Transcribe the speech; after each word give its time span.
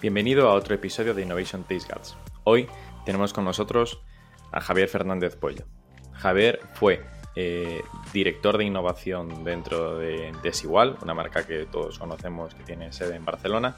Bienvenido 0.00 0.48
a 0.48 0.54
otro 0.54 0.74
episodio 0.74 1.12
de 1.12 1.20
Innovation 1.20 1.62
Taste 1.62 1.92
Guts. 1.92 2.16
Hoy 2.44 2.66
tenemos 3.04 3.34
con 3.34 3.44
nosotros 3.44 4.00
a 4.50 4.62
Javier 4.62 4.88
Fernández 4.88 5.36
Pollo. 5.36 5.66
Javier 6.14 6.58
fue 6.72 7.04
eh, 7.36 7.82
director 8.10 8.56
de 8.56 8.64
innovación 8.64 9.44
dentro 9.44 9.98
de 9.98 10.32
Desigual, 10.42 10.96
una 11.02 11.12
marca 11.12 11.46
que 11.46 11.66
todos 11.66 11.98
conocemos 11.98 12.54
que 12.54 12.64
tiene 12.64 12.94
sede 12.94 13.16
en 13.16 13.26
Barcelona, 13.26 13.76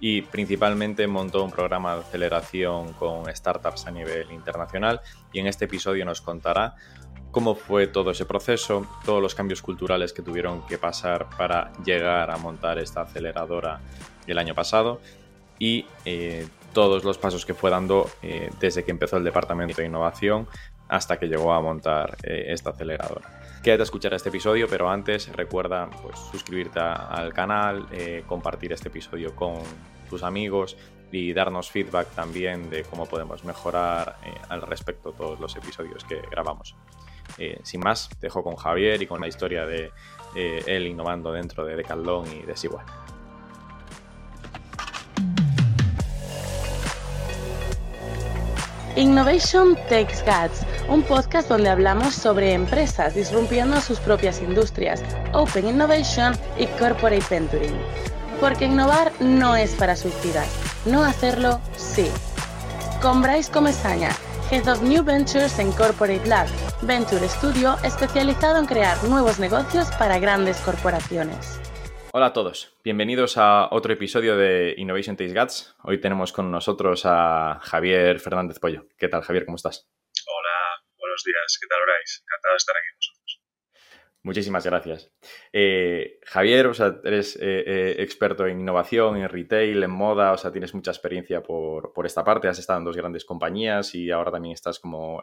y 0.00 0.22
principalmente 0.22 1.06
montó 1.06 1.44
un 1.44 1.52
programa 1.52 1.94
de 1.94 2.00
aceleración 2.00 2.92
con 2.94 3.32
startups 3.32 3.86
a 3.86 3.92
nivel 3.92 4.32
internacional 4.32 5.00
y 5.32 5.38
en 5.38 5.46
este 5.46 5.66
episodio 5.66 6.04
nos 6.04 6.20
contará 6.20 6.74
cómo 7.30 7.54
fue 7.54 7.86
todo 7.86 8.10
ese 8.10 8.26
proceso, 8.26 8.84
todos 9.04 9.22
los 9.22 9.36
cambios 9.36 9.62
culturales 9.62 10.12
que 10.12 10.22
tuvieron 10.22 10.66
que 10.66 10.76
pasar 10.76 11.28
para 11.38 11.72
llegar 11.84 12.32
a 12.32 12.36
montar 12.36 12.80
esta 12.80 13.02
aceleradora 13.02 13.80
el 14.26 14.38
año 14.38 14.56
pasado 14.56 15.00
y 15.58 15.86
eh, 16.04 16.46
todos 16.72 17.04
los 17.04 17.18
pasos 17.18 17.46
que 17.46 17.54
fue 17.54 17.70
dando 17.70 18.10
eh, 18.22 18.50
desde 18.60 18.84
que 18.84 18.90
empezó 18.90 19.16
el 19.16 19.24
departamento 19.24 19.76
de 19.76 19.86
innovación 19.86 20.48
hasta 20.88 21.18
que 21.18 21.26
llegó 21.26 21.52
a 21.52 21.60
montar 21.60 22.16
eh, 22.22 22.46
esta 22.48 22.70
aceleradora. 22.70 23.40
Quédate 23.62 23.82
a 23.82 23.84
escuchar 23.84 24.12
este 24.14 24.28
episodio, 24.28 24.66
pero 24.68 24.90
antes 24.90 25.30
recuerda 25.32 25.88
pues, 26.02 26.18
suscribirte 26.18 26.80
al 26.80 27.32
canal, 27.32 27.86
compartir 28.26 28.72
este 28.72 28.88
episodio 28.88 29.36
con 29.36 29.60
tus 30.10 30.24
amigos 30.24 30.76
y 31.12 31.32
darnos 31.32 31.70
feedback 31.70 32.08
también 32.08 32.68
de 32.68 32.82
cómo 32.82 33.06
podemos 33.06 33.44
mejorar 33.44 34.16
al 34.48 34.62
respecto 34.62 35.12
todos 35.12 35.38
los 35.38 35.54
episodios 35.54 36.02
que 36.04 36.20
grabamos. 36.28 36.74
sin 37.62 37.80
más, 37.80 38.10
dejo 38.20 38.42
con 38.42 38.56
Javier 38.56 39.00
y 39.00 39.06
con 39.06 39.20
la 39.20 39.28
historia 39.28 39.64
de 39.64 39.92
él 40.34 40.88
innovando 40.88 41.30
dentro 41.30 41.64
de 41.64 41.76
Decathlon 41.76 42.26
y 42.32 42.42
Desigual. 42.42 42.84
Innovation 48.94 49.74
Takes 49.88 50.22
Guts, 50.26 50.66
un 50.86 51.02
podcast 51.02 51.48
donde 51.48 51.70
hablamos 51.70 52.14
sobre 52.14 52.52
empresas 52.52 53.14
disrumpiendo 53.14 53.80
sus 53.80 53.98
propias 53.98 54.42
industrias, 54.42 55.02
Open 55.32 55.66
Innovation 55.66 56.36
y 56.58 56.66
Corporate 56.78 57.24
Venturing. 57.30 57.74
Porque 58.38 58.66
innovar 58.66 59.10
no 59.18 59.56
es 59.56 59.70
para 59.76 59.96
suicidas, 59.96 60.46
no 60.84 61.02
hacerlo 61.02 61.58
sí. 61.74 62.10
Con 63.00 63.22
Bryce 63.22 63.50
Comesaña, 63.50 64.10
Head 64.50 64.68
of 64.68 64.82
New 64.82 65.02
Ventures 65.02 65.58
en 65.58 65.72
Corporate 65.72 66.26
Lab, 66.26 66.48
Venture 66.82 67.26
Studio 67.30 67.78
especializado 67.84 68.58
en 68.58 68.66
crear 68.66 69.02
nuevos 69.04 69.38
negocios 69.38 69.88
para 69.92 70.18
grandes 70.18 70.58
corporaciones. 70.58 71.61
Hola 72.14 72.26
a 72.26 72.32
todos, 72.34 72.76
bienvenidos 72.84 73.38
a 73.38 73.68
otro 73.70 73.90
episodio 73.90 74.36
de 74.36 74.74
Innovation 74.76 75.16
Taste 75.16 75.32
Guts. 75.32 75.74
Hoy 75.82 75.98
tenemos 75.98 76.30
con 76.30 76.50
nosotros 76.50 77.04
a 77.06 77.58
Javier 77.62 78.20
Fernández 78.20 78.58
Pollo. 78.58 78.86
¿Qué 78.98 79.08
tal, 79.08 79.22
Javier? 79.22 79.46
¿Cómo 79.46 79.56
estás? 79.56 79.88
Hola, 80.26 80.84
buenos 80.98 81.22
días. 81.24 81.58
¿Qué 81.58 81.66
tal, 81.66 81.78
Bryce? 81.80 82.20
Encantado 82.22 82.52
de 82.52 82.56
estar 82.58 82.76
aquí 82.76 82.88
con 82.90 82.98
vosotros. 82.98 83.42
Muchísimas 84.24 84.66
gracias. 84.66 85.10
Eh, 85.54 86.18
Javier, 86.26 86.66
o 86.66 86.74
sea, 86.74 87.00
eres 87.02 87.34
eh, 87.36 87.64
eh, 87.66 87.94
experto 88.00 88.46
en 88.46 88.60
innovación, 88.60 89.16
en 89.16 89.30
retail, 89.30 89.82
en 89.82 89.90
moda, 89.90 90.32
o 90.32 90.36
sea, 90.36 90.52
tienes 90.52 90.74
mucha 90.74 90.90
experiencia 90.90 91.42
por, 91.42 91.94
por, 91.94 92.04
esta 92.04 92.22
parte, 92.22 92.46
has 92.46 92.58
estado 92.58 92.78
en 92.80 92.84
dos 92.84 92.96
grandes 92.96 93.24
compañías 93.24 93.94
y 93.94 94.10
ahora 94.10 94.30
también 94.30 94.52
estás 94.52 94.78
como 94.78 95.22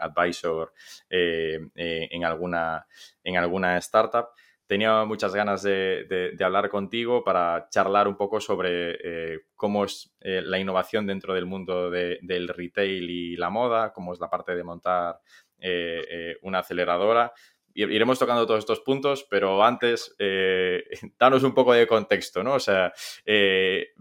advisor 0.00 0.74
en, 1.08 2.24
alguna, 2.26 2.86
en 3.24 3.38
alguna 3.38 3.78
startup 3.78 4.28
tenía 4.70 5.04
muchas 5.04 5.34
ganas 5.34 5.64
de, 5.64 6.36
hablar 6.40 6.68
contigo 6.68 7.24
para 7.24 7.68
charlar 7.70 8.06
un 8.06 8.16
poco 8.16 8.40
sobre 8.40 8.98
eh, 9.02 9.40
cómo 9.56 9.84
es 9.84 10.14
eh, 10.20 10.42
la 10.44 10.60
innovación 10.60 11.08
dentro 11.08 11.34
del 11.34 11.44
mundo 11.44 11.90
del 11.90 12.46
retail 12.46 13.10
y 13.10 13.36
la 13.36 13.50
moda, 13.50 13.92
cómo 13.92 14.12
es 14.12 14.20
la 14.20 14.30
parte 14.30 14.54
de 14.54 14.62
montar 14.62 15.18
eh, 15.58 16.36
una 16.42 16.60
aceleradora. 16.60 17.32
Iremos 17.74 18.20
tocando 18.20 18.46
todos 18.46 18.60
estos 18.60 18.78
puntos, 18.78 19.26
pero 19.28 19.64
antes, 19.64 20.14
danos 21.18 21.42
un 21.42 21.52
poco 21.52 21.72
de 21.72 21.88
contexto, 21.88 22.44
¿no? 22.44 22.54
O 22.54 22.60
sea, 22.60 22.92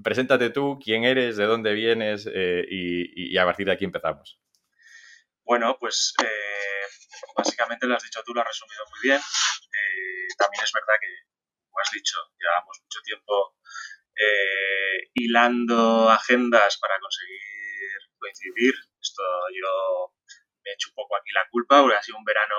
preséntate 0.03 0.51
tú, 0.51 0.77
quién 0.79 1.03
eres, 1.03 1.35
de 1.37 1.45
dónde 1.45 1.73
vienes 1.73 2.27
y, 2.27 3.33
y, 3.33 3.37
a 3.37 3.45
partir 3.45 3.65
de 3.65 3.71
aquí 3.71 3.85
empezamos. 3.85 4.39
Bueno, 5.43 5.77
pues 5.79 6.13
básicamente 7.35 7.87
lo 7.87 7.95
has 7.95 8.03
dicho 8.03 8.23
tú, 8.23 8.33
lo 8.33 8.41
has 8.41 8.47
resumido 8.47 8.83
muy 8.89 8.99
bien 9.01 9.21
también 10.39 10.63
es 10.63 10.71
verdad 10.71 10.95
que, 10.99 11.13
como 11.67 11.79
has 11.79 11.91
dicho, 11.91 12.17
llevamos 12.39 12.79
mucho 12.81 13.01
tiempo 13.03 13.57
eh, 14.15 15.11
hilando 15.13 16.09
agendas 16.09 16.77
para 16.79 16.99
conseguir 16.99 17.41
coincidir. 18.17 18.73
Esto 19.01 19.23
yo 19.53 20.13
me 20.63 20.71
he 20.71 20.73
hecho 20.73 20.89
un 20.89 20.95
poco 20.95 21.15
aquí 21.17 21.31
la 21.33 21.47
culpa, 21.51 21.81
porque 21.81 21.97
ha 21.97 22.03
sido 22.03 22.17
un 22.17 22.23
verano 22.23 22.55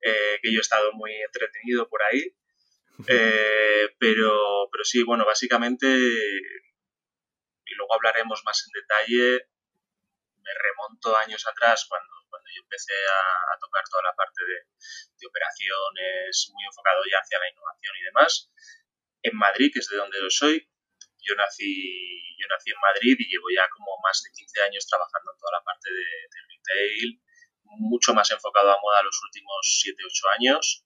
eh, 0.00 0.38
que 0.42 0.52
yo 0.52 0.58
he 0.58 0.62
estado 0.62 0.92
muy 0.92 1.12
entretenido 1.14 1.88
por 1.88 2.02
ahí. 2.02 2.24
Eh, 3.08 3.88
pero, 3.98 4.68
pero 4.70 4.84
sí, 4.84 5.02
bueno, 5.02 5.24
básicamente, 5.24 5.86
y 5.88 7.74
luego 7.74 7.94
hablaremos 7.94 8.42
más 8.44 8.64
en 8.66 8.80
detalle, 8.80 9.48
me 10.36 10.50
remonto 10.54 11.16
años 11.16 11.44
atrás 11.48 11.86
cuando 11.88 12.21
yo 12.54 12.62
empecé 12.62 12.92
a, 12.92 13.56
tocar 13.60 13.84
toda 13.88 14.02
la 14.02 14.14
parte 14.14 14.44
de, 14.44 14.66
operaciones, 15.22 16.50
muy 16.52 16.64
enfocado 16.66 17.00
ya 17.06 17.18
hacia 17.22 17.38
la 17.38 17.48
innovación 17.48 17.94
y 17.94 18.02
demás, 18.02 18.50
en 19.22 19.36
Madrid, 19.38 19.70
que 19.72 19.78
es 19.78 19.88
de 19.88 19.96
donde 19.96 20.18
yo 20.18 20.28
soy. 20.30 20.68
Yo 21.22 21.36
nací, 21.36 21.70
yo 22.36 22.46
nací 22.50 22.70
en 22.74 22.80
Madrid 22.82 23.14
y 23.18 23.30
llevo 23.30 23.46
ya 23.54 23.68
como 23.70 23.94
más 24.02 24.20
de 24.22 24.34
15 24.34 24.62
años 24.62 24.86
trabajando 24.86 25.30
en 25.30 25.38
toda 25.38 25.52
la 25.52 25.62
parte 25.62 25.88
de, 25.94 26.02
retail, 26.50 27.22
mucho 27.78 28.14
más 28.14 28.30
enfocado 28.32 28.72
a 28.72 28.80
moda 28.82 29.02
los 29.02 29.18
últimos 29.22 29.62
7-8 29.86 30.34
años 30.38 30.84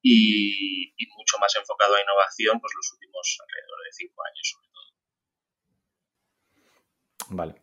y, 0.00 0.94
mucho 1.16 1.38
más 1.38 1.54
enfocado 1.56 1.94
a 1.94 2.00
innovación 2.00 2.58
pues 2.60 2.72
los 2.74 2.92
últimos 2.92 3.38
alrededor 3.42 3.78
de 3.84 3.92
5 3.92 4.22
años 4.24 4.48
sobre 4.50 4.68
todo. 4.72 4.88
Vale. 7.36 7.62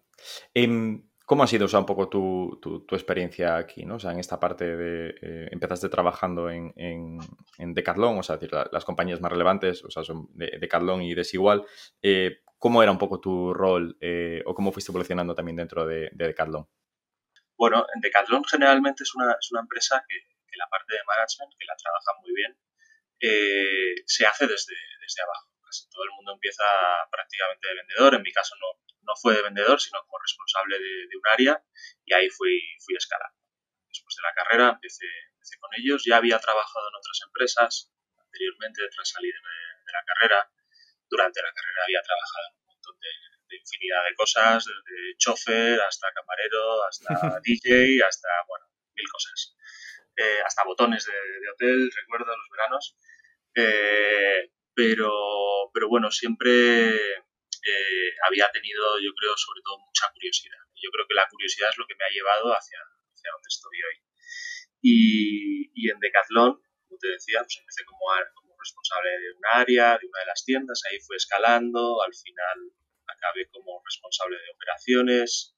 Em, 0.53 1.08
¿Cómo 1.29 1.43
ha 1.43 1.47
sido 1.47 1.67
un 1.71 1.85
poco 1.85 2.09
tu, 2.09 2.87
experiencia 2.89 3.55
aquí? 3.55 3.85
¿no? 3.85 3.97
O 3.97 3.99
sea, 3.99 4.09
en 4.13 4.19
esta 4.19 4.39
parte 4.39 4.75
de. 4.75 5.09
Eh, 5.21 5.47
empezaste 5.51 5.87
trabajando 5.87 6.49
en, 6.49 6.73
en, 6.75 7.73
Decathlon, 7.75 8.17
o 8.17 8.23
sea, 8.23 8.37
decir, 8.37 8.51
las 8.51 8.83
compañías 8.83 9.21
más 9.21 9.31
relevantes, 9.31 9.83
o 9.83 9.91
sea, 9.91 10.03
son 10.03 10.25
de, 10.33 10.57
Decathlon 10.59 11.03
y 11.03 11.13
Desigual. 11.13 11.63
Eh, 12.01 12.41
¿Cómo 12.57 12.81
era 12.81 12.91
un 12.91 12.97
poco 12.97 13.19
tu 13.19 13.53
rol 13.53 13.95
eh, 14.01 14.41
o 14.43 14.55
cómo 14.55 14.71
fuiste 14.71 14.91
evolucionando 14.91 15.35
también 15.35 15.57
dentro 15.57 15.85
de, 15.85 16.09
Decathlon? 16.13 16.67
Bueno, 17.55 17.85
en 17.93 18.01
Decathlon 18.01 18.43
generalmente 18.45 19.03
es 19.03 19.13
una, 19.13 19.33
es 19.39 19.51
una 19.51 19.61
empresa 19.61 20.03
que, 20.09 20.15
la 20.57 20.65
parte 20.67 20.95
de 20.95 21.03
management, 21.05 21.53
que 21.59 21.65
la 21.67 21.75
trabaja 21.75 22.11
muy 22.23 22.33
bien, 22.33 22.57
se 24.07 24.25
hace 24.25 24.47
desde, 24.47 24.73
desde 24.99 25.21
abajo. 25.21 25.53
Casi 25.63 25.87
todo 25.91 26.05
el 26.05 26.09
mundo 26.15 26.33
empieza 26.33 26.63
prácticamente 27.11 27.67
de 27.67 27.75
vendedor, 27.75 28.15
en 28.15 28.23
mi 28.23 28.31
caso 28.31 28.55
no 28.59 28.78
fue 29.21 29.35
de 29.35 29.43
vendedor, 29.43 29.79
sino 29.79 30.01
como 30.03 30.19
responsable 30.19 30.79
de, 30.79 31.15
un 31.15 31.27
área 31.31 31.63
y 32.05 32.13
ahí 32.13 32.29
fui, 32.29 32.59
fui 32.79 32.95
escalando. 32.95 33.37
Después 33.87 34.15
de 34.15 34.23
la 34.23 34.33
carrera 34.33 34.69
empecé, 34.69 35.05
con 35.59 35.71
ellos, 35.77 36.03
ya 36.05 36.17
había 36.17 36.39
trabajado 36.39 36.87
en 36.89 36.95
otras 36.95 37.19
empresas 37.25 37.91
anteriormente 38.17 38.81
tras 38.93 39.09
salir 39.09 39.33
de, 39.33 39.91
la 39.91 40.03
carrera. 40.05 40.51
Durante 41.09 41.41
la 41.41 41.51
carrera 41.51 41.83
había 41.85 42.01
trabajado 42.03 42.45
en 42.47 42.59
un 42.59 42.65
montón 42.67 42.95
de, 42.99 43.57
infinidad 43.57 44.05
de 44.07 44.15
cosas, 44.15 44.63
desde 44.63 45.17
chofer 45.17 45.81
hasta 45.81 46.13
camarero, 46.13 46.83
hasta 46.85 47.09
DJ, 47.43 48.03
hasta, 48.05 48.29
bueno, 48.47 48.65
mil 48.93 49.09
cosas. 49.09 49.57
Eh, 50.15 50.39
hasta 50.45 50.63
botones 50.65 51.05
de, 51.05 51.49
hotel, 51.49 51.91
recuerdo, 51.95 52.27
los 52.27 52.49
veranos. 52.51 52.97
Eh, 53.55 54.51
pero, 54.75 55.11
pero 55.73 55.89
bueno, 55.89 56.11
siempre 56.11 56.93
eh, 57.65 58.15
había 58.27 58.51
tenido, 58.51 58.99
yo 58.99 59.11
creo, 59.13 59.35
sobre 59.37 59.61
todo 59.63 59.79
mucha 59.79 60.11
curiosidad. 60.13 60.59
Yo 60.75 60.89
creo 60.91 61.05
que 61.07 61.15
la 61.15 61.27
curiosidad 61.27 61.69
es 61.69 61.77
lo 61.77 61.87
que 61.87 61.95
me 61.95 62.05
ha 62.05 62.09
llevado 62.09 62.53
hacia, 62.53 62.79
hacia 62.79 63.31
donde 63.31 63.47
estoy 63.47 63.77
hoy. 63.83 63.97
Y, 64.81 65.71
y 65.75 65.89
en 65.89 65.99
Decathlon, 65.99 66.61
como 66.87 66.97
te 66.99 67.09
decía, 67.09 67.39
pues 67.41 67.57
empecé 67.59 67.83
como, 67.85 68.05
como 68.35 68.55
responsable 68.57 69.09
de 69.09 69.31
un 69.31 69.45
área, 69.45 69.97
de 69.97 70.07
una 70.07 70.19
de 70.19 70.25
las 70.25 70.43
tiendas, 70.45 70.81
ahí 70.89 70.99
fue 70.99 71.17
escalando, 71.17 72.01
al 72.01 72.13
final 72.13 72.71
acabé 73.07 73.49
como 73.49 73.81
responsable 73.83 74.37
de 74.37 74.49
operaciones. 74.51 75.55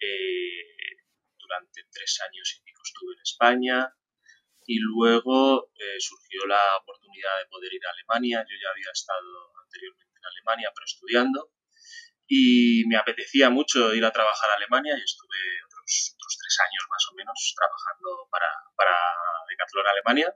Eh, 0.00 0.74
durante 1.38 1.84
tres 1.92 2.20
años 2.26 2.56
y 2.56 2.64
pico 2.64 2.80
estuve 2.82 3.12
en 3.14 3.22
España 3.22 3.94
y 4.66 4.78
luego 4.80 5.70
eh, 5.76 6.00
surgió 6.00 6.46
la 6.46 6.76
oportunidad 6.78 7.38
de 7.38 7.46
poder 7.46 7.72
ir 7.72 7.84
a 7.86 7.90
Alemania. 7.90 8.44
Yo 8.48 8.56
ya 8.60 8.70
había 8.70 8.90
estado 8.92 9.52
anteriormente 9.62 10.03
Alemania, 10.26 10.70
pero 10.74 10.84
estudiando. 10.84 11.52
Y 12.26 12.84
me 12.88 12.96
apetecía 12.96 13.50
mucho 13.50 13.92
ir 13.94 14.04
a 14.04 14.10
trabajar 14.10 14.50
a 14.50 14.54
Alemania 14.54 14.96
y 14.96 15.02
estuve 15.02 15.38
otros, 15.66 16.16
otros 16.16 16.38
tres 16.40 16.56
años 16.60 16.84
más 16.88 17.04
o 17.10 17.14
menos 17.14 17.54
trabajando 17.54 18.28
para, 18.30 18.48
para 18.74 18.96
Decathlon 19.48 19.86
Alemania, 19.86 20.34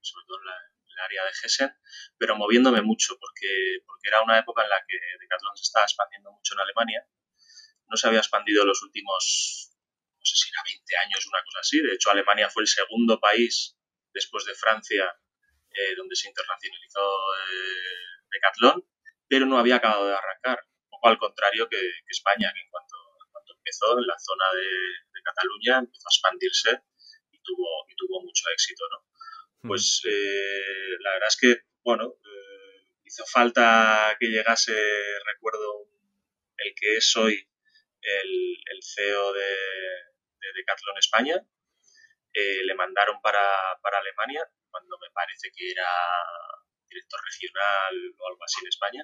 sobre 0.00 0.24
todo 0.26 0.38
en, 0.38 0.48
el 0.96 1.00
área 1.00 1.24
de 1.24 1.30
Hessen, 1.30 1.72
pero 2.16 2.36
moviéndome 2.36 2.80
mucho, 2.80 3.18
porque, 3.20 3.80
porque 3.84 4.08
era 4.08 4.22
una 4.22 4.38
época 4.38 4.62
en 4.62 4.70
la 4.70 4.80
que 4.86 4.96
Decathlon 5.20 5.56
se 5.56 5.64
estaba 5.64 5.84
expandiendo 5.84 6.32
mucho 6.32 6.54
en 6.54 6.60
Alemania. 6.60 7.06
No 7.88 7.96
se 7.96 8.08
había 8.08 8.20
expandido 8.20 8.62
en 8.62 8.68
los 8.68 8.82
últimos, 8.82 9.72
no 10.18 10.24
sé 10.24 10.36
si 10.36 10.48
era 10.50 10.62
20 10.64 10.96
años, 11.04 11.26
una 11.26 11.42
cosa 11.44 11.60
así. 11.60 11.80
De 11.80 11.94
hecho, 11.94 12.10
Alemania 12.10 12.48
fue 12.48 12.62
el 12.62 12.68
segundo 12.68 13.20
país 13.20 13.76
después 14.12 14.44
de 14.46 14.54
Francia 14.54 15.04
eh, 15.76 15.94
donde 15.94 16.16
se 16.16 16.28
internacionalizó 16.28 17.04
eh, 17.36 18.15
Decathlon, 18.30 18.84
pero 19.28 19.46
no 19.46 19.58
había 19.58 19.76
acabado 19.76 20.06
de 20.06 20.14
arrancar. 20.14 20.58
Un 20.84 20.90
poco 20.90 21.08
al 21.08 21.18
contrario 21.18 21.68
que, 21.68 21.78
España, 22.08 22.52
que 22.54 22.60
en 22.60 22.70
cuanto, 22.70 22.96
empezó 23.58 23.98
en 23.98 24.06
la 24.06 24.18
zona 24.18 24.44
de, 24.54 25.16
Cataluña 25.26 25.78
empezó 25.78 26.06
a 26.06 26.14
expandirse 26.14 26.70
y 27.32 27.42
tuvo, 27.42 27.84
y 27.88 27.96
tuvo 27.96 28.22
mucho 28.22 28.44
éxito. 28.54 28.84
¿no? 28.88 28.98
Hmm. 29.62 29.68
Pues 29.68 30.00
eh, 30.04 30.96
la 31.00 31.14
verdad 31.14 31.28
es 31.28 31.36
que, 31.36 31.56
bueno, 31.82 32.14
hizo 33.04 33.24
falta 33.26 34.16
que 34.20 34.26
llegase, 34.26 34.72
recuerdo, 35.34 35.88
el 36.58 36.74
que 36.76 36.96
es 36.96 37.16
hoy 37.16 37.34
el, 38.00 38.56
el 38.70 38.80
CEO 38.82 39.32
de, 39.32 39.40
de 39.40 40.52
Decathlon 40.54 40.98
España, 40.98 41.44
le 42.64 42.74
mandaron 42.74 43.20
para, 43.22 43.40
para, 43.82 43.98
Alemania 43.98 44.46
cuando 44.70 44.98
me 44.98 45.10
parece 45.10 45.50
que 45.56 45.70
era 45.70 45.88
director 46.88 47.20
regional 47.24 47.94
o 48.18 48.28
algo 48.28 48.42
así 48.44 48.60
en 48.62 48.68
España. 48.68 49.02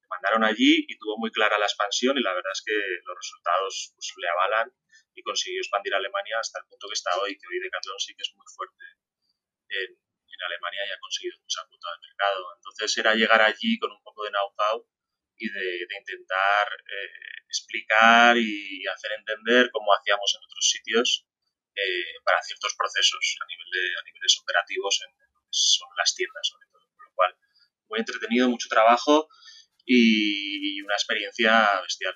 Me 0.00 0.06
mandaron 0.08 0.44
allí 0.44 0.86
y 0.86 0.98
tuvo 0.98 1.18
muy 1.18 1.30
clara 1.30 1.58
la 1.58 1.66
expansión 1.66 2.16
y 2.18 2.22
la 2.22 2.34
verdad 2.34 2.52
es 2.52 2.62
que 2.64 2.76
los 3.04 3.16
resultados 3.16 3.92
pues, 3.94 4.14
le 4.16 4.28
avalan 4.28 4.72
y 5.14 5.22
consiguió 5.22 5.60
expandir 5.60 5.94
Alemania 5.94 6.38
hasta 6.38 6.60
el 6.60 6.66
punto 6.66 6.88
que 6.88 6.94
está 6.94 7.16
hoy, 7.18 7.36
que 7.38 7.46
hoy 7.48 7.58
Decathlon 7.58 7.98
sí 7.98 8.14
que 8.14 8.22
es 8.22 8.32
muy 8.34 8.46
fuerte 8.54 8.84
en, 9.68 9.90
en 9.96 10.40
Alemania 10.44 10.86
y 10.86 10.92
ha 10.92 11.00
conseguido 11.00 11.38
mucha 11.40 11.64
cuota 11.66 11.88
de 11.90 12.06
mercado. 12.06 12.42
Entonces 12.56 12.98
era 12.98 13.14
llegar 13.14 13.42
allí 13.42 13.78
con 13.78 13.90
un 13.90 14.02
poco 14.02 14.24
de 14.24 14.30
know-how 14.30 14.86
y 15.38 15.48
de, 15.50 15.86
intentar 15.98 16.68
eh, 16.68 17.44
explicar 17.48 18.36
y 18.36 18.86
hacer 18.86 19.12
entender 19.12 19.70
cómo 19.70 19.92
hacíamos 19.92 20.34
en 20.34 20.44
otros 20.44 20.64
sitios 20.68 21.26
eh, 21.74 22.16
para 22.24 22.42
ciertos 22.42 22.74
procesos 22.76 23.36
a, 23.40 23.46
nivel 23.46 23.68
de, 23.70 23.84
a 24.00 24.02
niveles 24.04 24.38
operativos 24.40 25.00
en, 25.04 25.12
son 25.50 25.88
las 25.96 26.14
tiendas, 26.14 26.48
sobre 26.48 26.66
todo. 26.72 26.75
Cual, 27.16 27.34
muy 27.88 27.98
entretenido, 27.98 28.48
mucho 28.48 28.68
trabajo 28.68 29.28
y 29.84 30.80
una 30.82 30.94
experiencia 30.94 31.80
bestial. 31.82 32.14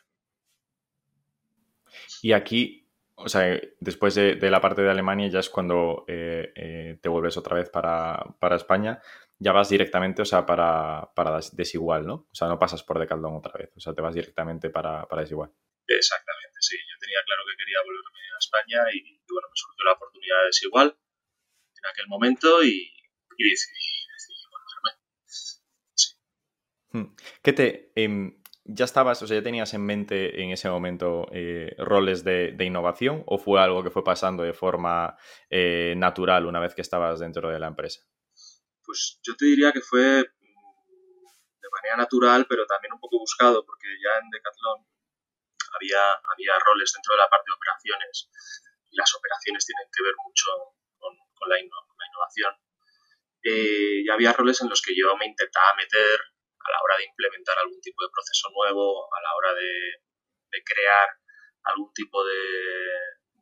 Y 2.23 2.33
aquí, 2.33 2.87
o 3.15 3.29
sea, 3.29 3.61
después 3.81 4.15
de, 4.15 4.37
la 4.51 4.61
parte 4.61 4.83
de 4.83 4.91
Alemania 4.91 5.29
ya 5.29 5.41
es 5.41 5.51
cuando 5.51 6.05
eh, 6.09 6.53
eh, 6.55 6.99
te 7.01 7.09
vuelves 7.09 7.37
otra 7.37 7.57
vez 7.57 7.69
para, 7.71 8.35
España, 8.57 9.01
ya 9.39 9.53
vas 9.53 9.69
directamente, 9.69 10.23
o 10.23 10.25
sea, 10.25 10.45
para, 10.47 11.11
para, 11.15 11.41
Desigual, 11.53 12.07
¿no? 12.07 12.15
O 12.31 12.35
sea, 12.35 12.49
no 12.49 12.59
pasas 12.59 12.83
por 12.83 12.99
Decaldón 12.99 13.37
otra 13.37 13.53
vez, 13.59 13.71
o 13.77 13.81
sea, 13.81 13.95
te 13.95 14.03
vas 14.03 14.15
directamente 14.15 14.71
para, 14.71 15.07
para 15.07 15.23
Desigual. 15.23 15.51
Exactamente, 15.87 16.59
sí. 16.61 16.77
Yo 16.77 16.99
tenía 17.01 17.19
claro 17.25 17.43
que 17.49 17.57
quería 17.57 17.79
volverme 17.85 18.21
a 18.35 18.39
España 18.39 18.81
y, 18.93 19.21
bueno, 19.29 19.49
me 19.49 19.57
surgió 19.57 19.85
la 19.85 19.93
oportunidad 19.93 20.39
de 20.41 20.47
Desigual 20.47 20.99
en 21.77 21.91
aquel 21.91 22.07
momento 22.09 22.63
y, 22.63 22.93
y 23.39 23.51
decidí. 23.51 24.00
¿Qué 27.43 27.53
te... 27.53 27.93
Em, 27.95 28.37
¿Ya 28.65 28.85
estabas, 28.85 29.21
o 29.23 29.27
sea, 29.27 29.39
ya 29.39 29.43
tenías 29.43 29.75
en 29.75 29.85
mente 29.85 30.43
en 30.43 30.51
ese 30.51 30.69
momento 30.69 31.27
eh, 31.33 31.75
roles 31.79 32.23
de, 32.23 32.55
innovación 32.61 33.25
o 33.27 33.39
fue 33.39 33.59
algo 33.61 33.83
que 33.83 33.91
fue 33.91 34.05
pasando 34.05 34.45
de 34.45 34.53
forma 34.53 35.17
eh, 35.49 35.95
natural 35.97 36.47
una 36.47 36.61
vez 36.61 36.75
que 36.75 36.83
estabas 36.83 37.19
dentro 37.19 37.49
de 37.49 37.59
la 37.59 37.67
empresa? 37.67 38.03
Pues 38.85 39.19
yo 39.25 39.35
te 39.35 39.47
diría 39.47 39.73
que 39.73 39.81
fue 39.81 40.21
mm, 40.21 41.61
de 41.63 41.69
manera 41.73 41.97
natural, 41.97 42.47
pero 42.49 42.65
también 42.67 42.93
un 42.93 43.01
poco 43.01 43.19
buscado, 43.19 43.65
porque 43.65 43.89
ya 43.89 44.23
en 44.23 44.31
Decathlon 44.31 44.87
había, 45.75 46.13
había 46.13 46.53
roles 46.63 46.93
dentro 46.95 47.15
de 47.15 47.19
la 47.19 47.29
parte 47.29 47.51
de 47.51 47.57
operaciones 47.57 48.31
las 48.93 49.15
operaciones 49.15 49.67
tienen 49.67 49.89
que 49.93 50.03
ver 50.03 50.15
mucho 50.25 50.51
con, 50.99 51.17
la, 51.49 51.59
innovación. 51.59 52.55
Eh, 53.43 54.03
y 54.05 54.09
había 54.11 54.33
roles 54.33 54.61
en 54.61 54.69
los 54.69 54.83
que 54.83 54.95
yo 54.95 55.17
me 55.17 55.27
intentaba 55.27 55.75
meter 55.77 56.21
a 56.61 56.71
la 56.71 56.79
hora 56.83 56.97
de 56.99 57.05
implementar 57.05 57.59
algún 57.59 57.81
tipo 57.81 58.03
de 58.03 58.11
proceso 58.13 58.49
nuevo, 58.51 59.09
a 59.13 59.21
la 59.21 59.35
hora 59.37 59.55
de, 59.55 60.63
crear 60.65 61.09
algún 61.65 61.93
tipo 61.95 62.25
de, 62.25 62.43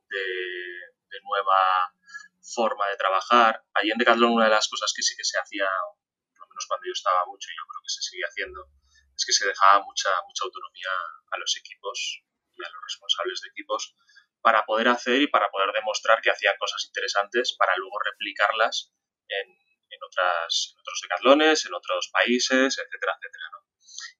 de, 0.08 1.20
nueva 1.22 1.92
forma 2.40 2.88
de 2.88 2.96
trabajar. 2.96 3.64
Allí 3.74 3.90
en 3.90 3.98
Decathlon 3.98 4.32
una 4.32 4.44
de 4.44 4.50
las 4.50 4.68
cosas 4.68 4.92
que 4.94 5.02
sí 5.02 5.14
que 5.16 5.24
se 5.24 5.38
hacía, 5.38 5.66
por 5.66 6.40
lo 6.40 6.48
menos 6.48 6.66
cuando 6.66 6.86
yo 6.86 6.92
estaba 6.92 7.26
mucho 7.26 7.48
y 7.50 7.56
yo 7.56 7.66
creo 7.68 7.82
que 7.82 7.92
se 7.92 8.02
sigue 8.02 8.24
haciendo, 8.24 8.70
es 9.16 9.24
que 9.26 9.32
se 9.32 9.46
dejaba 9.46 9.82
mucha, 9.84 10.10
mucha 10.26 10.44
autonomía 10.44 10.94
a 11.32 11.38
los 11.38 11.56
equipos 11.56 12.22
y 12.54 12.64
a 12.64 12.70
los 12.70 12.82
responsables 12.84 13.40
de 13.42 13.48
equipos 13.48 13.94
para 14.40 14.64
poder 14.64 14.88
hacer 14.88 15.20
y 15.20 15.26
para 15.26 15.50
poder 15.50 15.72
demostrar 15.72 16.20
que 16.22 16.30
hacían 16.30 16.56
cosas 16.58 16.84
interesantes 16.86 17.54
para 17.58 17.76
luego 17.76 17.98
replicarlas 17.98 18.94
en, 19.28 19.67
en, 19.90 20.00
otras, 20.04 20.74
en 20.74 20.80
otros 20.80 21.00
decatlones, 21.02 21.66
en 21.66 21.74
otros 21.74 22.10
países, 22.12 22.78
etcétera, 22.78 23.12
etcétera. 23.18 23.44
¿no? 23.52 23.58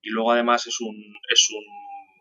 Y 0.03 0.11
luego 0.11 0.33
además 0.33 0.67
es, 0.67 0.81
un, 0.81 0.97
es, 1.29 1.49
un, 1.51 1.65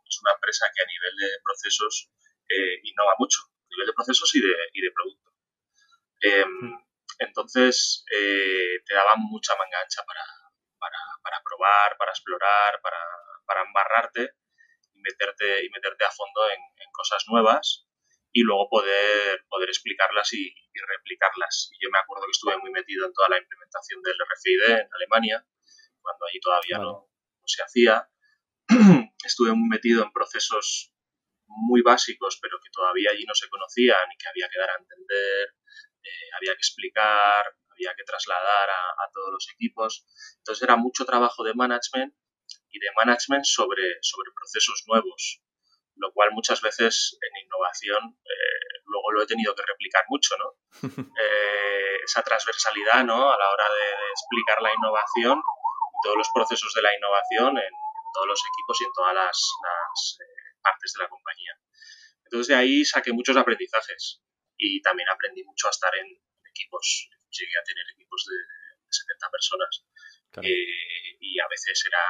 es 0.07 0.21
una 0.21 0.33
empresa 0.33 0.69
que 0.73 0.83
a 0.83 0.87
nivel 0.87 1.15
de 1.15 1.29
procesos 1.43 2.11
eh, 2.49 2.79
innova 2.83 3.13
mucho, 3.19 3.39
a 3.43 3.67
nivel 3.69 3.87
de 3.87 3.93
procesos 3.93 4.35
y 4.35 4.41
de, 4.41 4.55
y 4.73 4.81
de 4.81 4.91
producto. 4.91 5.31
Em, 6.21 6.73
entonces 7.19 8.05
eh, 8.11 8.79
te 8.85 8.93
daban 8.93 9.19
mucha 9.19 9.55
manga 9.55 9.81
ancha 9.81 10.03
para, 10.05 10.23
para, 10.79 10.99
para 11.21 11.41
probar, 11.43 11.97
para 11.97 12.11
explorar, 12.11 12.81
para, 12.81 12.99
para 13.45 13.63
embarrarte 13.63 14.31
y 14.93 14.99
meterte, 15.01 15.65
y 15.65 15.69
meterte 15.69 16.05
a 16.05 16.11
fondo 16.11 16.49
en, 16.49 16.61
cosas 16.91 17.25
nuevas 17.27 17.86
y 18.37 18.43
luego 18.43 18.69
poder, 18.69 19.45
poder 19.49 19.67
explicarlas 19.69 20.31
y, 20.33 20.53
replicarlas. 20.77 21.71
Y 21.73 21.83
yo 21.83 21.89
me 21.89 21.97
acuerdo 21.97 22.25
que 22.27 22.37
estuve 22.37 22.55
muy 22.59 22.69
metido 22.69 23.07
en 23.07 23.13
toda 23.13 23.29
la 23.29 23.39
implementación 23.39 23.99
del 24.03 24.13
RFID 24.13 24.77
en 24.77 24.87
Alemania, 24.93 25.43
cuando 25.99 26.25
allí 26.27 26.39
todavía 26.39 26.77
no, 26.77 27.09
se 27.43 27.63
hacía. 27.63 28.07
estuve 29.25 29.53
muy 29.53 29.67
metido 29.67 30.03
en 30.03 30.11
procesos 30.11 30.93
muy 31.47 31.81
básicos, 31.81 32.37
pero 32.39 32.59
que 32.61 32.69
todavía 32.69 33.09
allí 33.09 33.25
no 33.25 33.33
se 33.33 33.49
conocían 33.49 34.05
y 34.13 34.17
que 34.21 34.29
había 34.29 34.47
que 34.49 34.59
dar 34.59 34.69
a 34.69 34.77
entender, 34.77 35.55
eh, 36.03 36.29
había 36.37 36.53
que 36.53 36.61
explicar, 36.61 37.57
había 37.71 37.95
que 37.97 38.03
trasladar 38.03 38.69
a, 38.69 39.09
todos 39.11 39.31
los 39.33 39.49
equipos. 39.51 40.05
Entonces 40.37 40.61
era 40.61 40.75
mucho 40.75 41.05
trabajo 41.05 41.43
de 41.43 41.55
management 41.55 42.13
y 42.69 42.77
de 42.77 42.91
management 42.95 43.45
sobre, 43.45 43.97
sobre 44.01 44.29
procesos 44.35 44.83
nuevos, 44.85 45.41
lo 45.97 46.11
cual 46.13 46.31
muchas 46.31 46.61
veces 46.61 47.17
en 47.21 47.45
innovación 47.45 48.17
eh, 48.23 48.81
luego 48.85 49.11
lo 49.11 49.23
he 49.23 49.27
tenido 49.27 49.53
que 49.55 49.63
replicar 49.65 50.05
mucho, 50.09 50.35
¿no? 50.37 50.55
Eh, 51.19 51.97
esa 52.03 52.23
transversalidad, 52.23 53.03
¿no? 53.03 53.31
A 53.31 53.37
la 53.37 53.49
hora 53.49 53.65
de, 53.69 53.87
explicar 54.11 54.61
la 54.61 54.73
innovación 54.73 55.41
todos 56.03 56.17
los 56.17 56.29
procesos 56.33 56.73
de 56.73 56.81
la 56.81 56.95
innovación 56.95 57.57
en, 57.57 57.73
todos 58.13 58.27
los 58.27 58.41
equipos 58.53 58.81
y 58.81 58.85
en 58.85 58.93
todas 58.93 59.13
las, 59.13 60.17
eh, 60.21 60.57
partes 60.61 60.93
de 60.93 61.03
la 61.03 61.09
compañía. 61.09 61.53
Entonces 62.25 62.47
de 62.47 62.55
ahí 62.55 62.85
saqué 62.85 63.11
muchos 63.13 63.37
aprendizajes 63.37 64.21
y 64.57 64.81
también 64.81 65.09
aprendí 65.09 65.43
mucho 65.43 65.67
a 65.67 65.71
estar 65.71 65.93
en 65.95 66.07
equipos 66.49 67.09
llegué 67.29 67.57
a 67.57 67.63
tener 67.63 67.85
equipos 67.93 68.25
de, 68.25 68.37
70 68.89 69.29
personas. 69.29 69.85
Eh, 70.43 71.17
y 71.19 71.39
a 71.39 71.47
veces 71.47 71.83
era, 71.85 72.03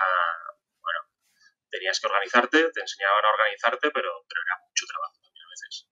tenías 1.69 2.00
que 2.00 2.07
organizarte, 2.07 2.71
te 2.71 2.81
enseñaban 2.81 3.25
a 3.25 3.29
organizarte, 3.29 3.89
pero, 3.93 4.09
pero 4.27 4.41
era 4.45 4.55
mucho 4.67 4.86
trabajo 4.88 5.19
también 5.21 5.45
a 5.45 5.50
veces. 5.50 5.89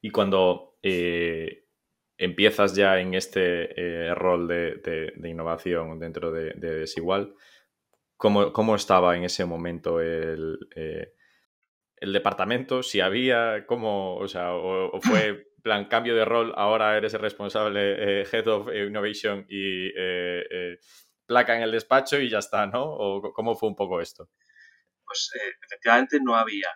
Y 0.00 0.10
cuando 0.10 0.78
eh, 0.82 1.66
empiezas 2.16 2.74
ya 2.74 2.98
en 3.00 3.14
este 3.14 3.72
eh, 3.80 4.14
rol 4.14 4.48
de, 4.48 5.12
innovación 5.24 5.98
dentro 5.98 6.32
de, 6.32 6.52
Desigual, 6.54 7.34
¿cómo, 8.16 8.52
¿cómo, 8.52 8.76
estaba 8.76 9.16
en 9.16 9.24
ese 9.24 9.44
momento 9.44 10.00
el, 10.00 10.58
el 11.96 12.12
departamento? 12.12 12.82
Si 12.82 13.00
había, 13.00 13.66
¿cómo, 13.66 14.16
o 14.16 14.28
sea, 14.28 14.54
o 14.54 15.00
fue 15.00 15.46
plan, 15.62 15.86
cambio 15.86 16.14
de 16.14 16.24
rol, 16.24 16.52
ahora 16.56 16.96
eres 16.96 17.14
el 17.14 17.20
responsable 17.20 18.20
eh, 18.20 18.26
Head 18.30 18.46
of 18.46 18.68
Innovation 18.74 19.46
y 19.48 19.88
eh, 19.88 20.44
eh, 20.50 20.78
placa 21.28 21.54
en 21.54 21.62
el 21.62 21.70
despacho 21.70 22.18
y 22.18 22.28
ya 22.28 22.38
está, 22.38 22.66
¿no? 22.66 22.82
¿O 22.82 23.32
cómo 23.32 23.54
fue 23.54 23.68
un 23.68 23.76
poco 23.76 24.00
esto? 24.00 24.28
Pues 25.04 25.30
efectivamente 25.62 26.18
no 26.20 26.36
había. 26.36 26.70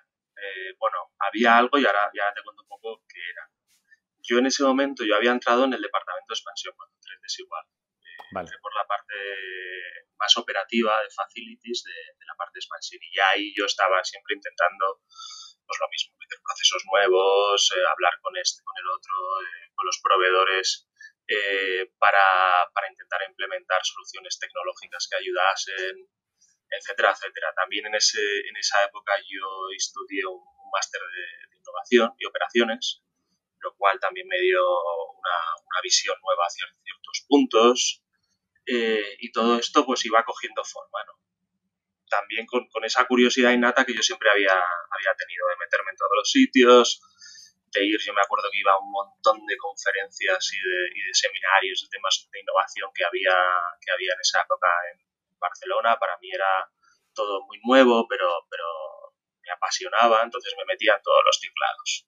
bueno, 0.79 0.99
había 1.19 1.59
algo 1.59 1.79
y 1.79 1.87
ahora 1.87 2.11
ya 2.15 2.33
te 2.35 2.43
cuento 2.43 2.63
un 2.63 2.69
poco 2.69 3.03
qué 3.09 3.19
era. 3.19 3.49
Yo 4.23 4.39
en 4.39 4.47
ese 4.47 4.63
momento, 4.63 5.05
yo 5.05 5.17
había 5.17 5.33
entrado 5.33 5.65
en 5.65 5.73
el 5.73 5.83
departamento 5.83 6.27
de 6.29 6.35
expansión 6.35 6.75
cuando 6.77 6.95
entré 6.95 7.15
en 7.15 7.23
Desigual. 7.23 7.65
Vale. 8.33 8.49
por 8.63 8.75
la 8.75 8.87
parte 8.87 9.15
más 10.19 10.35
operativa 10.39 11.03
de 11.03 11.11
facilities 11.11 11.83
de, 11.85 11.93
de 11.93 12.25
la 12.27 12.35
parte 12.35 12.53
de 12.55 12.61
expansión 12.61 13.01
y 13.03 13.19
ahí 13.21 13.53
yo 13.57 13.67
estaba 13.67 14.03
siempre 14.05 14.35
intentando 14.35 15.03
pues 15.67 15.79
lo 15.81 15.89
mismo, 15.89 16.17
meter 16.19 16.39
procesos 16.43 16.83
nuevos, 16.91 17.73
eh, 17.77 17.85
hablar 17.89 18.15
con 18.21 18.37
este, 18.37 18.63
con 18.63 18.77
el 18.77 18.89
otro, 18.89 19.17
eh, 19.41 19.71
con 19.75 19.87
los 19.87 19.99
proveedores 20.03 20.89
para, 21.99 22.25
para, 22.75 22.91
intentar 22.91 23.21
implementar 23.29 23.81
soluciones 23.85 24.39
tecnológicas 24.39 25.09
que 25.09 25.17
ayudasen, 25.17 26.09
etcétera, 26.69 27.13
etcétera. 27.13 27.53
También 27.55 27.87
en, 27.87 27.95
ese, 27.95 28.21
en 28.21 28.57
esa 28.57 28.85
época 28.85 29.13
yo 29.29 29.47
estudié 29.77 30.27
un, 30.27 30.41
máster 30.73 31.01
de, 31.03 31.59
innovación 31.59 32.15
y 32.19 32.27
operaciones, 32.27 33.03
lo 33.61 33.77
cual 33.77 34.01
también 34.01 34.27
me 34.27 34.41
dio 34.41 34.63
una, 34.63 35.37
una 35.67 35.81
visión 35.83 36.17
nueva 36.23 36.45
hacia 36.45 36.65
ciertos 36.83 37.27
puntos 37.29 38.03
eh, 38.67 39.17
y 39.19 39.31
todo 39.33 39.59
esto 39.59 39.85
pues 39.85 40.05
iba 40.07 40.25
cogiendo 40.25 40.65
forma, 40.65 41.05
¿no? 41.05 41.13
También 42.09 42.47
con, 42.47 42.67
con, 42.69 42.85
esa 42.85 43.07
curiosidad 43.07 43.53
innata 43.53 43.85
que 43.85 43.95
yo 43.95 44.03
siempre 44.03 44.31
había, 44.31 44.53
había 44.53 45.15
tenido 45.17 45.49
de 45.49 45.57
meterme 45.57 45.91
en 45.91 45.97
todos 45.97 46.13
los 46.17 46.31
sitios, 46.31 47.01
de 47.73 47.85
ir, 47.85 47.99
yo 48.01 48.13
me 48.13 48.23
acuerdo 48.23 48.49
que 48.53 48.61
iba 48.61 48.73
a 48.73 48.79
un 48.79 48.91
montón 48.91 49.45
de 49.47 49.57
conferencias 49.57 50.53
y 50.53 50.57
de, 50.57 50.81
y 50.95 51.01
de 51.07 51.15
seminarios 51.15 51.83
de 51.83 51.89
temas 51.89 52.29
de 52.31 52.41
innovación 52.41 52.91
que 52.95 53.05
había, 53.05 53.35
que 53.81 53.93
había 53.93 54.13
en 54.13 54.21
esa 54.21 54.43
época 54.43 54.69
en, 54.93 55.03
Barcelona, 55.43 55.99
para 55.99 56.17
mí 56.19 56.31
era 56.33 56.71
todo 57.13 57.43
muy 57.47 57.59
nuevo, 57.65 58.07
pero, 58.07 58.47
pero 58.49 58.65
me 59.43 59.51
apasionaba, 59.51 60.23
entonces 60.23 60.55
me 60.57 60.65
metía 60.65 60.95
en 60.95 61.03
todos 61.03 61.19
los 61.27 61.41
teclados. 61.41 62.07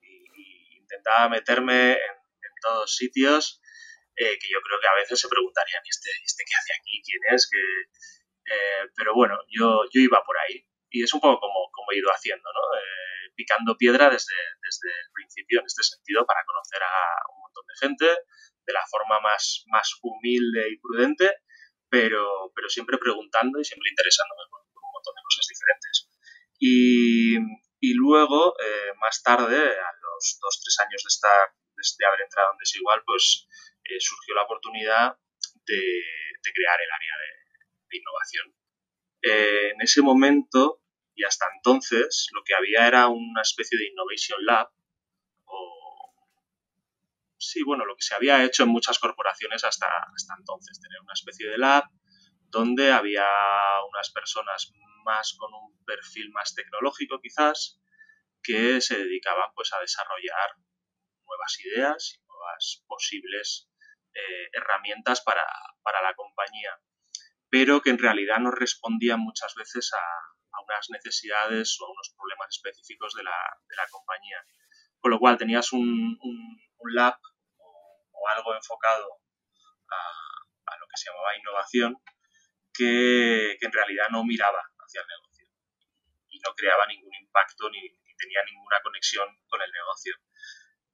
Y, 0.00 0.78
intentaba 0.78 1.28
meterme 1.28 1.92
en, 1.92 2.22
todos 2.60 2.94
sitios 2.94 3.60
eh, 4.14 4.38
que 4.38 4.48
yo 4.48 4.58
creo 4.62 4.80
que 4.80 4.86
a 4.88 4.94
veces 4.94 5.20
se 5.20 5.28
preguntarían, 5.28 5.82
¿y 5.84 5.90
este, 5.90 6.10
este 6.24 6.44
qué 6.44 6.54
hace 6.54 6.72
aquí? 6.74 7.02
¿Quién 7.04 7.34
es? 7.34 7.50
Eh, 8.46 8.90
pero 8.96 9.14
bueno, 9.14 9.38
yo, 9.48 9.82
yo 9.90 10.00
iba 10.00 10.22
por 10.24 10.36
ahí. 10.38 10.66
Y 10.90 11.02
es 11.02 11.12
un 11.14 11.20
poco 11.20 11.40
como, 11.40 11.70
como 11.72 11.90
he 11.92 11.98
ido 11.98 12.10
haciendo, 12.10 12.52
¿no? 12.52 12.78
Eh, 12.78 13.01
picando 13.34 13.76
piedra 13.76 14.10
desde, 14.10 14.34
desde 14.62 14.88
el 14.88 15.10
principio 15.12 15.60
en 15.60 15.66
este 15.66 15.82
sentido 15.82 16.26
para 16.26 16.44
conocer 16.44 16.82
a 16.82 16.94
un 17.34 17.40
montón 17.42 17.64
de 17.66 17.74
gente 17.80 18.06
de 18.64 18.72
la 18.72 18.84
forma 18.90 19.20
más, 19.20 19.64
más 19.66 19.90
humilde 20.02 20.68
y 20.70 20.78
prudente 20.78 21.42
pero, 21.92 22.50
pero 22.56 22.70
siempre 22.70 22.96
preguntando 22.96 23.60
y 23.60 23.64
siempre 23.64 23.90
interesándome 23.90 24.48
por, 24.48 24.64
un 24.64 24.92
montón 24.96 25.12
de 25.12 25.26
cosas 25.28 25.46
diferentes. 25.46 26.08
Y, 26.58 27.36
y 27.84 27.92
luego, 27.92 28.56
eh, 28.64 28.92
más 28.98 29.22
tarde, 29.22 29.60
a 29.60 29.90
los 30.00 30.38
dos, 30.40 30.62
tres 30.64 30.76
años 30.80 31.04
de, 31.04 31.12
estar, 31.12 31.52
de 31.52 32.06
haber 32.06 32.22
entrado 32.22 32.48
en 32.52 32.58
Desigual, 32.64 33.02
pues 33.04 33.46
eh, 33.84 34.00
surgió 34.00 34.34
la 34.34 34.44
oportunidad 34.44 35.18
de, 35.66 35.84
de, 36.40 36.52
crear 36.54 36.80
el 36.80 36.90
área 36.96 37.14
de, 37.20 37.98
innovación. 37.98 38.46
Eh, 39.20 39.70
en 39.74 39.82
ese 39.82 40.00
momento 40.00 40.81
y 41.14 41.24
hasta 41.24 41.46
entonces, 41.54 42.28
lo 42.32 42.42
que 42.44 42.54
había 42.54 42.86
era 42.86 43.08
una 43.08 43.42
especie 43.42 43.78
de 43.78 43.88
Innovation 43.88 44.44
Lab, 44.44 44.70
sí, 47.42 47.62
bueno, 47.64 47.84
lo 47.84 47.96
que 47.96 48.02
se 48.02 48.14
había 48.14 48.42
hecho 48.44 48.62
en 48.62 48.70
muchas 48.70 48.98
corporaciones 48.98 49.64
hasta, 49.64 49.86
hasta 49.86 50.34
entonces, 50.38 50.80
tener 50.80 51.00
una 51.00 51.12
especie 51.12 51.48
de 51.48 51.58
lab 51.58 51.84
donde 52.48 52.92
había 52.92 53.26
unas 53.88 54.10
personas 54.10 54.72
más 55.04 55.34
con 55.38 55.52
un 55.52 55.84
perfil 55.84 56.30
más 56.30 56.54
tecnológico 56.54 57.20
quizás, 57.20 57.80
que 58.42 58.80
se 58.80 58.98
dedicaban 58.98 59.50
pues 59.54 59.72
a 59.72 59.80
desarrollar 59.80 60.56
nuevas 61.24 61.58
ideas 61.64 62.14
y 62.14 62.26
nuevas 62.26 62.84
posibles 62.86 63.68
eh, 64.14 64.48
herramientas 64.52 65.22
para, 65.22 65.42
la 66.02 66.14
compañía, 66.14 66.78
pero 67.48 67.80
que 67.80 67.90
en 67.90 67.98
realidad 67.98 68.38
no 68.38 68.50
respondían 68.50 69.20
muchas 69.20 69.54
veces 69.54 69.92
a, 69.94 70.31
unas 70.60 70.90
necesidades 70.90 71.76
o 71.80 71.86
a 71.86 71.90
unos 71.90 72.14
problemas 72.16 72.48
específicos 72.50 73.14
de 73.14 73.22
la, 73.24 73.86
compañía. 73.90 74.44
Con 74.98 75.10
lo 75.10 75.18
cual 75.18 75.36
tenías 75.36 75.72
un, 75.72 76.18
un 76.20 76.94
lab 76.94 77.18
algo 78.28 78.54
enfocado 78.54 79.20
a, 79.88 80.76
lo 80.78 80.86
que 80.88 80.96
se 80.96 81.10
llamaba 81.10 81.36
innovación, 81.36 81.96
que, 82.72 83.52
en 83.60 83.72
realidad 83.72 84.08
no 84.10 84.24
miraba 84.24 84.60
hacia 84.78 85.00
el 85.00 85.06
negocio 85.06 85.46
y 86.28 86.38
no 86.40 86.54
creaba 86.54 86.86
ningún 86.86 87.14
impacto 87.14 87.68
ni, 87.70 87.80
tenía 88.16 88.40
ninguna 88.44 88.80
conexión 88.82 89.26
con 89.48 89.60
el 89.60 89.70
negocio. 89.72 90.14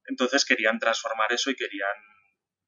Entonces 0.07 0.45
querían 0.45 0.79
transformar 0.79 1.31
eso 1.33 1.51
y 1.51 1.57
querían 1.57 1.97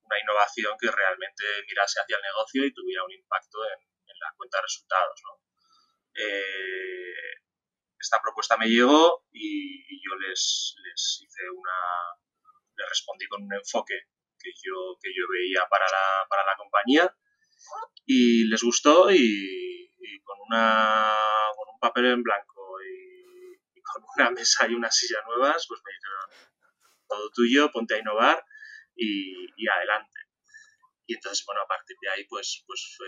una 0.03 0.21
innovación 0.21 0.77
que 0.79 0.91
realmente 0.91 1.45
mirase 1.67 2.01
hacia 2.01 2.17
el 2.17 2.23
negocio 2.23 2.65
y 2.65 2.75
tuviera 2.75 3.05
un 3.05 3.13
impacto 3.13 3.59
en, 3.65 3.81
la 4.21 4.35
cuenta 4.37 4.59
de 4.59 4.63
resultados. 4.63 5.23
Eh, 6.15 7.01
esta 7.99 8.21
propuesta 8.23 8.57
me 8.57 8.67
llegó 8.67 9.27
y, 9.33 9.81
yo 10.03 10.17
les, 10.17 10.75
les, 10.83 11.21
hice 11.23 11.51
una, 11.51 11.79
les 12.77 12.89
respondí 12.89 13.27
con 13.29 13.43
un 13.43 13.53
enfoque 13.55 13.95
que 14.39 14.51
yo, 14.65 14.97
que 15.01 15.11
yo 15.11 15.25
veía 15.31 15.67
para 15.69 15.85
la, 15.85 16.27
para 16.29 16.45
la 16.45 16.57
compañía 16.57 17.15
y 18.07 18.45
les 18.49 18.63
gustó 18.63 19.11
y, 19.11 19.93
con, 20.25 20.39
una, 20.49 21.15
con 21.57 21.75
un 21.75 21.79
papel 21.79 22.07
en 22.07 22.23
blanco 22.23 22.79
y, 22.83 23.81
con 23.83 24.03
una 24.17 24.31
mesa 24.39 24.67
y 24.67 24.75
una 24.75 24.91
silla 24.91 25.23
nuevas, 25.27 25.67
pues 25.69 25.81
me 25.85 25.93
dijeron, 25.93 26.51
todo 27.09 27.31
tuyo, 27.31 27.71
ponte 27.71 27.95
a 27.95 27.99
innovar 27.99 28.45
y, 28.97 29.69
adelante. 29.69 30.21
Y 31.07 31.15
entonces, 31.15 31.45
bueno, 31.45 31.63
a 31.63 31.67
partir 31.67 31.97
de 32.01 32.09
ahí, 32.09 32.25
pues, 32.25 32.65
pues 32.67 32.95
fui 32.97 33.07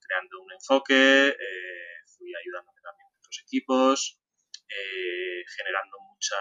creando 0.00 0.40
un 0.40 0.52
enfoque, 0.52 1.28
eh, 1.28 1.91
fui 2.22 2.30
ayudándome 2.30 2.80
también 2.82 3.10
con 3.10 3.18
otros 3.18 3.42
equipos, 3.42 4.22
eh, 4.70 5.42
generando 5.58 5.98
mucha, 5.98 6.38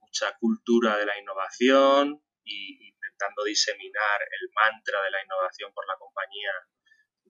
mucha 0.00 0.32
cultura 0.40 0.96
de 0.96 1.04
la 1.04 1.18
innovación, 1.18 2.24
y 2.44 2.88
intentando 2.88 3.44
diseminar 3.44 4.20
el 4.22 4.48
mantra 4.54 5.02
de 5.02 5.10
la 5.10 5.22
innovación 5.22 5.72
por 5.72 5.86
la 5.86 5.96
compañía, 5.98 6.52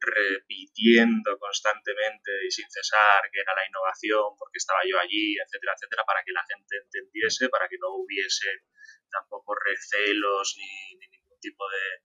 repitiendo 0.03 1.39
constantemente 1.39 2.31
y 2.47 2.51
sin 2.51 2.69
cesar 2.71 3.23
que 3.31 3.41
era 3.41 3.55
la 3.55 3.67
innovación, 3.67 4.35
porque 4.39 4.59
estaba 4.59 4.81
yo 4.85 4.99
allí, 4.99 5.37
etcétera, 5.39 5.75
etcétera, 5.77 6.05
para 6.05 6.23
que 6.25 6.33
la 6.33 6.45
gente 6.47 6.77
entendiese, 6.77 7.49
para 7.49 7.69
que 7.69 7.79
no 7.79 7.95
hubiese 8.03 8.67
tampoco 9.11 9.55
recelos 9.55 10.57
ni, 10.57 10.99
ningún 10.99 11.39
tipo 11.41 11.65
de, 11.69 12.03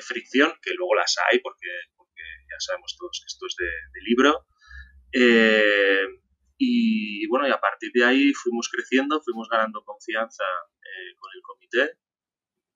fricción, 0.00 0.58
que 0.60 0.74
luego 0.74 0.96
las 0.96 1.14
hay, 1.30 1.38
porque, 1.38 1.70
porque 1.96 2.20
ya 2.50 2.58
sabemos 2.58 2.96
todos 2.98 3.20
que 3.22 3.30
esto 3.30 3.46
es 3.46 3.54
de, 3.54 4.00
libro. 4.02 4.44
Eh, 5.16 6.08
y 6.58 7.26
bueno, 7.28 7.46
y 7.46 7.52
a 7.52 7.60
partir 7.60 7.92
de 7.94 8.04
ahí 8.04 8.32
fuimos 8.34 8.68
creciendo, 8.68 9.22
fuimos 9.22 9.48
ganando 9.48 9.84
confianza 9.84 10.44
eh, 10.44 11.14
con 11.16 11.30
el 11.34 11.42
comité. 11.42 11.98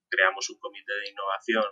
Creamos 0.08 0.48
un 0.50 0.58
comité 0.58 0.92
de 0.92 1.10
innovación 1.10 1.64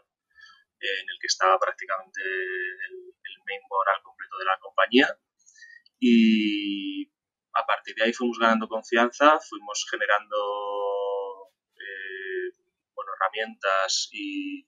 eh, 0.80 1.00
en 1.02 1.08
el 1.08 1.18
que 1.20 1.28
estaba 1.28 1.58
prácticamente 1.58 2.20
el, 2.20 3.12
main 3.46 3.60
board 3.68 3.88
al 3.94 4.02
completo 4.02 4.38
de 4.38 4.44
la 4.44 4.58
compañía. 4.58 5.18
Y 6.00 7.06
a 7.54 7.64
partir 7.64 7.94
de 7.94 8.04
ahí 8.04 8.12
fuimos 8.12 8.38
ganando 8.40 8.66
confianza, 8.66 9.38
fuimos 9.38 9.86
generando 9.88 10.36
bueno, 12.92 13.12
herramientas 13.14 14.08
y, 14.12 14.66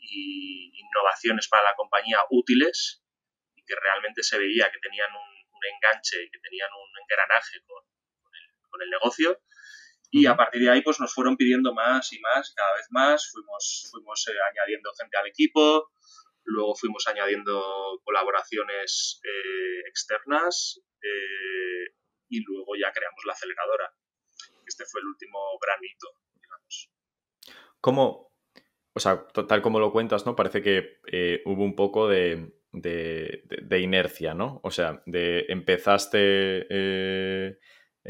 innovaciones 0.00 1.48
para 1.48 1.64
la 1.64 1.74
compañía 1.76 2.18
útiles. 2.30 3.02
y 3.04 3.07
que 3.68 3.76
realmente 3.76 4.22
se 4.22 4.38
veía 4.38 4.70
que 4.72 4.78
tenían 4.78 5.10
un, 5.12 5.38
enganche 5.58 6.22
y 6.22 6.30
que 6.30 6.38
tenían 6.38 6.70
un 6.72 7.02
engranaje 7.02 7.60
con, 7.66 7.82
con 8.70 8.80
el 8.80 8.90
negocio 8.90 9.42
y 10.10 10.26
a 10.26 10.36
partir 10.36 10.62
de 10.62 10.70
ahí 10.70 10.82
pues 10.82 11.00
nos 11.00 11.12
fueron 11.12 11.36
pidiendo 11.36 11.74
más 11.74 12.12
y 12.12 12.20
más, 12.20 12.52
cada 12.54 12.74
vez 12.76 12.86
más, 12.90 13.30
fuimos, 13.30 13.88
fuimos 13.90 14.26
eh, 14.28 14.32
añadiendo 14.50 14.90
gente 14.98 15.18
al 15.18 15.26
equipo, 15.26 15.90
luego 16.44 16.74
fuimos 16.74 17.06
añadiendo 17.08 18.00
colaboraciones 18.04 19.20
eh, 19.22 19.80
externas 19.86 20.80
eh, 21.02 21.94
y 22.28 22.42
luego 22.42 22.74
ya 22.76 22.90
creamos 22.92 23.22
la 23.26 23.34
aceleradora. 23.34 23.92
Este 24.66 24.84
fue 24.86 25.00
el 25.02 25.08
último 25.08 25.38
gran 25.60 25.78
hito, 25.82 26.08
digamos. 26.40 26.90
¿Cómo, 27.80 28.32
o 28.94 29.00
sea, 29.00 29.26
tal 29.26 29.60
como 29.60 29.78
lo 29.78 29.92
cuentas, 29.92 30.24
¿no? 30.24 30.36
Parece 30.36 30.62
que 30.62 31.42
hubo 31.44 31.64
un 31.64 31.76
poco 31.76 32.08
de, 32.08 32.57
de, 32.80 33.78
inercia, 33.80 34.34
¿no? 34.34 34.60
O 34.62 34.70
sea, 34.70 35.02
de 35.06 35.46
empezaste 35.48 36.66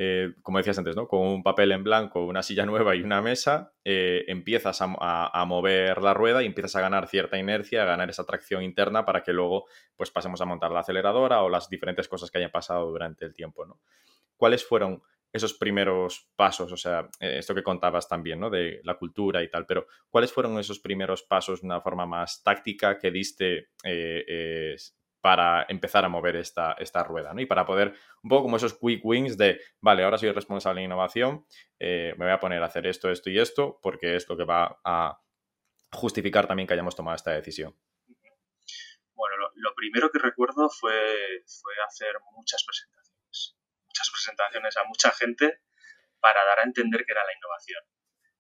eh, 0.01 0.35
como 0.43 0.59
decías 0.59 0.79
antes, 0.79 0.95
¿no? 0.95 1.09
con 1.09 1.27
un 1.27 1.43
papel 1.43 1.73
en 1.73 1.83
blanco, 1.83 2.25
una 2.25 2.45
silla 2.45 2.65
nueva 2.67 2.95
y 2.95 3.03
una 3.03 3.21
mesa, 3.21 3.73
eh, 3.85 4.25
empiezas 4.29 4.79
a, 4.81 5.45
mover 5.45 6.01
la 6.03 6.15
rueda 6.15 6.41
y 6.41 6.47
empiezas 6.47 6.77
a 6.77 6.81
ganar 6.81 7.09
cierta 7.09 7.37
inercia, 7.37 7.83
a 7.83 7.87
ganar 7.87 8.09
esa 8.09 8.25
tracción 8.25 8.63
interna 8.63 9.05
para 9.05 9.25
que 9.25 9.33
luego 9.33 9.67
pues, 9.97 10.13
pasemos 10.13 10.41
a 10.41 10.45
montar 10.45 10.71
la 10.71 10.81
aceleradora 10.81 11.43
o 11.43 11.49
las 11.49 11.69
diferentes 11.69 12.07
cosas 12.07 12.31
que 12.31 12.39
hayan 12.39 12.53
pasado 12.53 12.89
durante 12.89 13.25
el 13.25 13.35
tiempo. 13.35 13.67
¿no? 13.67 13.81
¿Cuáles 14.37 14.65
fueron 14.65 15.03
esos 15.33 15.55
primeros 15.55 16.31
pasos? 16.37 16.73
O 16.73 16.77
sea, 16.77 17.09
eh, 17.21 17.39
esto 17.39 17.55
que 17.55 17.63
contabas 17.63 18.09
también, 18.09 18.41
¿no? 18.41 18.51
De 18.51 18.81
la 18.85 18.97
cultura 18.97 19.43
y 19.43 19.51
tal, 19.51 19.67
pero 19.67 19.87
¿cuáles 20.09 20.33
fueron 20.33 20.59
esos 20.59 20.81
primeros 20.81 21.23
pasos 21.23 21.63
una 21.63 21.81
forma 21.81 22.07
más 22.07 22.43
táctica 22.43 22.99
que 22.99 23.11
diste 23.11 23.69
para 25.21 25.67
empezar 25.69 26.05
a 26.05 26.09
mover 26.09 26.37
esta, 26.37 26.73
esta 26.79 27.03
rueda, 27.03 27.35
¿no? 27.35 27.41
Y 27.41 27.47
para 27.47 27.67
poder, 27.67 27.95
un 28.23 28.31
poco 28.31 28.45
como 28.45 28.57
esos 28.57 28.79
quick 28.79 29.05
wins 29.05 29.37
de, 29.37 29.61
vale, 29.81 30.05
ahora 30.05 30.19
soy 30.19 30.31
responsable 30.33 30.81
de 30.81 30.87
innovación, 30.87 31.45
eh, 31.79 32.15
me 32.17 32.25
voy 32.27 32.33
a 32.33 32.41
poner 32.41 32.63
a 32.63 32.67
hacer 32.67 32.87
esto, 32.87 33.11
esto 33.11 33.31
y 33.31 33.39
esto, 33.39 33.79
porque 33.83 34.17
es 34.17 34.29
lo 34.29 34.37
que 34.37 34.45
va 34.45 34.81
a 34.85 35.21
justificar 35.93 36.47
también 36.47 36.67
que 36.67 36.75
hayamos 36.75 36.95
tomado 36.95 37.17
esta 37.17 37.33
decisión. 37.33 37.75
Bueno, 39.15 39.37
lo, 39.55 39.75
primero 39.75 40.11
que 40.11 40.19
recuerdo 40.19 40.69
fue, 40.71 40.93
fue 41.47 41.73
hacer 41.87 42.15
muchas 42.37 42.65
presentaciones, 42.65 42.98
a 44.41 44.85
mucha 44.85 45.11
gente 45.13 45.61
para 46.21 46.45
dar 46.45 46.61
a 46.61 46.63
entender 46.63 47.05
que 47.05 47.13
era 47.13 47.25
la 47.25 47.35
innovación 47.35 47.85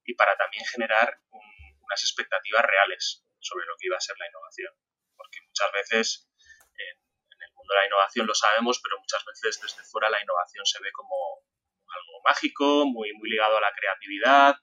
y 0.05 0.15
para 0.15 0.37
también 0.37 0.65
generar 0.67 1.21
unas 1.31 2.03
expectativas 2.03 2.63
reales 2.65 3.25
sobre 3.41 3.67
lo 3.67 3.77
que 3.79 3.87
iba 3.87 3.97
a 3.97 4.01
ser 4.01 4.17
la 4.19 4.27
innovación. 4.27 4.73
Porque 5.17 5.41
muchas 5.47 5.73
veces 5.73 6.31
en, 6.75 7.43
el 7.43 7.53
mundo 7.55 7.75
de 7.75 7.81
la 7.81 7.87
innovación 7.87 8.27
lo 8.27 8.35
sabemos, 8.35 8.81
pero 8.83 8.99
muchas 8.99 9.25
veces 9.25 9.61
desde 9.61 9.85
fuera 9.85 10.11
la 10.11 10.23
innovación 10.23 10.65
se 10.67 10.83
ve 10.83 10.91
como 10.93 11.15
algo 11.89 12.21
mágico, 12.25 12.87
muy, 12.87 13.13
muy 13.15 13.31
ligado 13.31 13.57
a 13.57 13.61
la 13.61 13.73
creatividad 13.75 14.57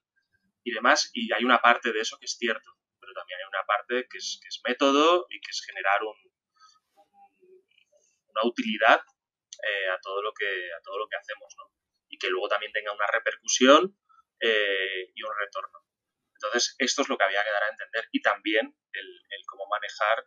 y 0.64 0.72
demás, 0.72 1.10
y 1.14 1.32
hay 1.32 1.44
una 1.44 1.62
parte 1.62 1.92
de 1.94 2.02
eso 2.02 2.18
que 2.20 2.26
es 2.26 2.38
cierto, 2.38 2.72
pero 3.00 3.14
también 3.14 3.40
hay 3.40 3.46
una 3.48 3.64
parte 3.66 4.08
que 4.10 4.18
es, 4.18 4.40
método 4.68 5.28
y 5.30 5.40
que 5.40 5.52
es 5.52 5.64
generar 5.66 6.02
un, 6.04 6.16
una 8.28 8.44
utilidad 8.44 9.02
eh, 9.64 9.90
a, 9.90 10.00
todo 10.00 10.22
lo 10.22 10.34
que, 10.34 10.74
a 10.74 10.82
todo 10.82 11.00
lo 11.00 11.08
que 11.08 11.18
hacemos, 11.18 11.54
¿no? 11.58 11.72
Y 12.10 12.18
que 12.18 12.30
luego 12.30 12.48
también 12.48 12.72
tenga 12.72 12.92
una 12.92 13.08
repercusión 13.08 13.98
eh, 14.40 15.12
y 15.14 15.24
un 15.24 15.32
retorno. 15.38 15.80
Entonces, 16.34 16.76
esto 16.78 17.02
es 17.02 17.10
lo 17.10 17.18
que 17.18 17.24
había 17.24 17.44
que 17.44 17.52
dar 17.52 17.64
a 17.64 17.70
entender 17.70 18.08
y 18.12 18.22
también 18.22 18.76
el, 18.92 19.22
cómo 19.48 19.68
manejar 19.68 20.26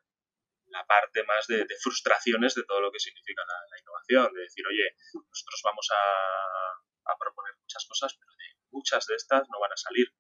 la 0.66 0.84
parte 0.86 1.22
más 1.24 1.46
de, 1.46 1.66
frustraciones 1.80 2.54
de 2.54 2.64
todo 2.64 2.80
lo 2.80 2.92
que 2.92 2.98
significa 2.98 3.42
la, 3.46 3.80
innovación, 3.80 4.32
de 4.34 4.42
decir, 4.42 4.66
oye, 4.66 4.94
nosotros 5.14 5.60
vamos 5.64 5.88
a, 5.92 7.16
proponer 7.18 7.54
muchas 7.58 7.86
cosas, 7.86 8.14
pero 8.14 8.32
muchas 8.70 9.06
de 9.06 9.16
estas 9.16 9.48
no 9.50 9.58
van 9.60 9.72
a 9.72 9.76
salir 9.76 10.14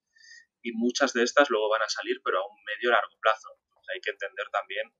y 0.62 0.72
muchas 0.72 1.12
de 1.12 1.22
estas 1.22 1.50
luego 1.50 1.68
van 1.68 1.82
a 1.82 1.88
salir, 1.88 2.20
pero 2.24 2.38
a 2.40 2.46
un 2.46 2.64
medio 2.64 2.90
largo 2.90 3.14
plazo. 3.20 3.48
hay 3.92 4.00
que 4.00 4.10
entender 4.10 4.48
también 4.50 4.92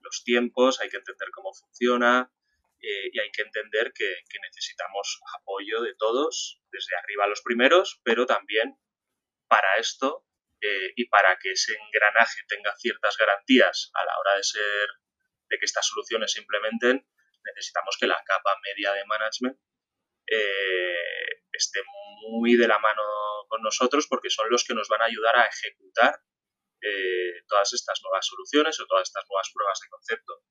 los 0.00 0.22
tiempos, 0.22 0.80
hay 0.80 0.88
que 0.88 0.98
entender 0.98 1.30
cómo 1.30 1.52
funciona 1.52 2.32
eh, 2.82 3.10
y 3.12 3.20
hay 3.20 3.30
que 3.30 3.42
entender 3.42 3.92
que, 3.94 4.16
necesitamos 4.40 5.20
apoyo 5.38 5.82
de 5.82 5.94
todos, 5.96 6.62
desde 6.70 6.96
arriba 6.96 7.26
los 7.26 7.42
primeros, 7.42 8.00
pero 8.04 8.26
también 8.26 8.78
para 9.48 9.76
esto 9.76 10.24
eh, 10.60 10.92
y 10.96 11.06
para 11.08 11.38
que 11.38 11.52
ese 11.52 11.74
engranaje 11.74 12.40
tenga 12.48 12.74
ciertas 12.76 13.16
garantías 13.18 13.90
a 13.94 14.04
la 14.04 14.18
hora 14.18 14.36
de 14.36 14.44
ser 14.44 14.88
de 15.48 15.58
que 15.58 15.64
estas 15.64 15.86
soluciones 15.86 16.32
se 16.32 16.40
implementen, 16.40 17.06
necesitamos 17.44 17.96
que 17.98 18.06
la 18.06 18.22
capa 18.24 18.56
media 18.62 18.92
de 18.92 19.04
management 19.04 19.58
eh, 20.26 21.42
esté 21.52 21.80
muy 22.22 22.56
de 22.56 22.68
la 22.68 22.78
mano 22.78 23.02
con 23.48 23.60
nosotros 23.62 24.06
porque 24.08 24.30
son 24.30 24.48
los 24.48 24.64
que 24.64 24.74
nos 24.74 24.88
van 24.88 25.02
a 25.02 25.06
ayudar 25.06 25.36
a 25.36 25.44
ejecutar 25.46 26.14
todas 27.46 27.74
estas 27.74 28.00
nuevas 28.02 28.24
soluciones 28.26 28.80
o 28.80 28.86
todas 28.86 29.06
estas 29.06 29.26
nuevas 29.28 29.50
pruebas 29.52 29.78
de 29.80 29.88
concepto. 29.90 30.44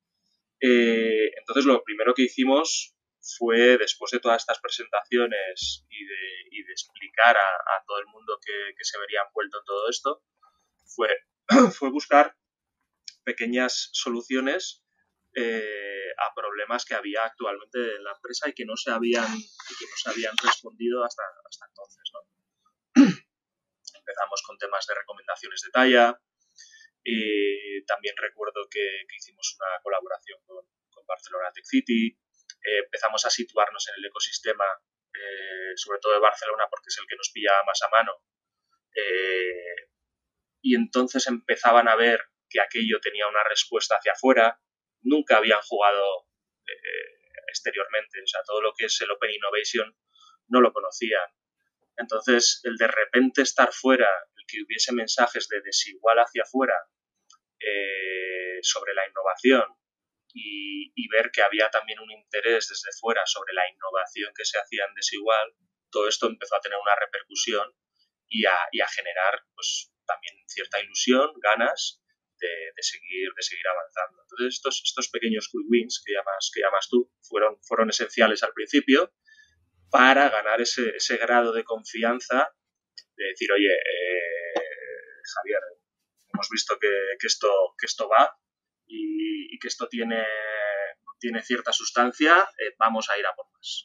Entonces, 0.60 1.64
lo 1.64 1.82
primero 1.82 2.14
que 2.14 2.22
hicimos 2.22 2.94
fue, 3.38 3.78
después 3.78 4.10
de 4.10 4.20
todas 4.20 4.42
estas 4.42 4.60
presentaciones 4.60 5.84
y 5.88 6.04
de, 6.04 6.72
explicar 6.72 7.36
a, 7.36 7.84
todo 7.84 7.98
el 7.98 8.06
mundo 8.06 8.38
que, 8.44 8.84
se 8.84 8.98
vería 8.98 9.22
envuelto 9.26 9.58
en 9.58 9.64
todo 9.64 9.90
esto, 9.90 10.22
fue, 11.76 11.90
buscar 11.90 12.36
pequeñas 13.24 13.90
soluciones 13.92 14.84
eh, 15.34 16.12
a 16.16 16.34
problemas 16.34 16.84
que 16.84 16.94
había 16.94 17.24
actualmente 17.24 17.96
en 17.96 18.04
la 18.04 18.12
empresa 18.12 18.48
y 18.48 18.52
que 18.52 18.64
no 18.64 18.76
se 18.76 18.92
habían, 18.92 19.26
que 19.26 19.86
no 19.86 19.96
se 19.96 20.10
habían 20.10 20.36
respondido 20.36 21.04
hasta, 21.04 21.22
hasta 21.48 21.66
entonces. 21.66 22.12
Empezamos 23.98 24.42
con 24.46 24.58
temas 24.58 24.86
de 24.86 24.94
recomendaciones 24.94 25.60
de 25.62 25.70
talla. 25.70 26.20
Y 27.02 27.84
también 27.84 28.14
recuerdo 28.16 28.68
que, 28.70 29.04
hicimos 29.16 29.56
una 29.58 29.82
colaboración 29.82 30.38
con, 30.46 30.64
con 30.90 31.06
Barcelona 31.06 31.50
Tech 31.52 31.64
City, 31.64 32.18
eh, 32.62 32.78
empezamos 32.84 33.24
a 33.24 33.30
situarnos 33.30 33.88
en 33.88 33.94
el 33.98 34.04
ecosistema, 34.06 34.64
eh, 35.14 35.72
sobre 35.76 35.98
todo 35.98 36.12
de 36.12 36.20
Barcelona, 36.20 36.66
porque 36.70 36.88
es 36.88 36.98
el 36.98 37.06
que 37.06 37.16
nos 37.16 37.30
pillaba 37.30 37.64
más 37.64 37.80
a 37.82 37.88
mano. 37.88 38.12
Eh, 38.94 39.88
y 40.62 40.74
entonces 40.74 41.26
empezaban 41.26 41.88
a 41.88 41.96
ver 41.96 42.20
que 42.48 42.60
aquello 42.60 43.00
tenía 43.00 43.26
una 43.28 43.44
respuesta 43.44 43.96
hacia 43.96 44.12
afuera. 44.12 44.60
Nunca 45.02 45.38
habían 45.38 45.60
jugado 45.62 46.26
exteriormente, 47.48 48.22
o 48.22 48.26
sea, 48.26 48.42
todo 48.46 48.60
lo 48.62 48.72
que 48.76 48.84
es 48.84 49.00
el 49.00 49.10
Open 49.10 49.30
Innovation 49.30 49.96
no 50.48 50.60
lo 50.60 50.72
conocían. 50.72 51.28
Entonces, 52.00 52.60
el 52.64 52.76
de 52.76 52.88
repente 52.88 53.42
estar 53.42 53.72
fuera, 53.72 54.08
el 54.36 54.44
que 54.48 54.62
hubiese 54.62 54.92
mensajes 54.92 55.48
de 55.48 55.60
desigual 55.60 56.18
hacia 56.18 56.42
afuera 56.42 56.74
sobre 58.62 58.94
la 58.94 59.06
innovación, 59.06 59.64
y, 60.32 61.08
ver 61.08 61.30
que 61.32 61.42
había 61.42 61.68
también 61.70 61.98
un 61.98 62.10
interés 62.10 62.68
desde 62.68 62.96
fuera 63.00 63.22
sobre 63.26 63.52
la 63.52 63.68
innovación 63.68 64.32
que 64.36 64.44
se 64.44 64.58
hacía 64.58 64.84
en 64.88 64.94
desigual, 64.94 65.52
todo 65.90 66.06
esto 66.08 66.28
empezó 66.28 66.54
a 66.54 66.60
tener 66.60 66.78
una 66.80 66.94
repercusión 66.94 67.66
y 68.28 68.44
a, 68.46 68.88
generar 68.94 69.42
pues, 69.54 69.92
también 70.06 70.34
cierta 70.46 70.80
ilusión, 70.80 71.32
ganas 71.42 72.00
de, 72.38 72.82
seguir, 72.82 73.28
de 73.36 73.42
seguir 73.42 73.66
avanzando. 73.66 74.22
Entonces 74.22 74.54
estos, 74.54 74.82
estos 74.84 75.08
pequeños 75.08 75.48
quick 75.50 75.66
wins 75.68 76.00
que 76.04 76.12
llamas, 76.12 76.50
que 76.54 76.60
llamas 76.60 76.88
tú 76.88 77.12
fueron, 77.22 77.58
fueron 77.62 77.90
esenciales 77.90 78.42
al 78.44 78.52
principio 78.52 79.12
para 79.90 80.28
ganar 80.30 80.60
ese, 80.60 80.96
ese 80.96 81.16
grado 81.16 81.52
de 81.52 81.64
confianza 81.64 82.54
de 83.16 83.26
decir, 83.26 83.52
oye, 83.52 83.72
eh, 83.72 84.54
Javier, 85.34 85.60
hemos 86.32 86.48
visto 86.50 86.78
que, 86.78 86.88
que, 87.18 87.26
esto, 87.26 87.74
que 87.78 87.86
esto 87.86 88.08
va, 88.08 88.34
y, 88.86 89.58
que 89.58 89.68
esto 89.68 89.88
tiene, 89.88 90.24
tiene 91.18 91.42
cierta 91.42 91.72
sustancia, 91.72 92.48
eh, 92.58 92.74
vamos 92.78 93.08
a 93.10 93.18
ir 93.18 93.26
a 93.26 93.34
por 93.34 93.46
más. 93.52 93.84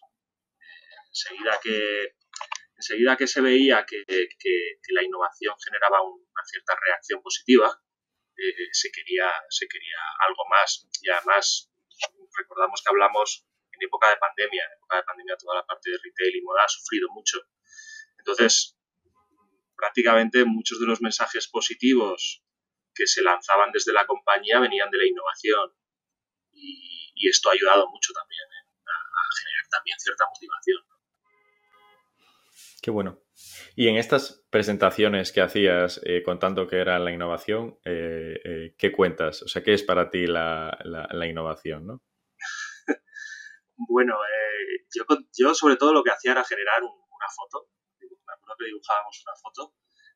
enseguida, 1.10 1.60
que, 1.62 2.16
enseguida 2.78 3.18
que 3.18 3.28
se 3.28 3.42
veía 3.42 3.86
que, 3.86 4.04
la 4.90 5.04
innovación 5.04 5.54
generaba 5.64 6.02
una 6.02 6.46
cierta 6.46 6.76
reacción 6.82 7.22
positiva, 7.22 7.70
eh, 8.38 8.68
se, 8.72 8.90
quería, 8.92 9.30
se 9.50 9.68
quería 9.68 9.98
algo 10.28 10.44
más. 10.50 10.88
Y 11.02 11.10
además, 11.10 11.70
recordamos 12.38 12.82
que 12.82 12.90
hablamos 12.90 13.46
en 13.76 13.88
época 13.88 14.10
de 14.10 14.18
pandemia, 14.18 14.64
en 14.66 14.78
época 14.78 14.98
de 14.98 15.04
pandemia 15.04 15.38
toda 15.38 15.56
la 15.56 15.66
parte 15.66 15.92
de 15.92 15.98
retail 15.98 16.36
y 16.36 16.42
moda 16.42 16.64
ha 16.64 16.70
sufrido 16.70 17.08
mucho. 17.14 17.40
Entonces, 18.18 18.78
prácticamente 19.76 20.46
muchos 20.46 20.80
de 20.80 20.88
los 20.88 21.02
mensajes 21.02 21.48
positivos 21.48 22.44
que 22.94 23.08
se 23.08 23.22
lanzaban 23.22 23.72
desde 23.72 23.94
la 23.94 24.08
compañía 24.08 24.60
venían 24.60 24.90
de 24.90 24.98
la 24.98 25.06
innovación 25.06 25.72
y, 26.52 27.30
esto 27.30 27.50
ha 27.50 27.54
ayudado 27.54 27.88
mucho 27.90 28.14
también 28.14 28.44
a, 28.86 28.94
generar 29.42 29.66
también 29.72 29.98
cierta 30.00 30.26
motivación. 30.28 30.84
Qué 32.82 32.92
bueno. 32.92 33.20
Y 33.76 33.88
en 33.88 33.96
estas 33.98 34.46
presentaciones 34.50 35.32
que 35.32 35.42
hacías 35.42 36.00
eh, 36.04 36.22
contando 36.24 36.68
que 36.68 36.78
era 36.78 37.00
la 37.00 37.12
innovación, 37.12 37.80
eh, 37.84 38.40
eh, 38.44 38.76
¿qué 38.78 38.92
cuentas? 38.92 39.42
O 39.42 39.48
sea, 39.48 39.64
¿qué 39.64 39.74
es 39.74 39.84
para 39.84 40.12
ti 40.12 40.28
la, 40.28 40.78
innovación? 41.28 41.88
¿no? 41.88 42.04
Bueno, 43.78 44.18
yo, 45.38 45.54
sobre 45.54 45.76
todo 45.78 45.94
lo 45.94 46.04
que 46.04 46.12
hacía 46.12 46.32
era 46.32 46.44
generar 46.44 46.82
una 46.84 47.30
foto. 47.36 47.70
Me 48.00 48.34
acuerdo 48.34 48.56
que 48.60 48.66
dibujábamos 48.66 49.24
una 49.26 49.36
foto 49.36 49.76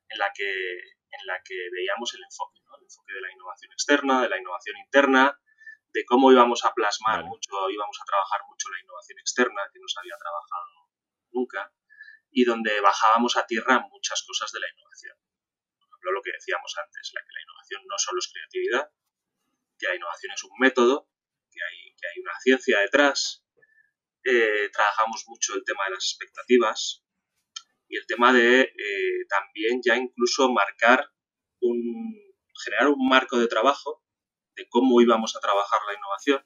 en 0.09 0.17
la 0.17 0.31
que, 0.33 0.49
en 0.49 1.25
la 1.25 1.41
que 1.43 1.55
veíamos 1.71 2.13
el 2.15 2.23
enfoque 2.23 2.59
enfoque 2.89 3.13
de 3.13 3.21
la 3.21 3.31
innovación 3.31 3.71
externa, 3.71 4.21
de 4.21 4.29
la 4.29 4.37
innovación 4.37 4.77
interna, 4.77 5.39
de 5.93 6.05
cómo 6.05 6.31
íbamos 6.31 6.65
a 6.65 6.73
plasmar 6.73 7.23
mucho, 7.23 7.69
íbamos 7.69 7.97
a 8.01 8.05
trabajar 8.05 8.41
mucho 8.49 8.69
la 8.69 8.81
innovación 8.81 9.19
externa, 9.19 9.61
que 9.71 9.79
no 9.79 9.87
se 9.87 9.99
había 9.99 10.17
trabajado 10.17 10.89
nunca, 11.31 11.73
y 12.31 12.45
donde 12.45 12.81
bajábamos 12.81 13.37
a 13.37 13.45
tierra 13.45 13.79
muchas 13.91 14.23
cosas 14.23 14.51
de 14.51 14.59
la 14.59 14.67
innovación. 14.69 15.17
Por 15.77 15.87
ejemplo, 15.87 16.11
lo 16.11 16.21
que 16.21 16.31
decíamos 16.31 16.73
antes, 16.77 17.11
la 17.13 17.21
que 17.21 17.33
la 17.33 17.41
innovación 17.41 17.81
no 17.87 17.97
solo 17.97 18.19
es 18.19 18.31
creatividad, 18.31 18.91
que 19.77 19.87
la 19.87 19.95
innovación 19.95 20.33
es 20.33 20.43
un 20.43 20.57
método, 20.59 21.09
que 21.51 21.59
hay, 21.63 21.95
que 21.95 22.07
hay 22.07 22.19
una 22.21 22.39
ciencia 22.41 22.79
detrás. 22.79 23.45
Eh, 24.31 24.69
trabajamos 24.71 25.23
mucho 25.27 25.55
el 25.55 25.63
tema 25.63 25.85
de 25.85 25.95
las 25.95 26.05
expectativas 26.05 27.03
y 27.87 27.97
el 27.97 28.05
tema 28.05 28.31
de 28.31 28.61
eh, 28.61 29.25
también 29.27 29.81
ya 29.83 29.95
incluso 29.95 30.51
marcar 30.51 31.11
un, 31.61 32.13
generar 32.63 32.89
un 32.89 33.09
marco 33.09 33.39
de 33.39 33.47
trabajo 33.47 34.03
de 34.55 34.69
cómo 34.69 35.01
íbamos 35.01 35.35
a 35.35 35.39
trabajar 35.39 35.79
la 35.87 35.95
innovación 35.95 36.45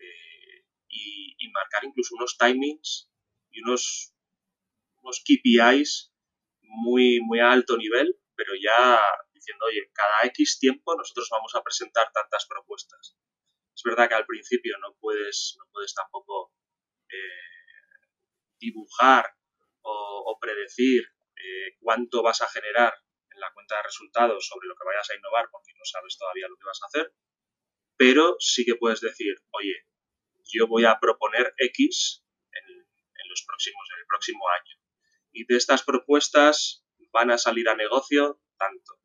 eh, 0.00 0.66
y, 0.88 1.48
marcar 1.50 1.84
incluso 1.84 2.14
unos 2.14 2.36
timings 2.36 3.10
y 3.50 3.62
unos, 3.62 4.14
unos 5.00 5.22
KPIs 5.24 6.12
muy, 6.60 7.20
muy 7.20 7.40
a 7.40 7.52
alto 7.52 7.76
nivel, 7.76 8.18
pero 8.34 8.52
ya 8.54 9.00
diciendo, 9.32 9.66
oye, 9.66 9.90
cada 9.94 10.26
X 10.28 10.58
tiempo 10.58 10.94
nosotros 10.94 11.28
vamos 11.30 11.54
a 11.54 11.62
presentar 11.62 12.10
tantas 12.12 12.46
propuestas. 12.46 13.16
Es 13.74 13.82
verdad 13.82 14.08
que 14.08 14.14
al 14.14 14.26
principio 14.26 14.76
no 14.78 14.94
puedes, 14.98 15.56
no 15.58 15.64
puedes 15.72 15.94
tampoco 15.94 16.52
dibujar 18.58 19.26
o, 19.82 20.38
predecir 20.40 21.04
eh, 21.36 21.76
cuánto 21.80 22.22
vas 22.22 22.40
a 22.42 22.48
generar 22.48 22.94
en 23.30 23.40
la 23.40 23.52
cuenta 23.52 23.62
aporta 23.74 23.86
resultados 23.86 24.46
sobre 24.46 24.68
lo 24.68 24.74
que 24.74 24.84
vayas 24.84 25.08
a 25.10 25.16
innovar 25.16 25.48
porque 25.50 25.72
no 25.76 25.84
sabes 25.84 26.16
todavía 26.18 26.48
lo 26.48 26.56
que 26.56 26.66
vas 26.66 26.80
a 26.82 26.86
hacer, 26.86 27.14
pero 27.96 28.36
sí 28.38 28.64
que 28.64 28.74
puedes 28.74 29.00
decir, 29.00 29.34
oye, 29.50 29.86
yo 30.44 30.66
voy 30.66 30.84
a 30.84 30.98
proponer 31.00 31.54
X 31.56 32.24
en, 32.50 33.28
los 33.28 33.44
próximos, 33.46 33.88
en 33.94 34.00
el 34.00 34.06
próximo 34.06 34.44
año. 34.48 34.76
Y 35.32 35.46
de 35.46 35.56
estas 35.56 35.82
propuestas 35.82 36.84
van 37.12 37.30
a 37.30 37.38
salir 37.38 37.68
a 37.68 37.76
negocio 37.76 38.40
tanto. 38.58 38.98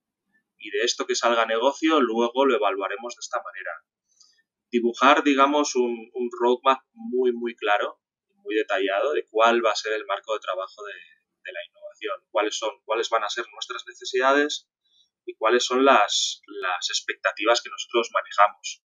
Y 0.58 0.72
de 0.72 0.84
esto 0.84 1.06
que 1.06 1.16
salga 1.16 1.44
a 1.44 1.46
negocio, 1.46 2.02
luego 2.02 2.46
lo 2.46 2.56
evaluaremos 2.56 3.16
de 3.16 3.20
esta 3.22 3.42
manera. 3.42 3.72
Dibujar, 4.78 5.24
digamos, 5.24 5.76
un, 5.76 6.30
roadmap 6.40 6.82
muy, 6.94 7.32
muy 7.32 7.56
claro, 7.56 8.00
muy 8.44 8.54
detallado 8.54 9.14
de 9.14 9.26
cuál 9.30 9.66
va 9.66 9.72
a 9.72 9.76
ser 9.76 9.94
el 9.94 10.06
marco 10.06 10.34
de 10.34 10.40
trabajo 10.40 10.84
de, 10.86 10.94
de 10.94 11.52
la 11.52 11.66
innovación, 11.66 12.18
cuáles 12.30 12.56
son, 12.56 12.72
cuáles 12.86 13.10
van 13.10 13.24
a 13.24 13.30
ser 13.30 13.46
nuestras 13.52 13.84
necesidades 13.88 14.70
y 15.26 15.36
cuáles 15.36 15.66
son 15.66 15.84
las, 15.84 16.42
las 16.46 16.90
expectativas 16.90 17.62
que 17.62 17.70
nosotros 17.70 18.10
manejamos. 18.14 18.84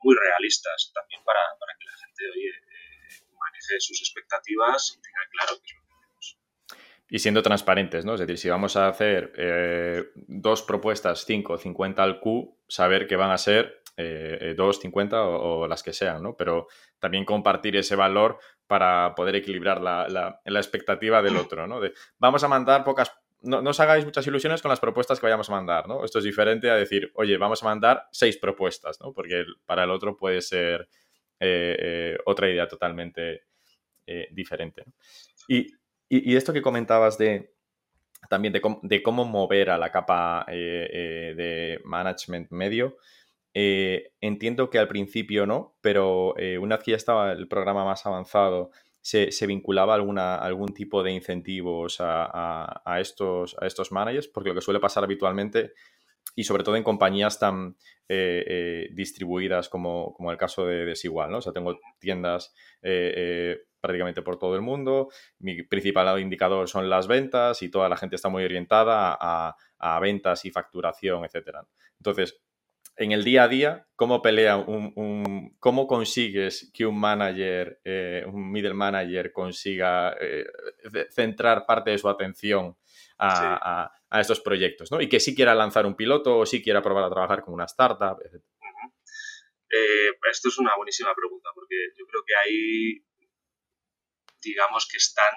Muy 0.00 0.16
realistas 0.16 0.90
también 0.94 1.22
para, 1.24 1.40
para 1.60 1.72
que 1.78 1.84
la 1.84 1.96
gente 1.98 2.30
oye, 2.30 2.48
eh, 2.48 3.26
maneje 3.38 3.80
sus 3.80 4.00
expectativas 4.00 4.96
y 4.96 5.02
tenga 5.02 5.20
claro 5.30 5.60
qué 5.62 5.70
es 5.70 5.76
lo 5.76 5.82
que 5.82 5.94
queremos. 6.00 6.38
Y 7.10 7.18
siendo 7.18 7.42
transparentes, 7.42 8.04
¿no? 8.04 8.14
Es 8.14 8.20
decir, 8.20 8.38
si 8.38 8.48
vamos 8.48 8.76
a 8.76 8.88
hacer 8.88 9.32
eh, 9.36 10.10
dos 10.14 10.62
propuestas, 10.62 11.24
5, 11.26 11.58
50 11.58 12.02
al 12.02 12.18
Q, 12.18 12.58
saber 12.66 13.06
que 13.06 13.16
van 13.16 13.30
a 13.30 13.38
ser 13.38 13.81
eh, 13.96 14.54
2, 14.56 14.80
50 14.80 15.22
o, 15.24 15.66
las 15.66 15.82
que 15.82 15.92
sean, 15.92 16.22
¿no? 16.22 16.36
Pero 16.36 16.66
también 16.98 17.24
compartir 17.24 17.76
ese 17.76 17.96
valor 17.96 18.38
para 18.66 19.14
poder 19.14 19.36
equilibrar 19.36 19.80
la, 19.80 20.08
la, 20.08 20.60
expectativa 20.60 21.22
del 21.22 21.36
otro, 21.36 21.66
¿no? 21.66 21.80
De, 21.80 21.92
vamos 22.18 22.42
a 22.44 22.48
mandar 22.48 22.84
pocas 22.84 23.12
no, 23.42 23.58
os 23.58 23.80
hagáis 23.80 24.04
muchas 24.04 24.26
ilusiones 24.26 24.62
con 24.62 24.68
las 24.68 24.80
propuestas 24.80 25.18
que 25.18 25.26
vayamos 25.26 25.48
a 25.50 25.52
mandar, 25.52 25.88
¿no? 25.88 26.04
Esto 26.04 26.18
es 26.18 26.24
diferente 26.24 26.70
a 26.70 26.76
decir, 26.76 27.10
oye, 27.14 27.36
vamos 27.36 27.62
a 27.62 27.66
mandar 27.66 28.08
seis 28.12 28.36
propuestas, 28.36 29.00
¿no? 29.00 29.12
Porque 29.12 29.44
para 29.66 29.84
el 29.84 29.90
otro 29.90 30.16
puede 30.16 30.40
ser 30.40 30.88
eh, 31.40 31.76
eh, 31.78 32.18
otra 32.24 32.48
idea 32.48 32.68
totalmente 32.68 33.42
eh, 34.06 34.28
diferente. 34.30 34.84
Y, 35.48 35.66
esto 36.08 36.52
que 36.52 36.62
comentabas 36.62 37.16
de 37.16 37.54
también 38.28 38.52
de, 38.52 39.02
cómo 39.02 39.24
mover 39.24 39.70
a 39.70 39.78
la 39.78 39.90
capa 39.90 40.44
de 40.46 41.80
management 41.84 42.50
medio, 42.50 42.98
entiendo 43.54 44.70
que 44.70 44.78
al 44.78 44.88
principio 44.88 45.46
no, 45.46 45.76
pero 45.80 46.34
una 46.60 46.76
vez 46.76 46.84
que 46.84 46.90
ya 46.92 46.96
estaba 46.96 47.32
el 47.32 47.48
programa 47.48 47.84
más 47.84 48.06
avanzado 48.06 48.70
se, 49.02 49.46
vinculaba 49.46 49.94
alguna, 49.94 50.36
algún 50.36 50.72
tipo 50.72 51.02
de 51.02 51.10
incentivos 51.10 51.96
a, 51.98 52.96
estos, 53.00 53.56
a 53.60 53.66
estos 53.66 53.90
managers, 53.90 54.28
porque 54.28 54.50
lo 54.50 54.54
que 54.54 54.60
suele 54.60 54.80
pasar 54.80 55.02
habitualmente, 55.04 55.72
y 56.36 56.44
sobre 56.44 56.62
todo 56.62 56.76
en 56.76 56.84
compañías 56.84 57.38
tan 57.38 57.76
eh, 58.08 58.44
eh, 58.46 58.88
distribuidas 58.92 59.68
como, 59.68 60.16
el 60.30 60.36
caso 60.36 60.66
de 60.66 60.86
Desigual, 60.86 61.30
¿no? 61.30 61.38
O 61.38 61.42
sea, 61.42 61.52
tengo 61.52 61.78
tiendas 61.98 62.54
eh, 62.80 63.64
prácticamente 63.80 64.22
por 64.22 64.38
todo 64.38 64.54
el 64.54 64.62
mundo, 64.62 65.08
mi 65.40 65.62
principal 65.64 66.20
indicador 66.20 66.68
son 66.68 66.88
las 66.88 67.08
ventas 67.08 67.60
y 67.62 67.70
toda 67.70 67.88
la 67.88 67.96
gente 67.96 68.14
está 68.14 68.28
muy 68.28 68.44
orientada 68.44 69.16
a, 69.20 69.56
a 69.78 70.00
ventas 70.00 70.44
y 70.44 70.52
facturación, 70.52 71.24
etcétera. 71.24 71.66
Entonces, 71.98 72.40
en 72.96 73.12
el 73.12 73.24
día 73.24 73.44
a 73.44 73.48
día, 73.48 73.88
¿cómo 73.96 74.20
pelea 74.20 74.56
un, 74.56 75.56
cómo 75.58 75.86
consigues 75.86 76.70
que 76.74 76.84
un 76.86 76.98
manager, 76.98 77.80
eh, 77.84 78.24
un 78.26 78.50
middle 78.50 78.74
manager 78.74 79.32
consiga 79.32 80.14
eh, 80.20 80.44
centrar 81.10 81.64
parte 81.66 81.90
de 81.90 81.98
su 81.98 82.08
atención 82.08 82.76
a, 83.18 83.90
estos 84.20 84.40
proyectos, 84.40 84.90
¿no? 84.90 85.00
Y 85.00 85.08
que 85.08 85.20
sí 85.20 85.34
quiera 85.34 85.54
lanzar 85.54 85.86
un 85.86 85.96
piloto 85.96 86.38
o 86.38 86.44
sí 86.44 86.62
quiera 86.62 86.82
probar 86.82 87.04
a 87.04 87.10
trabajar 87.10 87.42
con 87.42 87.54
una 87.54 87.64
startup, 87.64 88.18
eh, 89.72 90.10
esto 90.30 90.48
es 90.48 90.58
una 90.58 90.76
buenísima 90.76 91.14
pregunta, 91.14 91.48
porque 91.54 91.76
yo 91.98 92.04
creo 92.06 92.22
que 92.26 92.34
ahí, 92.36 93.06
digamos 94.42 94.86
que 94.86 94.98
están 94.98 95.32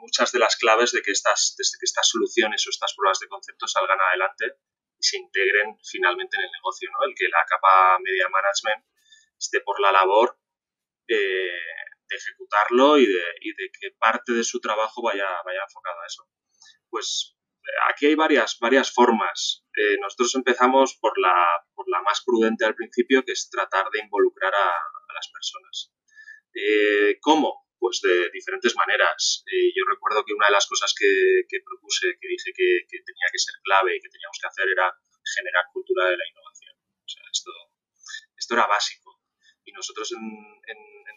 muchas 0.00 0.30
de 0.30 0.38
las 0.38 0.54
claves 0.56 0.92
de 0.92 1.02
que 1.02 1.10
estas, 1.10 1.56
de 1.58 1.64
que 1.64 1.84
estas 1.84 2.08
soluciones 2.08 2.64
o 2.66 2.70
estas 2.70 2.94
pruebas 2.94 3.18
de 3.18 3.26
concepto 3.26 3.66
salgan 3.66 4.00
adelante 4.00 4.58
y 4.98 5.02
se 5.02 5.18
integren 5.18 5.78
finalmente 5.82 6.36
en 6.36 6.44
el 6.44 6.50
negocio, 6.50 6.88
¿no? 6.92 7.06
El 7.06 7.14
que 7.14 7.28
la 7.28 7.44
capa 7.46 7.98
media 8.00 8.28
management 8.28 8.84
esté 9.38 9.60
por 9.60 9.80
la 9.80 9.92
labor 9.92 10.38
eh, 11.06 11.62
de 12.08 12.16
ejecutarlo 12.16 12.98
y 12.98 13.06
de, 13.06 13.24
y 13.40 13.54
de, 13.54 13.70
que 13.70 13.90
parte 13.98 14.32
de 14.32 14.44
su 14.44 14.60
trabajo 14.60 15.02
vaya, 15.02 15.28
vaya 15.44 15.60
enfocado 15.62 16.00
a 16.00 16.06
eso. 16.06 16.28
Pues 16.90 17.36
eh, 17.62 17.90
aquí 17.90 18.06
hay 18.06 18.14
varias, 18.14 18.58
varias 18.58 18.92
formas. 18.92 19.64
Eh, 19.76 19.96
nosotros 20.00 20.34
empezamos 20.34 20.96
por 21.00 21.18
la, 21.18 21.34
por 21.74 21.88
la 21.88 22.02
más 22.02 22.22
prudente 22.24 22.64
al 22.64 22.74
principio, 22.74 23.24
que 23.24 23.32
es 23.32 23.48
tratar 23.50 23.88
de 23.90 24.00
involucrar 24.00 24.54
a, 24.54 24.68
a 24.68 25.14
las 25.14 25.30
personas. 25.30 25.92
¿Cómo? 27.20 27.67
Pues 27.78 28.00
de 28.02 28.30
diferentes 28.30 28.74
maneras. 28.76 29.44
Eh, 29.46 29.72
yo 29.74 29.84
recuerdo 29.88 30.24
que 30.24 30.34
una 30.34 30.46
de 30.46 30.52
las 30.52 30.66
cosas 30.66 30.94
que, 30.98 31.60
propuse, 31.64 32.18
que 32.20 32.28
dije 32.28 32.52
que, 32.54 32.86
tenía 32.88 33.28
que 33.32 33.38
ser 33.38 33.54
clave 33.62 33.96
y 33.96 34.00
que 34.00 34.08
teníamos 34.08 34.38
que 34.40 34.46
hacer 34.46 34.68
era 34.68 34.92
generar 35.34 35.64
cultura 35.72 36.10
de 36.10 36.16
la 36.16 36.28
innovación. 36.28 36.74
O 36.76 37.08
sea, 37.08 37.22
esto, 37.32 37.50
esto 38.36 38.54
era 38.54 38.66
básico. 38.66 39.22
Y 39.64 39.72
nosotros 39.72 40.12
en, 40.12 40.58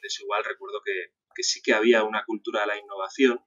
Desigual 0.02 0.43
recuerdo 0.43 0.82
que, 0.84 1.43
sí 1.43 1.62
que 1.62 1.74
había 1.74 2.04
una 2.04 2.26
cultura 2.26 2.62
de 2.62 2.67
la 2.67 2.78
innovación, 2.78 3.39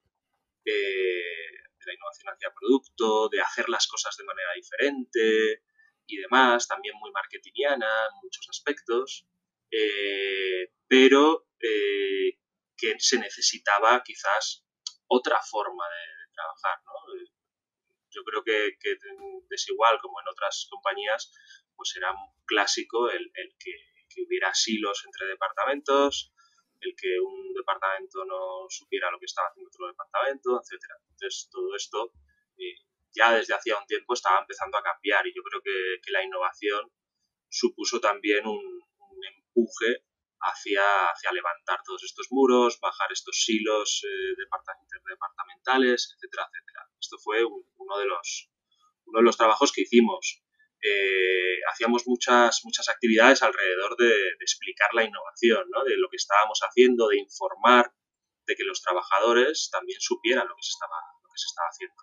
eh, 0.65 0.73
de 0.73 1.85
la 1.85 1.95
innovación 1.95 2.33
hacia 2.33 2.55
producto, 2.55 3.29
de 3.29 3.41
hacer 3.41 3.69
las 3.69 3.89
cosas 3.89 4.17
de 4.17 4.25
manera 4.25 4.53
diferente 4.55 5.63
y 6.07 6.17
demás, 6.19 6.69
también 6.69 6.95
muy 7.01 7.11
marketingiana 7.11 7.87
en 7.87 8.21
muchos 8.23 8.49
aspectos. 8.49 9.27
Eh, 9.71 10.71
pero 10.87 11.49
que 12.77 12.95
se 12.99 13.19
necesitaba 13.19 14.03
quizás 14.03 14.65
otra 15.09 15.41
forma 15.43 15.85
de, 15.89 16.15
trabajar. 16.35 16.79
Yo 18.11 18.25
creo 18.25 18.43
que, 18.43 18.77
desigual 19.49 20.01
como 20.01 20.21
en 20.21 20.29
otras 20.29 20.67
compañías, 20.69 21.31
pues 21.77 21.95
era 21.97 22.13
clásico 22.45 23.09
el, 23.09 23.31
que, 23.59 24.23
hubiera 24.27 24.55
silos 24.55 25.03
entre 25.07 25.27
departamentos, 25.27 26.33
el 26.81 26.95
que 26.97 27.19
un 27.21 27.53
departamento 27.53 28.25
no 28.25 28.67
supiera 28.69 29.11
lo 29.11 29.19
que 29.19 29.27
estaba 29.27 29.49
haciendo 29.49 29.69
otro 29.69 29.89
departamento, 29.89 30.61
etcétera. 30.61 30.95
Entonces 31.11 31.49
todo 31.51 31.75
esto 31.75 32.13
eh, 32.59 32.77
ya 33.11 33.33
desde 33.33 33.55
hacía 33.55 33.79
un 33.79 33.87
tiempo 33.87 34.15
estaba 34.15 34.41
empezando 34.41 34.79
a 34.79 34.83
cambiar 34.83 35.27
y 35.27 35.35
yo 35.35 35.43
creo 35.43 35.61
que, 35.63 36.13
la 36.13 36.23
innovación 36.23 36.93
supuso 37.49 38.01
también 38.01 38.47
un, 38.47 38.59
un 38.99 39.25
empuje 39.25 40.05
hacia, 40.45 41.09
hacia 41.09 41.33
levantar 41.33 41.81
todos 41.85 42.03
estos 42.05 42.29
muros, 42.31 42.79
bajar 42.81 43.11
estos 43.13 43.45
silos 43.45 44.05
eh, 44.05 44.35
departamentales, 44.37 46.15
etcétera, 46.15 46.49
etcétera. 46.49 46.89
Esto 47.01 47.17
fue 47.19 47.45
uno, 47.45 47.99
de 47.99 48.07
los, 48.07 48.51
uno 49.07 49.19
de 49.21 49.25
los 49.25 49.37
trabajos 49.37 49.73
que 49.73 49.83
hicimos. 49.83 50.43
Eh, 50.83 51.61
hacíamos 51.71 52.07
muchas, 52.07 52.61
muchas 52.65 52.89
actividades 52.91 53.43
alrededor 53.43 53.97
de, 53.97 54.13
explicar 54.41 54.93
la 54.93 55.05
innovación, 55.05 55.65
¿no? 55.71 55.83
de 55.85 55.97
lo 55.97 56.09
que 56.11 56.17
estábamos 56.17 56.61
haciendo, 56.61 57.09
de 57.09 57.19
informar, 57.19 57.95
de 58.47 58.55
que 58.55 58.65
los 58.65 58.83
trabajadores 58.83 59.71
también 59.73 60.01
supieran 60.01 60.47
lo 60.47 60.55
que 60.55 60.63
se 60.63 60.73
estaba, 60.73 60.97
lo 61.23 61.29
que 61.31 61.39
se 61.39 61.47
estaba 61.47 61.69
haciendo. 61.69 62.03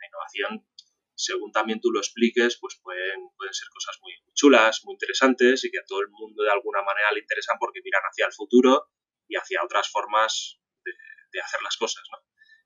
La 0.00 0.06
innovación 0.08 0.66
según 1.14 1.52
también 1.52 1.80
tú 1.80 1.90
lo 1.90 2.00
expliques, 2.00 2.58
pues 2.60 2.80
pueden, 2.82 3.30
pueden 3.36 3.54
ser 3.54 3.68
cosas 3.68 3.98
muy, 4.00 4.12
chulas, 4.34 4.80
muy 4.84 4.94
interesantes 4.94 5.64
y 5.64 5.70
que 5.70 5.78
a 5.78 5.84
todo 5.86 6.00
el 6.00 6.08
mundo 6.08 6.42
de 6.42 6.50
alguna 6.50 6.82
manera 6.82 7.12
le 7.12 7.20
interesan 7.20 7.56
porque 7.58 7.80
miran 7.82 8.02
hacia 8.02 8.26
el 8.26 8.32
futuro 8.32 8.90
y 9.28 9.36
hacia 9.36 9.62
otras 9.62 9.90
formas 9.90 10.58
de, 10.84 11.40
hacer 11.40 11.62
las 11.62 11.76
cosas, 11.76 12.04
¿no? 12.10 12.18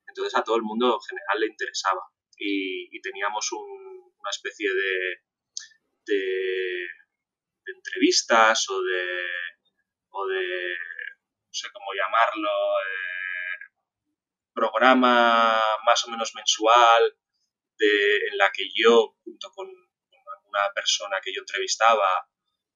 Entonces 0.07 0.35
a 0.35 0.43
todo 0.43 0.57
el 0.57 0.63
mundo 0.63 0.95
en 0.95 1.01
general 1.07 1.39
le 1.39 1.47
interesaba 1.47 2.01
y, 2.37 3.01
teníamos 3.01 3.49
una 3.53 4.29
especie 4.29 4.67
de, 4.73 5.21
de, 6.05 6.87
entrevistas 7.65 8.69
o 8.69 8.81
de, 8.81 9.05
o 10.09 10.27
de, 10.27 10.75
no 11.45 11.53
sé 11.53 11.67
cómo 11.71 11.93
llamarlo, 11.93 12.49
eh, 12.49 13.27
programa 14.53 15.61
más 15.85 16.05
o 16.05 16.09
menos 16.09 16.33
mensual 16.35 17.15
en 17.85 18.37
la 18.37 18.51
que 18.51 18.63
yo, 18.73 19.15
junto 19.23 19.51
con, 19.51 19.67
una 20.47 20.71
persona 20.73 21.19
que 21.21 21.33
yo 21.33 21.41
entrevistaba 21.41 22.25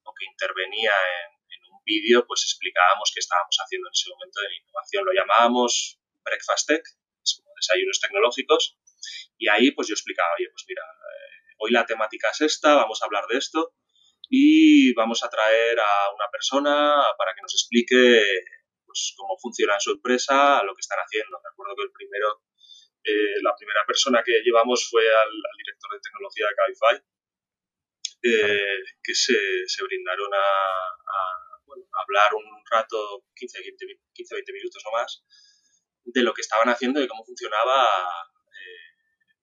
o 0.04 0.12
que 0.14 0.26
intervenía 0.26 0.92
en, 0.92 1.32
un 1.72 1.82
vídeo, 1.84 2.24
pues 2.26 2.42
explicábamos 2.44 3.10
qué 3.14 3.20
estábamos 3.20 3.56
haciendo 3.56 3.88
en 3.88 3.92
ese 3.92 4.10
momento 4.10 4.40
de 4.40 4.54
innovación. 4.54 5.04
Lo 5.04 5.12
llamábamos 5.12 5.98
Breakfast 6.22 6.68
Tech, 6.68 6.82
es 7.24 7.34
como 7.36 7.50
desayunos 7.56 7.98
tecnológicos, 7.98 8.78
y 9.38 9.48
ahí 9.48 9.70
pues 9.72 9.88
yo 9.88 9.94
explicaba, 9.94 10.34
oye, 10.38 10.48
pues 10.50 10.64
mira, 10.68 10.82
eh, 10.82 11.54
hoy 11.58 11.70
la 11.72 11.86
temática 11.86 12.30
es 12.30 12.42
esta, 12.42 12.76
vamos 12.76 13.02
a 13.02 13.06
hablar 13.06 13.26
de 13.26 13.38
esto, 13.38 13.74
y 14.28 14.94
vamos 14.94 15.24
a 15.24 15.28
traer 15.28 15.80
a 15.80 16.14
una 16.14 16.28
persona 16.30 17.04
para 17.18 17.34
que 17.34 17.42
nos 17.42 17.54
explique 17.54 18.22
pues, 18.86 19.14
cómo 19.16 19.36
funciona 19.40 19.74
en 19.74 19.80
su 19.80 19.92
empresa, 19.92 20.62
lo 20.62 20.74
que 20.74 20.80
están 20.80 20.98
haciendo. 21.00 21.40
Me 21.42 21.50
acuerdo 21.50 21.76
que 21.76 21.84
el 21.84 21.92
primero 21.92 22.42
eh, 23.04 23.42
la 23.42 23.54
primera 23.56 23.84
persona 23.86 24.22
que 24.24 24.40
llevamos 24.44 24.88
fue 24.88 25.02
al, 25.02 25.30
director 25.58 25.92
de 25.92 26.00
tecnología 26.00 26.46
de 26.48 26.54
Cabify, 26.54 26.96
eh, 28.22 28.82
que 29.02 29.14
se, 29.14 29.66
se 29.66 29.82
brindaron 29.84 30.32
a, 30.34 30.48
hablar 32.02 32.34
un 32.34 32.44
rato, 32.70 33.24
15-20 33.34 34.00
15, 34.12 34.52
minutos 34.52 34.82
no 34.84 34.92
más, 34.92 35.24
de 36.04 36.22
lo 36.22 36.32
que 36.32 36.42
estaban 36.42 36.68
haciendo 36.68 37.00
y 37.00 37.08
cómo 37.08 37.24
funcionaba 37.24 37.86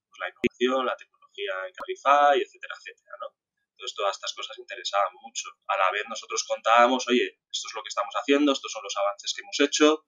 pues 0.09 0.19
la 0.19 0.29
innovación, 0.29 0.85
la 0.85 0.95
tecnología 0.95 1.67
en 1.67 1.73
Cabify, 1.73 2.41
etcétera, 2.41 2.75
etcétera, 2.77 3.15
¿no? 3.21 3.39
Entonces 3.79 3.95
todas 3.95 4.15
estas 4.15 4.33
cosas 4.33 4.57
interesaban 4.57 5.13
mucho. 5.21 5.47
A 5.67 5.77
la 5.77 5.89
vez 5.91 6.03
nosotros 6.09 6.43
contábamos, 6.43 7.07
oye, 7.07 7.39
esto 7.49 7.67
es 7.69 7.73
lo 7.73 7.81
que 7.81 7.87
estamos 7.87 8.13
haciendo, 8.13 8.51
estos 8.51 8.71
son 8.71 8.83
los 8.83 8.97
avances 8.97 9.33
que 9.33 9.41
hemos 9.41 9.57
hecho, 9.61 10.03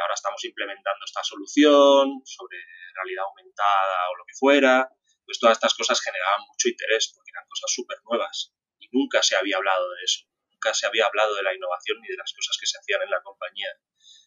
ahora 0.00 0.14
estamos 0.14 0.42
implementando 0.44 1.04
esta 1.04 1.22
solución 1.22 2.22
sobre 2.24 2.58
realidad 2.94 3.24
aumentada 3.24 4.10
o 4.10 4.16
lo 4.16 4.24
que 4.24 4.34
fuera. 4.34 4.88
Pues 5.24 5.38
todas 5.38 5.56
estas 5.56 5.74
cosas 5.74 6.00
generaban 6.00 6.40
mucho 6.48 6.68
interés 6.68 7.12
porque 7.14 7.30
eran 7.30 7.46
cosas 7.46 7.70
súper 7.72 7.98
nuevas 8.04 8.52
y 8.78 8.88
nunca 8.92 9.22
se 9.22 9.36
había 9.36 9.56
hablado 9.56 9.90
de 9.90 10.04
eso. 10.04 10.26
Nunca 10.50 10.74
se 10.74 10.86
había 10.86 11.06
hablado 11.06 11.34
de 11.34 11.42
la 11.42 11.54
innovación 11.54 12.00
ni 12.00 12.08
de 12.08 12.16
las 12.16 12.32
cosas 12.32 12.56
que 12.58 12.66
se 12.66 12.78
hacían 12.78 13.02
en 13.02 13.10
la 13.10 13.22
compañía. 13.22 13.70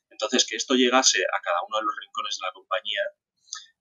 Entonces, 0.10 0.46
que 0.48 0.56
esto 0.56 0.76
llegase 0.76 1.20
a 1.26 1.42
cada 1.42 1.58
uno 1.68 1.78
de 1.80 1.86
los 1.86 1.96
rincones 2.00 2.38
de 2.40 2.48
la 2.48 2.54
compañía 2.54 3.02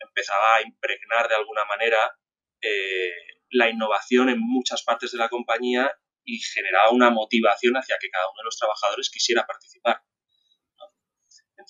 empezaba 0.01 0.57
a 0.57 0.63
impregnar 0.63 1.29
de 1.29 1.37
alguna 1.37 1.65
manera 1.65 2.19
eh, 2.61 3.13
la 3.51 3.69
innovación 3.69 4.29
en 4.29 4.41
muchas 4.41 4.83
partes 4.83 5.13
de 5.13 5.19
la 5.19 5.29
compañía 5.29 5.95
y 6.25 6.39
generaba 6.41 6.91
una 6.91 7.11
motivación 7.11 7.75
hacia 7.75 7.99
que 7.99 8.11
cada 8.11 8.29
uno 8.31 8.39
de 8.39 8.45
los 8.45 8.57
trabajadores 8.57 9.11
quisiera 9.11 9.47
participar. 9.47 10.03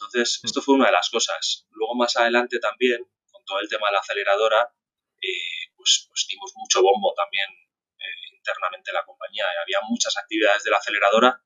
Entonces, 0.03 0.41
mm. 0.43 0.47
esto 0.47 0.63
fue 0.63 0.75
una 0.75 0.87
de 0.87 0.93
las 0.93 1.11
cosas. 1.11 1.67
Luego, 1.71 1.95
más 1.95 2.17
adelante 2.17 2.59
también, 2.59 3.01
con 3.31 3.45
todo 3.45 3.61
el 3.61 3.69
tema 3.69 3.89
de 3.89 3.93
la 3.95 4.01
aceleradora, 4.01 4.75
eh, 5.21 5.71
pues, 5.77 6.09
pues, 6.09 6.27
dimos 6.29 6.53
mucho 6.57 6.83
bombo 6.83 7.15
también 7.15 7.49
eh, 7.49 8.37
internamente 8.37 8.91
en 8.91 8.95
la 8.95 9.05
compañía. 9.05 9.47
Había 9.63 9.79
muchas 9.89 10.17
actividades 10.17 10.65
de 10.65 10.71
la 10.71 10.79
aceleradora 10.79 11.43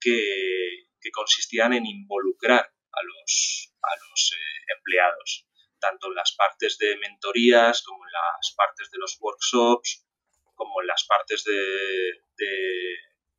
que, 0.00 0.82
consistían 1.12 1.74
en 1.74 1.84
involucrar 1.84 2.64
a 2.64 3.02
los, 3.02 3.74
a 3.82 3.94
los 4.08 4.32
empleados 4.74 5.46
tanto 5.84 6.08
en 6.08 6.14
las 6.14 6.34
partes 6.34 6.78
de 6.78 6.96
mentorías 6.96 7.82
como 7.82 8.06
en 8.06 8.12
las 8.12 8.54
partes 8.56 8.90
de 8.90 8.98
los 8.98 9.18
workshops, 9.20 10.06
como 10.54 10.80
en 10.80 10.86
las 10.86 11.04
partes 11.04 11.44
de, 11.44 11.54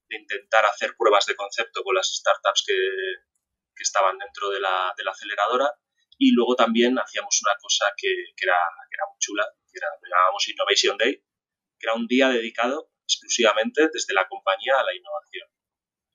intentar 0.09 0.65
hacer 0.65 0.93
pruebas 0.95 1.25
de 1.25 1.35
concepto 1.35 1.83
con 1.83 1.95
las 1.95 2.07
startups 2.07 2.63
que, 2.67 2.77
estaban 3.83 4.17
dentro 4.17 4.49
de 4.49 4.59
la, 4.59 4.93
aceleradora. 5.11 5.71
Y 6.17 6.31
luego 6.33 6.55
también 6.55 6.97
hacíamos 6.97 7.41
una 7.45 7.55
cosa 7.59 7.91
que, 7.97 8.07
era, 8.41 8.57
muy 9.09 9.19
chula, 9.19 9.45
que 9.71 9.77
era, 9.77 9.87
lo 10.01 10.09
llamábamos 10.09 10.47
Innovation 10.47 10.97
Day, 10.97 11.15
que 11.77 11.85
era 11.85 11.93
un 11.93 12.07
día 12.07 12.29
dedicado 12.29 12.89
exclusivamente 13.03 13.89
desde 13.91 14.13
la 14.13 14.27
compañía 14.27 14.79
a 14.79 14.83
la 14.83 14.95
innovación. 14.95 15.49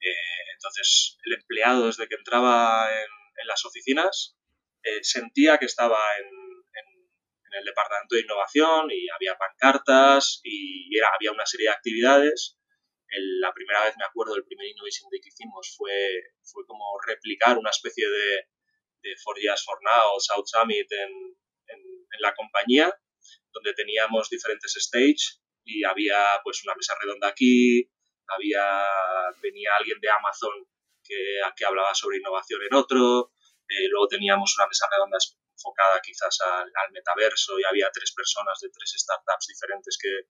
Eh, 0.01 0.53
entonces, 0.55 1.19
el 1.25 1.35
empleado 1.35 1.87
desde 1.87 2.09
que 2.09 2.15
entraba 2.15 2.89
en 2.91 3.47
las 3.47 3.65
oficinas 3.67 4.41
eh, 4.83 5.01
sentía 5.03 5.59
que 5.59 5.67
estaba 5.67 5.99
en, 6.19 6.41
el 7.53 7.65
departamento 7.65 8.15
de 8.15 8.21
innovación 8.21 8.89
y 8.93 9.09
había 9.11 9.37
pancartas 9.37 10.41
y 10.45 10.97
era, 10.97 11.09
había 11.13 11.33
una 11.33 11.45
serie 11.45 11.67
de 11.67 11.75
actividades. 11.75 12.60
La 13.41 13.53
primera 13.53 13.85
vez 13.85 13.95
me 13.99 14.05
acuerdo, 14.05 14.37
el 14.37 14.45
primer 14.45 14.67
Innovation 14.69 15.09
Day 15.11 15.21
que 15.21 15.29
hicimos 15.29 15.75
fue, 15.77 15.93
fue 16.43 16.65
como 16.67 16.85
replicar 17.07 17.59
una 17.59 17.71
especie 17.71 18.09
de, 18.09 18.49
de 19.03 19.17
For 19.23 19.39
Years 19.39 19.65
For 19.65 19.79
Now, 19.83 20.21
South 20.21 20.47
Summit 20.47 20.91
en, 20.93 21.11
en, 21.67 22.21
la 22.21 22.35
compañía, 22.35 22.93
donde 23.51 23.73
teníamos 23.73 24.29
diferentes 24.29 24.75
stages 24.77 25.41
y 25.65 25.85
había 25.85 26.39
pues 26.45 26.63
una 26.65 26.75
mesa 26.75 26.95
redonda 27.01 27.29
aquí, 27.29 27.91
había 28.27 28.85
venía 29.41 29.71
alguien 29.77 29.99
de 30.01 30.11
Amazon 30.11 30.69
que, 31.03 31.41
que 31.57 31.65
hablaba 31.65 31.95
sobre 31.95 32.19
innovación 32.19 32.61
en 32.63 32.75
otro, 32.75 33.33
eh, 33.71 33.89
luego 33.89 34.09
teníamos 34.09 34.55
una 34.59 34.67
mesa 34.67 34.87
redonda 34.91 35.17
enfocada 35.61 36.01
quizás 36.03 36.39
al, 36.43 36.91
metaverso 36.93 37.59
y 37.59 37.65
había 37.65 37.91
tres 37.93 38.13
personas 38.13 38.59
de 38.61 38.69
tres 38.71 38.95
startups 38.97 39.47
diferentes 39.47 39.99
que, 40.01 40.27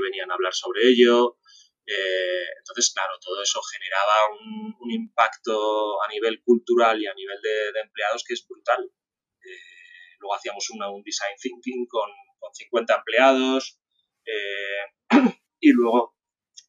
venían 0.00 0.30
a 0.30 0.34
hablar 0.34 0.54
sobre 0.54 0.86
ello. 0.88 1.38
Eh, 1.86 2.46
entonces, 2.58 2.92
claro, 2.92 3.18
todo 3.20 3.42
eso 3.42 3.60
generaba 3.62 4.30
un, 4.40 4.90
impacto 4.90 6.02
a 6.02 6.08
nivel 6.08 6.42
cultural 6.42 7.00
y 7.00 7.06
a 7.06 7.14
nivel 7.14 7.40
de, 7.40 7.80
empleados 7.80 8.24
que 8.26 8.34
es 8.34 8.46
brutal. 8.46 8.84
Eh, 8.84 10.16
luego 10.18 10.34
hacíamos 10.34 10.68
un 10.70 11.02
design 11.02 11.36
thinking 11.40 11.86
con, 11.86 12.10
50 12.52 12.94
empleados 12.94 13.80
y 15.60 15.72
luego 15.72 16.16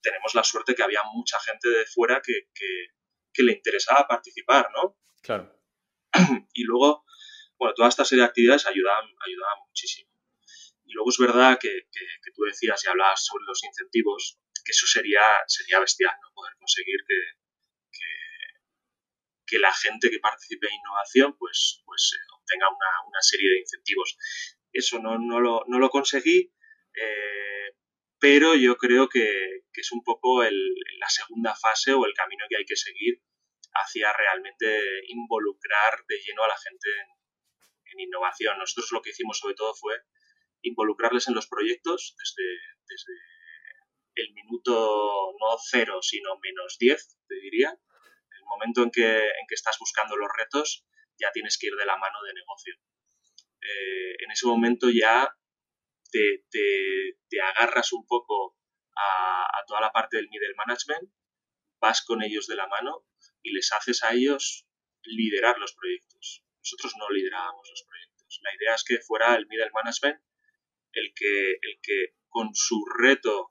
tenemos 0.01 0.33
la 0.33 0.43
suerte 0.43 0.73
que 0.73 0.81
había 0.81 1.03
mucha 1.13 1.39
gente 1.39 1.69
de 1.69 1.85
fuera 1.85 2.19
que, 2.25 2.49
que 3.37 3.43
le 3.43 3.53
interesaba 3.53 4.07
participar, 4.07 4.69
¿no? 4.75 4.97
Claro. 5.21 5.53
y 6.53 6.63
luego, 6.63 7.05
bueno, 7.57 7.73
toda 7.75 7.89
esta 7.89 8.03
serie 8.03 8.23
de 8.23 8.29
actividades 8.29 8.65
ayudaban, 8.65 9.05
ayudaban 9.25 9.59
muchísimo. 9.67 10.09
Y 10.85 10.93
luego 10.93 11.09
es 11.09 11.17
verdad 11.17 11.59
que, 11.59 11.69
que, 11.91 12.31
tú 12.33 12.43
decías 12.43 12.83
y 12.83 12.87
hablabas 12.87 13.25
sobre 13.25 13.43
los 13.45 13.63
incentivos, 13.63 14.39
que 14.67 14.71
eso 14.71 14.85
sería, 14.85 15.23
sería 15.47 15.79
bestial, 15.79 16.13
¿no? 16.21 16.27
Poder 16.33 16.53
conseguir 16.59 16.99
que, 17.07 17.19
que, 19.47 19.59
la 19.59 19.73
gente 19.73 20.09
que 20.09 20.19
participe 20.19 20.67
en 20.67 20.73
innovación 20.73 21.37
pues, 21.37 21.81
pues 21.85 22.11
eh, 22.13 22.27
obtenga 22.37 22.67
una, 22.67 23.07
una, 23.07 23.21
serie 23.21 23.49
de 23.49 23.59
incentivos. 23.59 24.17
Eso 24.73 24.99
no, 24.99 25.17
no, 25.17 25.39
lo, 25.39 25.63
no 25.67 25.79
lo 25.79 25.89
conseguí, 25.89 26.53
eh, 26.93 27.71
pero 28.19 28.55
yo 28.55 28.75
creo 28.75 29.07
que, 29.07 29.63
que 29.71 29.81
es 29.81 29.91
un 29.93 30.03
poco 30.03 30.43
el, 30.43 30.75
la 30.99 31.09
segunda 31.09 31.55
fase 31.55 31.93
o 31.93 32.05
el 32.05 32.13
camino 32.13 32.45
que 32.49 32.57
hay 32.57 32.65
que 32.65 32.75
seguir 32.75 33.21
hacia 33.73 34.11
realmente 34.11 34.83
involucrar 35.07 36.03
de 36.09 36.19
lleno 36.19 36.43
a 36.43 36.49
la 36.49 36.57
gente 36.57 36.89
en, 37.91 37.99
innovación. 37.99 38.59
Nosotros 38.59 38.91
lo 38.91 39.01
que 39.01 39.09
hicimos 39.09 39.39
sobre 39.39 39.55
todo 39.55 39.73
fue 39.73 39.95
involucrarles 40.61 41.27
en 41.29 41.33
los 41.33 41.47
proyectos 41.47 42.15
desde, 42.19 42.59
desde 42.85 43.13
el 44.21 44.33
minuto 44.33 45.33
no 45.39 45.57
cero, 45.69 46.01
sino 46.01 46.37
menos 46.39 46.77
diez, 46.79 47.17
te 47.27 47.35
diría. 47.35 47.69
El 47.69 48.43
momento 48.45 48.83
en 48.83 48.91
que, 48.91 49.17
en 49.17 49.47
que 49.47 49.55
estás 49.55 49.77
buscando 49.79 50.15
los 50.15 50.29
retos, 50.37 50.85
ya 51.19 51.31
tienes 51.31 51.57
que 51.57 51.67
ir 51.67 51.75
de 51.75 51.85
la 51.85 51.97
mano 51.97 52.21
de 52.23 52.33
negocio. 52.33 52.75
Eh, 53.61 54.15
en 54.23 54.31
ese 54.31 54.47
momento 54.47 54.89
ya 54.89 55.29
te, 56.11 56.45
te, 56.49 57.41
agarras 57.41 57.91
un 57.93 58.05
poco 58.05 58.55
a, 58.95 59.43
a, 59.43 59.65
toda 59.65 59.81
la 59.81 59.91
parte 59.91 60.17
del 60.17 60.29
middle 60.29 60.55
management, 60.55 61.11
vas 61.79 62.01
con 62.03 62.23
ellos 62.23 62.47
de 62.47 62.55
la 62.55 62.67
mano 62.67 63.05
y 63.41 63.51
les 63.51 63.71
haces 63.71 64.03
a 64.03 64.13
ellos 64.13 64.65
liderar 65.03 65.57
los 65.59 65.73
proyectos. 65.73 66.43
Nosotros 66.59 66.93
no 66.97 67.09
liderábamos 67.09 67.67
los 67.69 67.83
proyectos. 67.83 68.39
La 68.41 68.55
idea 68.55 68.75
es 68.75 68.83
que 68.83 68.99
fuera 68.99 69.35
el 69.35 69.47
middle 69.47 69.71
management 69.73 70.21
el 70.93 71.13
que, 71.13 71.51
el 71.51 71.79
que 71.81 72.15
con 72.29 72.53
su 72.53 72.83
reto 72.97 73.49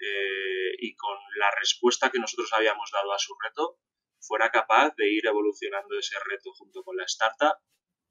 eh, 0.00 0.72
y 0.78 0.94
con 0.96 1.16
la 1.36 1.50
respuesta 1.58 2.10
que 2.10 2.18
nosotros 2.18 2.50
habíamos 2.52 2.90
dado 2.90 3.12
a 3.12 3.18
su 3.18 3.34
reto 3.42 3.78
fuera 4.18 4.50
capaz 4.50 4.94
de 4.96 5.12
ir 5.12 5.26
evolucionando 5.26 5.98
ese 5.98 6.16
reto 6.24 6.52
junto 6.54 6.82
con 6.82 6.96
la 6.96 7.04
startup 7.04 7.56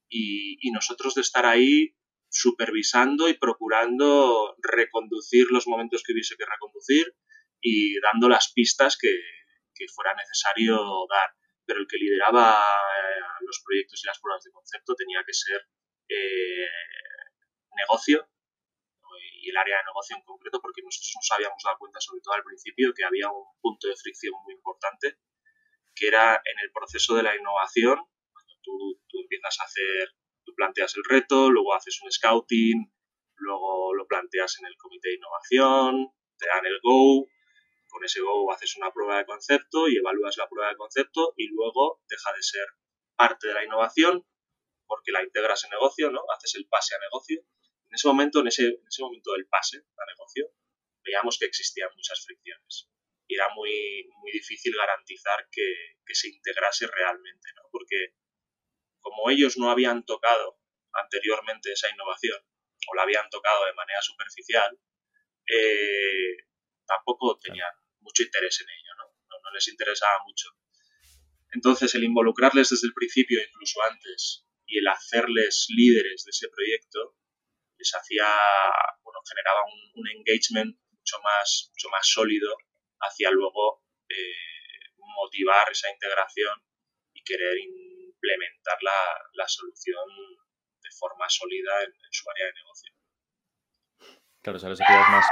y, 0.07 0.71
nosotros 0.71 1.15
de 1.15 1.21
estar 1.21 1.45
ahí 1.45 1.95
supervisando 2.29 3.27
y 3.27 3.33
procurando 3.33 4.55
reconducir 4.61 5.47
los 5.49 5.67
momentos 5.67 6.03
que 6.03 6.13
hubiese 6.13 6.35
que 6.37 6.45
reconducir 6.45 7.15
y 7.59 7.99
dando 7.99 8.29
las 8.29 8.51
pistas 8.53 8.97
que, 8.97 9.19
que 9.73 9.87
fuera 9.87 10.13
necesario 10.13 10.77
dar, 11.09 11.31
pero 11.65 11.79
el 11.79 11.87
que 11.87 11.97
lideraba 11.97 12.59
eh, 12.59 13.21
los 13.41 13.61
proyectos 13.65 14.03
y 14.03 14.07
las 14.07 14.19
pruebas 14.19 14.43
de 14.43 14.51
concepto 14.51 14.95
tenía 14.95 15.23
que 15.25 15.33
ser 15.33 15.61
eh, 16.07 16.67
negocio 17.75 18.29
y 19.41 19.49
el 19.49 19.57
área 19.57 19.77
de 19.77 19.85
negocio 19.85 20.15
en 20.15 20.23
concreto, 20.23 20.59
porque 20.61 20.81
nosotros 20.83 21.11
nos 21.15 21.31
habíamos 21.31 21.61
dado 21.63 21.77
cuenta, 21.77 21.99
sobre 21.99 22.21
todo 22.21 22.33
al 22.33 22.43
principio, 22.43 22.93
que 22.93 23.05
había 23.05 23.29
un 23.29 23.45
punto 23.61 23.87
de 23.87 23.95
fricción 23.95 24.33
muy 24.43 24.53
importante, 24.53 25.17
que 25.95 26.07
era 26.07 26.35
en 26.35 26.59
el 26.59 26.71
proceso 26.71 27.15
de 27.15 27.23
la 27.23 27.35
innovación, 27.35 27.99
cuando 28.31 28.53
tú, 28.61 29.01
tú 29.07 29.21
empiezas 29.21 29.59
a 29.59 29.63
hacer, 29.63 30.15
tú 30.43 30.53
planteas 30.55 30.95
el 30.95 31.03
reto, 31.03 31.49
luego 31.49 31.73
haces 31.73 31.99
un 32.03 32.11
scouting, 32.11 32.91
luego 33.35 33.93
lo 33.95 34.07
planteas 34.07 34.59
en 34.59 34.67
el 34.67 34.75
comité 34.77 35.09
de 35.09 35.15
innovación, 35.15 36.13
te 36.37 36.47
dan 36.47 36.65
el 36.65 36.79
go, 36.81 37.27
con 37.89 38.05
ese 38.05 38.21
Go 38.21 38.51
haces 38.51 38.77
una 38.77 38.91
prueba 38.91 39.17
de 39.17 39.25
concepto 39.25 39.87
y 39.87 39.97
evalúas 39.97 40.37
la 40.37 40.47
prueba 40.47 40.69
de 40.69 40.77
concepto 40.77 41.33
y 41.35 41.47
luego 41.47 42.01
deja 42.07 42.31
de 42.33 42.43
ser 42.43 42.65
parte 43.15 43.47
de 43.47 43.53
la 43.55 43.65
innovación 43.65 44.25
porque 44.85 45.11
la 45.11 45.23
integras 45.23 45.63
en 45.65 45.71
negocio, 45.71 46.11
¿no? 46.11 46.21
Haces 46.35 46.55
el 46.55 46.67
pase 46.67 46.95
a 46.95 46.99
negocio. 46.99 47.41
En 47.89 47.95
ese 47.95 48.07
momento, 48.07 48.39
en 48.41 48.47
ese, 48.47 48.65
en 48.67 48.87
ese 48.87 49.01
momento 49.01 49.33
del 49.33 49.47
pase 49.47 49.77
a 49.77 50.05
negocio, 50.05 50.51
veíamos 51.03 51.37
que 51.39 51.45
existían 51.45 51.89
muchas 51.95 52.23
fricciones 52.23 52.89
y 53.27 53.35
era 53.35 53.47
muy, 53.55 54.09
muy 54.21 54.31
difícil 54.31 54.73
garantizar 54.75 55.47
que, 55.51 55.97
que 56.05 56.15
se 56.15 56.29
integrase 56.29 56.87
realmente, 56.87 57.49
¿no? 57.55 57.63
Porque 57.71 58.15
como 58.99 59.29
ellos 59.29 59.57
no 59.57 59.69
habían 59.69 60.03
tocado 60.05 60.59
anteriormente 60.93 61.71
esa 61.71 61.89
innovación 61.89 62.39
o 62.87 62.95
la 62.95 63.03
habían 63.03 63.29
tocado 63.29 63.65
de 63.65 63.73
manera 63.73 64.01
superficial, 64.01 64.79
eh, 65.45 66.37
tampoco 66.85 67.37
tenían 67.37 67.71
mucho 68.01 68.23
interés 68.23 68.61
en 68.61 68.69
ello, 68.69 68.95
¿no? 68.97 69.39
¿no? 69.43 69.51
les 69.51 69.67
interesaba 69.67 70.23
mucho. 70.25 70.49
Entonces, 71.51 71.93
el 71.95 72.03
involucrarles 72.03 72.69
desde 72.69 72.87
el 72.87 72.93
principio, 72.93 73.41
incluso 73.41 73.81
antes, 73.83 74.45
y 74.65 74.77
el 74.77 74.87
hacerles 74.87 75.67
líderes 75.69 76.23
de 76.25 76.29
ese 76.29 76.47
proyecto, 76.49 77.15
les 77.79 77.95
hacía, 77.95 78.27
bueno, 79.03 79.19
generaba 79.27 79.61
un, 79.63 80.03
engagement 80.19 80.75
mucho 80.91 81.17
más, 81.23 81.71
mucho 81.71 81.89
más 81.89 82.05
sólido 82.05 82.55
hacia 82.99 83.31
luego 83.31 83.83
eh, 84.09 84.93
motivar 84.97 85.71
esa 85.71 85.89
integración 85.89 86.53
y 87.13 87.23
querer 87.23 87.57
implementar 87.57 88.77
la, 88.81 89.47
solución 89.47 90.07
de 90.81 90.89
forma 90.99 91.27
sólida 91.29 91.83
en, 91.83 91.93
su 92.11 92.29
área 92.29 92.45
de 92.45 92.53
negocio. 92.53 92.93
Claro, 94.41 94.57
o 94.57 94.59
sea, 94.59 94.69
los 94.69 94.79
más, 94.79 95.25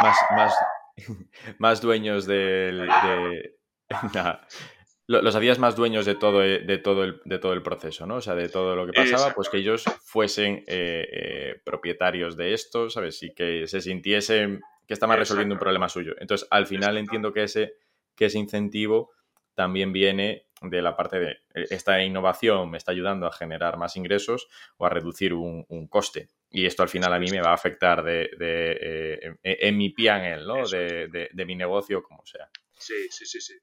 más, 0.00 0.16
más, 0.30 0.54
más 1.58 1.80
dueños 1.80 2.26
de, 2.26 3.58
los 5.08 5.36
hacías 5.36 5.58
más 5.58 5.76
dueños 5.76 6.04
de 6.04 6.14
todo, 6.14 6.42
e, 6.42 6.60
de, 6.60 6.78
todo 6.78 7.04
el, 7.04 7.20
de 7.24 7.38
todo 7.38 7.52
el 7.52 7.62
proceso, 7.62 8.06
¿no? 8.06 8.16
O 8.16 8.20
sea, 8.20 8.34
de 8.34 8.48
todo 8.48 8.74
lo 8.74 8.86
que 8.86 8.92
pasaba, 8.92 9.32
pues 9.34 9.48
que 9.48 9.58
ellos 9.58 9.84
fuesen 10.02 10.64
eh, 10.66 11.08
eh, 11.12 11.60
propietarios 11.64 12.36
de 12.36 12.54
esto, 12.54 12.90
¿sabes? 12.90 13.22
Y 13.22 13.32
que 13.32 13.66
se 13.66 13.80
sintiesen 13.80 14.60
que 14.86 14.94
estaban 14.94 15.18
resolviendo 15.18 15.54
un 15.54 15.60
problema 15.60 15.88
suyo. 15.88 16.14
Entonces, 16.18 16.46
al 16.50 16.66
final 16.66 16.96
entiendo 16.96 17.32
que 17.32 17.44
ese, 17.44 17.74
que 18.14 18.26
ese 18.26 18.38
incentivo 18.38 19.12
también 19.54 19.92
viene 19.92 20.46
de 20.62 20.82
la 20.82 20.96
parte 20.96 21.18
de 21.18 21.38
esta 21.54 22.02
innovación 22.02 22.70
me 22.70 22.78
está 22.78 22.92
ayudando 22.92 23.26
a 23.26 23.32
generar 23.32 23.76
más 23.76 23.96
ingresos 23.96 24.48
o 24.78 24.86
a 24.86 24.90
reducir 24.90 25.34
un, 25.34 25.64
coste. 25.88 26.30
Y 26.50 26.66
esto 26.66 26.82
al 26.82 26.88
final 26.88 27.12
a 27.12 27.18
mí 27.18 27.30
me 27.30 27.40
va 27.40 27.50
a 27.50 27.54
afectar 27.54 28.02
de, 28.02 28.28
eh, 28.40 29.36
en, 29.42 29.76
mi 29.76 29.90
PNL, 29.90 30.46
¿no? 30.46 30.66
De, 30.66 31.28
de 31.32 31.44
mi 31.44 31.56
negocio, 31.56 32.02
como 32.02 32.24
sea. 32.24 32.48
Sí, 32.78 33.08
sí, 33.10 33.26
sí, 33.26 33.40
sí. 33.40 33.54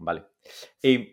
Vale. 0.00 0.24
Y 0.82 1.12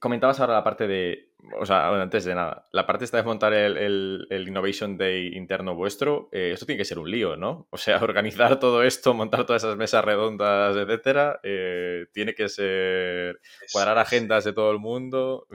comentabas 0.00 0.40
ahora 0.40 0.54
la 0.54 0.64
parte 0.64 0.86
de, 0.88 1.34
o 1.58 1.64
sea, 1.64 1.88
antes 1.88 2.24
de 2.24 2.34
nada, 2.34 2.66
la 2.72 2.86
parte 2.86 3.04
esta 3.04 3.18
de 3.18 3.22
montar 3.22 3.54
el, 3.54 4.26
Innovation 4.30 4.98
Day 4.98 5.28
interno 5.34 5.76
vuestro, 5.76 6.28
eh, 6.32 6.50
esto 6.52 6.66
tiene 6.66 6.78
que 6.78 6.84
ser 6.84 6.98
un 6.98 7.10
lío, 7.10 7.36
¿no? 7.36 7.68
O 7.70 7.76
sea, 7.78 7.98
organizar 8.02 8.58
todo 8.58 8.82
esto, 8.82 9.14
montar 9.14 9.46
todas 9.46 9.62
esas 9.62 9.76
mesas 9.76 10.04
redondas, 10.04 10.76
etcétera, 10.76 11.40
eh, 11.44 12.06
tiene 12.12 12.34
que 12.34 12.48
ser 12.48 13.40
cuadrar 13.72 13.98
agendas 13.98 14.44
de 14.44 14.52
todo 14.52 14.72
el 14.72 14.78
mundo. 14.78 15.46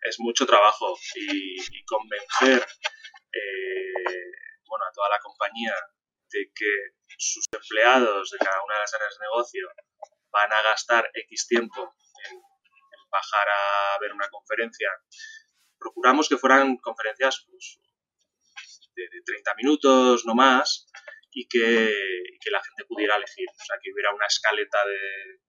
Es 0.00 0.18
mucho 0.20 0.46
trabajo 0.46 0.96
y, 1.16 1.84
convencer, 1.84 2.66
eh, 3.32 4.32
bueno, 4.66 4.84
a 4.88 4.92
toda 4.94 5.08
la 5.10 5.18
compañía 5.18 5.74
de 6.30 6.50
que 6.54 6.70
sus 7.18 7.44
empleados 7.52 8.30
de 8.30 8.38
cada 8.38 8.62
una 8.64 8.74
de 8.74 8.80
las 8.80 8.94
áreas 8.94 9.18
de 9.18 9.26
negocio 9.26 9.68
van 10.30 10.52
a 10.52 10.62
gastar 10.62 11.10
X 11.12 11.48
tiempo 11.48 11.92
bajar 13.10 13.48
a 13.48 13.98
ver 14.00 14.12
una 14.12 14.28
conferencia. 14.28 14.90
Procuramos 15.78 16.28
que 16.28 16.36
fueran 16.36 16.76
conferencias 16.78 17.46
pues, 17.50 17.80
de, 18.94 19.08
30 19.24 19.54
minutos, 19.56 20.26
no 20.26 20.34
más, 20.34 20.86
y 21.30 21.48
que, 21.48 21.60
la 22.50 22.62
gente 22.62 22.84
pudiera 22.86 23.16
elegir. 23.16 23.48
O 23.48 23.64
sea, 23.64 23.76
que 23.82 23.90
hubiera 23.92 24.14
una 24.14 24.26
escaleta 24.26 24.78
de, 24.86 25.40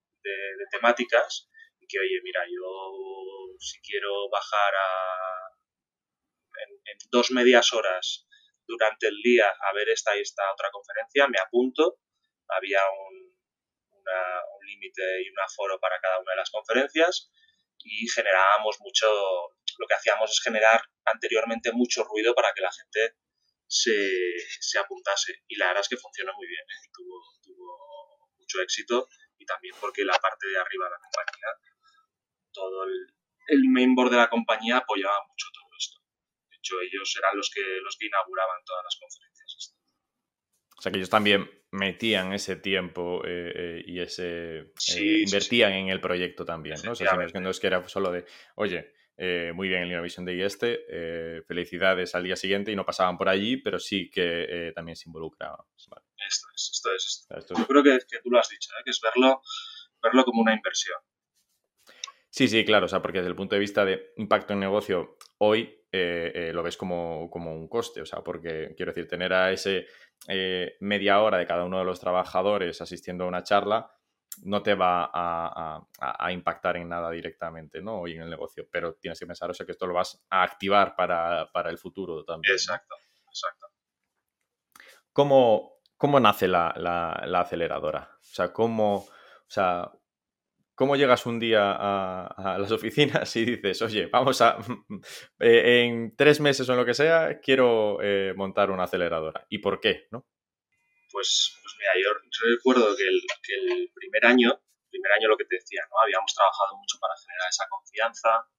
temáticas 0.70 1.50
y 1.80 1.88
que, 1.88 2.00
oye, 2.00 2.22
mira, 2.24 2.42
yo 2.46 3.58
si 3.60 3.82
quiero 3.82 4.30
bajar 4.30 4.74
a, 4.76 5.50
en, 6.64 6.98
dos 7.10 7.32
medias 7.32 7.74
horas 7.74 8.28
durante 8.68 9.08
el 9.08 9.18
día 9.22 9.48
a 9.50 9.74
ver 9.74 9.90
esta 9.90 10.16
y 10.16 10.22
esta 10.22 10.44
otra 10.54 10.70
conferencia, 10.72 11.28
me 11.28 11.40
apunto. 11.40 11.98
Había 12.48 12.82
un, 12.90 13.32
un 13.92 14.68
límite 14.68 15.24
y 15.24 15.30
un 15.30 15.40
aforo 15.40 15.80
para 15.80 16.00
cada 16.00 16.20
una 16.20 16.32
de 16.32 16.38
las 16.38 16.52
conferencias 16.52 17.32
y 17.84 18.08
generábamos 18.08 18.78
mucho, 18.80 19.08
lo 19.78 19.88
que 19.88 19.96
hacíamos 19.96 20.32
es 20.32 20.42
generar 20.42 20.82
anteriormente 21.06 21.72
mucho 21.72 22.04
ruido 22.04 22.34
para 22.34 22.54
que 22.54 22.62
la 22.62 22.72
gente 22.72 23.16
se, 23.68 23.98
se 24.60 24.80
apuntase 24.80 25.44
y 25.48 25.56
la 25.58 25.68
verdad 25.68 25.82
es 25.82 25.90
que 25.90 25.98
funcionó 25.98 26.34
muy 26.36 26.48
bien, 26.48 26.64
¿eh? 26.64 26.90
tuvo, 26.94 27.22
tuvo 27.42 28.30
mucho 28.38 28.62
éxito 28.62 29.08
y 29.38 29.46
también 29.46 29.76
porque 29.80 30.04
la 30.04 30.18
parte 30.20 30.48
de 30.48 30.60
arriba 30.60 30.86
de 30.86 30.92
la 30.92 31.00
compañía, 31.00 31.48
todo 32.52 32.84
el, 32.84 33.08
el 33.48 33.64
mainboard 33.70 34.12
de 34.12 34.18
la 34.18 34.30
compañía 34.30 34.78
apoyaba 34.78 35.26
mucho 35.28 35.48
todo 35.54 35.70
esto. 35.78 36.00
De 36.50 36.58
hecho, 36.58 36.82
ellos 36.82 37.16
eran 37.18 37.38
los 37.38 37.50
que, 37.50 37.62
los 37.82 37.98
que 37.98 38.08
inauguraban 38.08 38.62
todas 38.66 38.84
las 38.84 38.98
conferencias. 39.00 39.76
O 40.78 40.82
sea 40.82 40.92
que 40.92 40.98
ellos 40.98 41.10
también 41.10 41.61
metían 41.72 42.34
ese 42.34 42.58
tiempo 42.58 43.24
eh, 43.26 43.52
eh, 43.56 43.84
y 43.86 44.00
ese 44.00 44.60
eh, 44.60 45.24
invertían 45.26 45.72
en 45.72 45.90
el 45.90 46.02
proyecto 46.02 46.44
también, 46.46 46.78
¿no? 46.84 46.92
O 46.92 46.96
sea, 46.96 47.14
no 47.16 47.50
es 47.50 47.60
que 47.60 47.68
era 47.68 47.88
solo 47.88 48.12
de, 48.12 48.26
oye, 48.56 48.94
muy 49.54 49.68
bien 49.68 49.84
el 49.84 49.92
Innovation 49.92 50.26
Day 50.26 50.42
este, 50.42 51.44
felicidades 51.48 52.16
al 52.16 52.24
día 52.24 52.36
siguiente 52.36 52.72
y 52.72 52.76
no 52.76 52.86
pasaban 52.86 53.18
por 53.18 53.30
allí, 53.30 53.58
pero 53.58 53.80
sí 53.80 54.10
que 54.10 54.72
también 54.76 54.96
se 54.96 55.08
involucraban. 55.10 55.66
Esto 55.78 56.48
es, 56.56 56.72
esto 56.74 56.90
es. 56.96 57.28
Esto. 57.30 57.56
Yo 57.56 57.68
creo 57.68 57.84
que, 57.84 58.00
tú 58.24 58.32
lo 58.32 58.40
has 58.40 58.50
dicho, 58.50 58.72
que 58.84 58.90
es 58.90 59.00
verlo, 59.00 59.42
verlo 60.02 60.26
como 60.26 60.42
una 60.42 60.54
inversión. 60.54 60.98
Sí, 62.30 62.48
sí, 62.48 62.66
claro, 62.66 62.88
o 62.88 62.90
sea, 62.90 63.02
porque 63.02 63.20
desde 63.20 63.30
el 63.30 63.36
punto 63.36 63.56
de 63.56 63.60
vista 63.60 63.86
de 63.86 64.12
impacto 64.18 64.54
en 64.54 64.60
negocio, 64.60 65.18
hoy 65.38 65.78
lo 65.94 66.64
ves 66.64 66.76
como, 66.76 67.30
como, 67.30 67.54
un 67.54 67.68
coste, 67.68 68.02
o 68.02 68.06
sea, 68.06 68.24
porque 68.24 68.74
quiero 68.76 68.92
decir, 68.92 69.08
tener 69.08 69.34
a 69.34 69.52
ese 69.52 69.86
eh, 70.28 70.78
media 70.80 71.22
hora 71.22 71.38
de 71.38 71.48
cada 71.48 71.66
uno 71.66 71.80
de 71.80 71.86
los 71.86 72.00
trabajadores 72.00 72.82
asistiendo 72.82 73.24
a 73.24 73.28
una 73.28 73.44
charla 73.44 73.92
no 74.44 74.64
te 74.64 74.76
va 74.76 75.10
a, 75.14 76.32
impactar 76.32 76.78
en 76.78 76.90
nada 76.90 77.12
directamente, 77.12 77.82
¿no? 77.82 78.02
Hoy 78.02 78.14
en 78.14 78.22
el 78.22 78.30
negocio, 78.30 78.68
pero 78.72 78.96
tienes 78.96 79.20
que 79.20 79.28
pensar, 79.28 79.50
o 79.50 79.54
sea, 79.54 79.66
que 79.66 79.74
esto 79.74 79.86
lo 79.86 79.94
vas 79.94 80.24
a 80.30 80.44
activar 80.44 80.96
para, 80.96 81.70
el 81.70 81.78
futuro 81.78 82.24
también. 82.24 82.54
Exacto, 82.54 82.96
exacto. 83.28 83.68
¿Cómo, 85.12 85.82
cómo 85.98 86.20
nace 86.20 86.48
la, 86.48 86.70
aceleradora? 87.36 88.10
O 88.20 88.34
sea, 88.34 88.54
¿cómo, 88.54 88.96
o 88.96 89.10
sea, 89.48 89.92
¿Cómo 90.82 90.96
llegas 90.96 91.28
un 91.28 91.38
día 91.38 91.78
a, 91.78 92.58
las 92.58 92.72
oficinas 92.72 93.36
y 93.36 93.46
dices, 93.46 93.84
oye, 93.84 94.08
vamos 94.08 94.42
a, 94.42 94.58
eh, 95.40 95.86
en 95.86 96.16
tres 96.16 96.40
meses 96.40 96.68
o 96.68 96.72
en 96.74 96.80
lo 96.80 96.86
que 96.88 96.96
sea, 96.96 97.40
quiero 97.40 98.02
eh, 98.02 98.34
montar 98.36 98.72
una 98.72 98.86
aceleradora? 98.86 99.46
¿Y 99.48 99.60
por 99.60 99.80
qué? 99.80 100.08
¿no? 100.10 100.26
Pues, 101.12 101.54
pues 101.62 101.76
mira, 101.78 101.92
yo, 102.02 102.10
recuerdo 102.50 102.98
que 102.98 103.04
el, 103.04 103.92
primer 103.94 104.26
año, 104.26 104.60
primer 104.90 105.12
año 105.12 105.28
lo 105.28 105.38
que 105.38 105.46
te 105.46 105.58
decía, 105.58 105.84
¿no? 105.88 106.02
Habíamos 106.02 106.34
trabajado 106.34 106.76
mucho 106.76 106.98
para 107.00 107.14
generar 107.16 107.48
esa 107.48 107.68
confianza, 107.70 108.50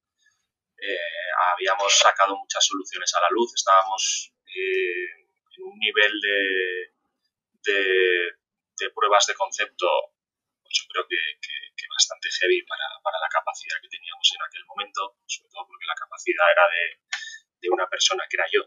eh, 0.79 1.27
habíamos 1.51 1.93
sacado 1.93 2.37
muchas 2.39 2.65
soluciones 2.65 3.13
a 3.17 3.23
la 3.23 3.31
luz, 3.31 3.51
estábamos 3.53 4.33
en 4.47 5.65
un 5.65 5.77
nivel 5.77 6.13
de, 6.21 6.95
de, 7.67 8.91
pruebas 8.95 9.27
de 9.27 9.35
concepto, 9.35 9.89
yo 10.73 10.85
creo 10.89 11.07
que 11.07 11.19
bastante 11.93 12.29
heavy 12.41 12.63
para, 12.65 12.87
para, 13.03 13.19
la 13.21 13.29
capacidad 13.29 13.77
que 13.81 13.89
teníamos 13.89 14.27
en 14.35 14.43
aquel 14.43 14.65
momento, 14.67 15.19
sobre 15.27 15.51
todo 15.51 15.67
porque 15.69 15.87
la 15.87 15.95
capacidad 15.95 16.47
era 16.51 16.67
de, 16.67 16.85
de 17.61 17.69
una 17.71 17.87
persona 17.87 18.25
que 18.29 18.37
era 18.37 18.47
yo. 18.51 18.63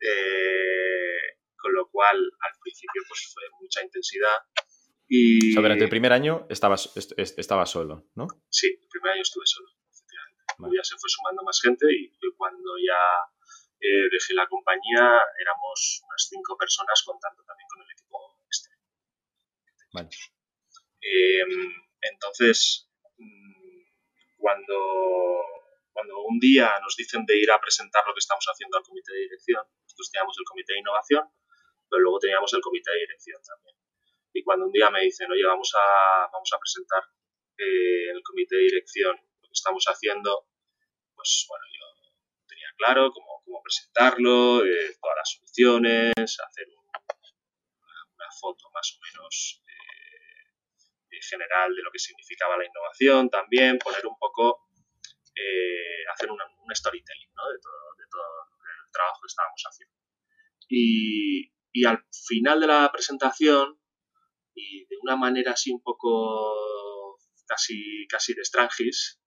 Eh, 0.00 1.42
con 1.56 1.72
lo 1.74 1.88
cual, 1.88 2.18
al 2.18 2.54
principio, 2.60 3.02
pues 3.06 3.30
fue 3.32 3.42
mucha 3.60 3.82
intensidad. 3.82 4.38
Y... 5.08 5.54
durante 5.54 5.84
el 5.84 5.90
primer 5.90 6.12
año 6.12 6.46
estabas, 6.48 6.92
estaba 6.96 7.66
solo, 7.66 8.10
¿no? 8.14 8.26
Sí, 8.48 8.66
el 8.66 8.88
primer 8.88 9.12
año 9.12 9.22
estuve 9.22 9.46
solo, 9.46 9.68
efectivamente. 9.90 10.76
Ya 10.76 10.84
se 10.84 10.96
fue 10.96 11.10
sumando 11.10 11.42
más 11.42 11.60
gente 11.60 11.86
y 11.90 12.10
cuando 12.36 12.78
ya 12.78 13.02
eh, 13.80 14.08
dejé 14.10 14.34
la 14.34 14.46
compañía 14.46 15.20
éramos 15.38 16.02
unas 16.06 16.26
cinco 16.28 16.56
personas 16.56 17.02
contando 17.04 17.42
también 17.44 17.68
con 17.68 17.82
el 17.82 17.90
equipo 17.90 18.40
externo. 18.46 18.82
Vale. 19.92 20.08
Eh, 21.02 21.44
entonces, 22.00 22.88
cuando, 24.36 25.44
cuando 25.92 26.22
un 26.22 26.38
día 26.38 26.78
nos 26.80 26.96
dicen 26.96 27.26
de 27.26 27.38
ir 27.38 27.50
a 27.50 27.60
presentar 27.60 28.02
lo 28.06 28.14
que 28.14 28.20
estamos 28.20 28.44
haciendo 28.46 28.78
al 28.78 28.84
comité 28.84 29.12
de 29.12 29.20
dirección, 29.20 29.62
nosotros 29.82 30.10
teníamos 30.10 30.36
el 30.38 30.44
comité 30.44 30.72
de 30.72 30.78
innovación, 30.80 31.24
pero 31.88 32.02
luego 32.02 32.18
teníamos 32.18 32.52
el 32.54 32.60
comité 32.60 32.90
de 32.90 33.00
dirección 33.00 33.40
también. 33.42 33.76
Y 34.32 34.42
cuando 34.42 34.66
un 34.66 34.72
día 34.72 34.90
me 34.90 35.02
dicen, 35.02 35.30
oye, 35.30 35.44
vamos 35.44 35.72
a, 35.76 36.28
vamos 36.32 36.50
a 36.52 36.58
presentar 36.58 37.02
eh, 37.58 38.10
el 38.10 38.22
comité 38.22 38.56
de 38.56 38.62
dirección 38.62 39.14
lo 39.14 39.48
que 39.48 39.52
estamos 39.52 39.84
haciendo, 39.84 40.48
pues 41.14 41.46
bueno, 41.48 41.64
yo 41.68 41.84
tenía 42.48 42.68
claro 42.76 43.12
cómo, 43.12 43.42
cómo 43.44 43.62
presentarlo, 43.62 44.64
eh, 44.64 44.96
todas 45.00 45.16
las 45.16 45.30
soluciones, 45.36 46.14
hacer 46.16 46.66
una, 46.68 48.30
foto 48.40 48.70
más 48.72 48.96
o 48.96 49.00
menos 49.04 49.61
general 51.20 51.74
de 51.74 51.82
lo 51.82 51.90
que 51.90 51.98
significaba 51.98 52.56
la 52.56 52.64
innovación 52.64 53.28
también, 53.28 53.78
poner 53.78 54.06
un 54.06 54.16
poco, 54.18 54.68
eh, 55.34 56.04
hacer 56.12 56.30
un 56.30 56.38
storytelling 56.74 57.32
¿no? 57.34 57.48
de, 57.50 57.58
todo, 57.60 57.94
de, 57.98 58.04
todo, 58.10 58.42
Y, 60.68 61.84
al 61.84 62.04
final 62.26 62.60
de 62.60 62.66
la 62.66 62.90
presentación, 62.92 63.78
y 64.54 64.84
de 64.86 64.96
una 65.02 65.16
manera 65.16 65.52
así 65.52 65.70
un 65.72 65.82
poco 65.82 67.18
casi, 67.46 68.06
casi 68.08 68.34
de 68.34 68.44
Strangis, 68.44 69.18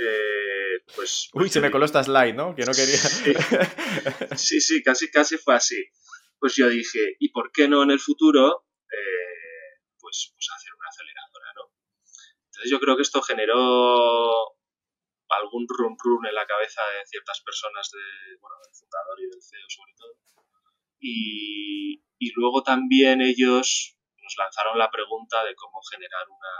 eh, 0.00 0.84
pues, 0.94 1.28
Uy, 1.32 1.48
se 1.48 1.60
me 1.60 1.70
coló 1.70 1.84
esta 1.84 2.04
slide, 2.04 2.34
¿no? 2.34 2.54
Que 2.54 2.64
no 2.64 2.72
quería. 2.72 2.96
Sí, 4.36 4.60
sí, 4.60 4.82
casi, 4.82 5.10
casi 5.10 5.38
fue 5.38 5.56
así. 5.56 5.90
Pues 6.38 6.54
yo 6.54 6.68
dije, 6.68 7.16
¿y 7.18 7.30
por 7.30 7.50
qué 7.50 7.66
no 7.66 7.82
en 7.82 7.90
el 7.90 7.98
futuro 7.98 8.68
eh, 8.92 9.82
pues, 9.98 10.32
pues 10.34 10.48
hacer. 10.56 10.72
Entonces 12.58 12.72
yo 12.72 12.80
creo 12.80 12.96
que 12.96 13.02
esto 13.02 13.22
generó 13.22 14.56
algún 15.28 15.64
run 15.68 15.94
run 16.02 16.26
en 16.26 16.34
la 16.34 16.44
cabeza 16.44 16.82
de 16.90 17.06
ciertas 17.06 17.40
personas 17.42 17.88
de, 17.92 18.36
bueno, 18.40 18.56
del 18.64 18.74
fundador 18.74 19.20
y 19.20 19.30
del 19.30 19.40
CEO 19.40 19.68
sobre 19.68 19.92
todo. 19.96 20.16
Y, 20.98 22.02
y 22.18 22.32
luego 22.34 22.64
también 22.64 23.22
ellos 23.22 23.96
nos 24.20 24.36
lanzaron 24.36 24.76
la 24.76 24.90
pregunta 24.90 25.44
de 25.44 25.54
cómo 25.54 25.80
generar 25.88 26.28
una 26.28 26.50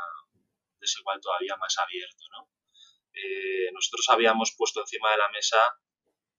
desigual 0.78 1.20
todavía 1.20 1.56
más 1.56 1.76
abierto, 1.78 2.22
¿no? 2.30 2.48
Eh, 3.12 3.72
nosotros 3.72 4.08
habíamos 4.10 4.54
puesto 4.56 4.80
encima 4.80 5.10
de 5.10 5.18
la 5.18 5.28
mesa 5.30 5.58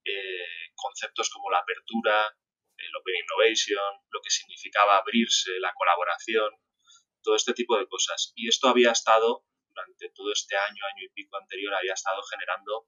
eh, 0.05 0.71
conceptos 0.73 1.29
como 1.29 1.51
la 1.51 1.59
apertura, 1.59 2.33
el 2.77 2.95
Open 2.95 3.15
Innovation, 3.15 4.07
lo 4.09 4.21
que 4.21 4.29
significaba 4.29 4.99
abrirse, 4.99 5.59
la 5.59 5.73
colaboración, 5.73 6.49
todo 7.29 7.35
este 7.35 7.53
tipo 7.53 7.77
de 7.77 7.87
cosas. 7.87 8.33
Y 8.35 8.49
esto 8.49 8.69
había 8.69 8.89
estado, 8.89 9.45
durante 9.67 10.09
todo 10.15 10.33
este 10.33 10.57
año, 10.57 10.81
año 10.83 11.05
y 11.05 11.09
pico 11.09 11.37
anterior, 11.37 11.75
había 11.75 11.93
estado 11.93 12.23
generando 12.23 12.87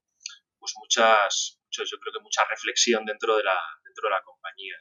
pues 0.57 0.73
muchas, 0.79 1.59
yo 1.69 1.99
creo 1.99 2.13
que 2.13 2.23
mucha 2.23 2.43
reflexión 2.45 3.05
dentro 3.05 3.37
de 3.37 3.43
la, 3.43 3.59
dentro 3.83 4.09
de 4.09 4.15
la 4.15 4.23
compañía. 4.23 4.77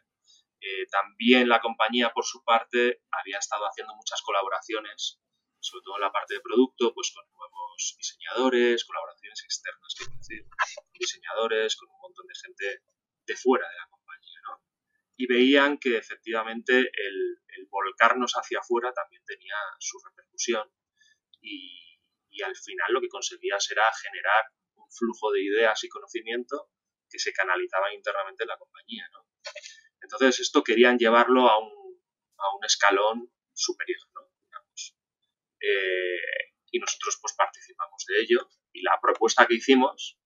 Eh, 0.63 0.87
también 0.91 1.47
la 1.47 1.61
compañía, 1.61 2.11
por 2.11 2.25
su 2.25 2.43
parte, 2.43 3.03
había 3.11 3.39
estado 3.39 3.67
haciendo 3.67 3.95
muchas 3.95 4.23
colaboraciones 4.23 5.21
sobre 5.61 5.83
todo 5.85 5.97
en 5.97 6.01
la 6.01 6.13
parte 6.13 6.35
de 6.35 6.41
producto, 6.41 6.95
pues 6.95 7.13
con 7.13 7.23
nuevos 7.37 7.95
diseñadores, 7.99 8.83
colaboraciones 8.87 9.45
externas, 9.45 9.95
quiero 9.95 10.17
decir, 10.17 10.47
con 10.49 10.99
diseñadores, 10.99 11.77
con 11.77 11.89
un 11.91 12.01
montón 12.01 12.27
de 12.27 12.35
gente 12.35 12.83
de 13.27 13.37
fuera 13.37 13.69
de 13.69 13.77
la 13.77 13.85
compañía. 13.91 14.00
Y 15.21 15.27
veían 15.27 15.77
que 15.77 15.99
efectivamente 15.99 16.73
el, 16.79 17.69
volcarnos 17.69 18.33
hacia 18.33 18.61
afuera 18.61 18.91
también 18.95 19.23
tenía 19.27 19.55
su 19.79 19.99
repercusión 20.03 20.67
y, 21.43 21.77
al 22.43 22.57
final 22.57 22.91
lo 22.95 23.03
que 23.03 23.09
conseguías 23.09 23.71
era 23.71 23.83
generar 24.03 24.45
un 24.77 24.91
flujo 24.91 25.31
de 25.31 25.43
ideas 25.43 25.85
y 25.85 25.91
conocimiento 25.91 26.71
que 27.11 27.19
se 27.19 27.35
canalizaba 27.35 27.93
internamente 27.93 28.45
en 28.45 28.49
la 28.49 28.57
compañía, 28.57 29.07
¿no? 29.13 29.27
Entonces 30.01 30.41
esto 30.41 30.65
querían 30.65 30.97
llevarlo 30.99 31.51
a 31.51 31.59
un, 31.59 32.03
a 32.39 32.57
un 32.57 32.65
escalón 32.65 33.31
superior, 33.53 34.01
¿no? 34.15 34.23
Eh, 35.61 36.55
y 36.71 36.79
nosotros 36.79 37.19
pues 37.21 37.35
participamos 37.35 38.07
de 38.09 38.23
ello 38.23 38.49
y 38.73 38.81
la 38.81 38.99
propuesta 39.03 39.47
que 39.47 39.57
hicimos 39.57 40.19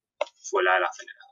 fue 0.49 0.63
la 0.63 0.75
de 0.75 0.81
la 0.81 0.87
aceleradora. 0.87 1.24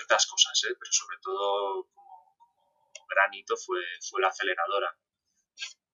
Entre 0.00 0.14
otras 0.14 0.26
cosas, 0.26 0.64
¿eh? 0.64 0.74
pero 0.80 0.92
sobre 0.92 1.18
todo 1.20 1.84
como, 1.92 3.06
granito 3.06 3.54
fue, 3.54 3.80
fue 4.08 4.22
la 4.22 4.28
aceleradora. 4.28 4.96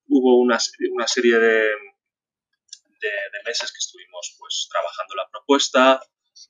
Hubo 0.06 0.38
una, 0.38 0.58
una 0.92 1.08
serie 1.08 1.38
de, 1.40 1.74
de, 3.00 3.42
meses 3.44 3.72
que 3.72 3.78
estuvimos 3.78 4.36
pues 4.38 4.68
trabajando 4.70 5.16
la 5.16 5.28
propuesta, 5.28 6.00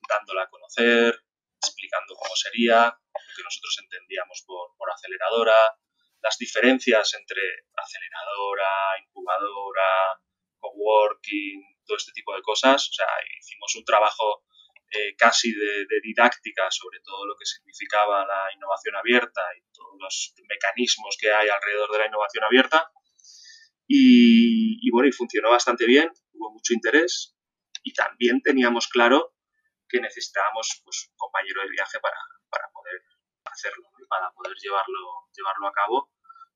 dándola 0.07 0.43
a 0.43 0.49
conocer, 0.49 1.19
explicando 1.59 2.13
cómo 2.13 2.35
sería, 2.35 2.85
lo 2.85 3.35
que 3.35 3.43
nosotros 3.43 3.75
entendíamos 3.81 4.43
por, 4.45 4.77
por 4.77 4.91
aceleradora, 4.91 5.75
las 6.21 6.37
diferencias 6.37 7.11
entre 7.15 7.41
aceleradora, 7.73 8.99
incubadora, 9.01 10.21
coworking, 10.59 11.63
todo 11.87 11.97
este 11.97 12.11
tipo 12.11 12.35
de 12.35 12.43
cosas. 12.43 12.87
O 12.87 12.93
sea, 12.93 13.07
hicimos 13.39 13.73
un 13.75 13.83
trabajo 13.83 14.43
eh, 14.89 15.15
casi 15.17 15.53
de, 15.53 15.85
didáctica 16.01 16.71
sobre 16.71 16.99
todo 17.01 17.25
lo 17.25 17.35
que 17.35 17.45
significaba 17.45 18.25
la 18.25 18.53
innovación 18.55 18.95
abierta 18.95 19.41
y 19.57 19.61
todos 19.73 19.95
los 19.99 20.33
mecanismos 20.47 21.17
que 21.19 21.29
hay 21.31 21.49
alrededor 21.49 21.91
de 21.91 21.99
la 21.99 22.07
innovación 22.07 22.43
abierta. 22.45 22.89
Y, 23.89 24.89
bueno, 24.91 25.07
y 25.07 25.11
funcionó 25.11 25.49
bastante 25.49 25.85
bien, 25.85 26.11
hubo 26.33 26.51
mucho 26.51 26.73
interés 26.73 27.35
y 27.83 27.93
también 27.93 28.41
teníamos 28.41 28.87
claro 28.87 29.33
que 29.87 30.01
necesitábamos 30.01 30.81
pues, 30.83 31.07
un 31.09 31.17
compañero 31.17 31.61
de 31.61 31.69
viaje 31.69 31.99
para, 32.01 32.17
para 32.49 32.69
poder 32.71 33.01
hacerlo 33.45 33.87
y 33.97 34.05
para 34.07 34.31
poder 34.31 34.55
llevarlo, 34.57 35.29
llevarlo 35.33 35.67
a 35.67 35.71
cabo, 35.71 36.11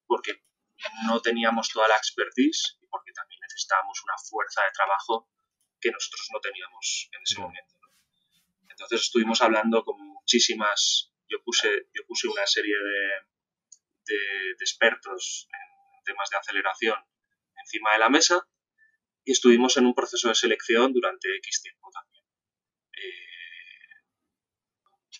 porque 0.05 0.43
no 1.05 1.21
teníamos 1.21 1.69
toda 1.69 1.87
la 1.87 1.95
expertise 1.95 2.77
y 2.81 2.87
porque 2.87 3.13
también 3.13 3.39
necesitábamos 3.41 4.01
una 4.03 4.17
fuerza 4.17 4.63
de 4.63 4.71
trabajo 4.71 5.29
que 5.79 5.91
nosotros 5.91 6.27
no 6.33 6.39
teníamos 6.39 7.09
en 7.11 7.21
ese 7.23 7.39
momento. 7.39 7.80
Entonces 8.81 9.05
estuvimos 9.05 9.41
hablando 9.43 9.83
con 9.83 9.95
muchísimas, 10.01 11.13
yo 11.29 11.37
puse, 11.43 11.69
yo 11.93 12.03
puse 12.07 12.27
una 12.27 12.47
serie 12.47 12.75
de, 12.75 14.15
de, 14.15 14.51
expertos 14.59 15.47
en 15.53 16.03
temas 16.03 16.29
de 16.31 16.37
aceleración 16.37 16.97
encima 17.61 17.93
de 17.93 17.99
la 17.99 18.09
mesa 18.09 18.47
y 19.23 19.33
estuvimos 19.33 19.77
en 19.77 19.85
un 19.85 19.93
proceso 19.93 20.29
de 20.29 20.35
selección 20.35 20.93
durante 20.93 21.27
X 21.37 21.61
tiempo 21.61 21.91
también. 21.93 22.25
Eh, 22.93 23.91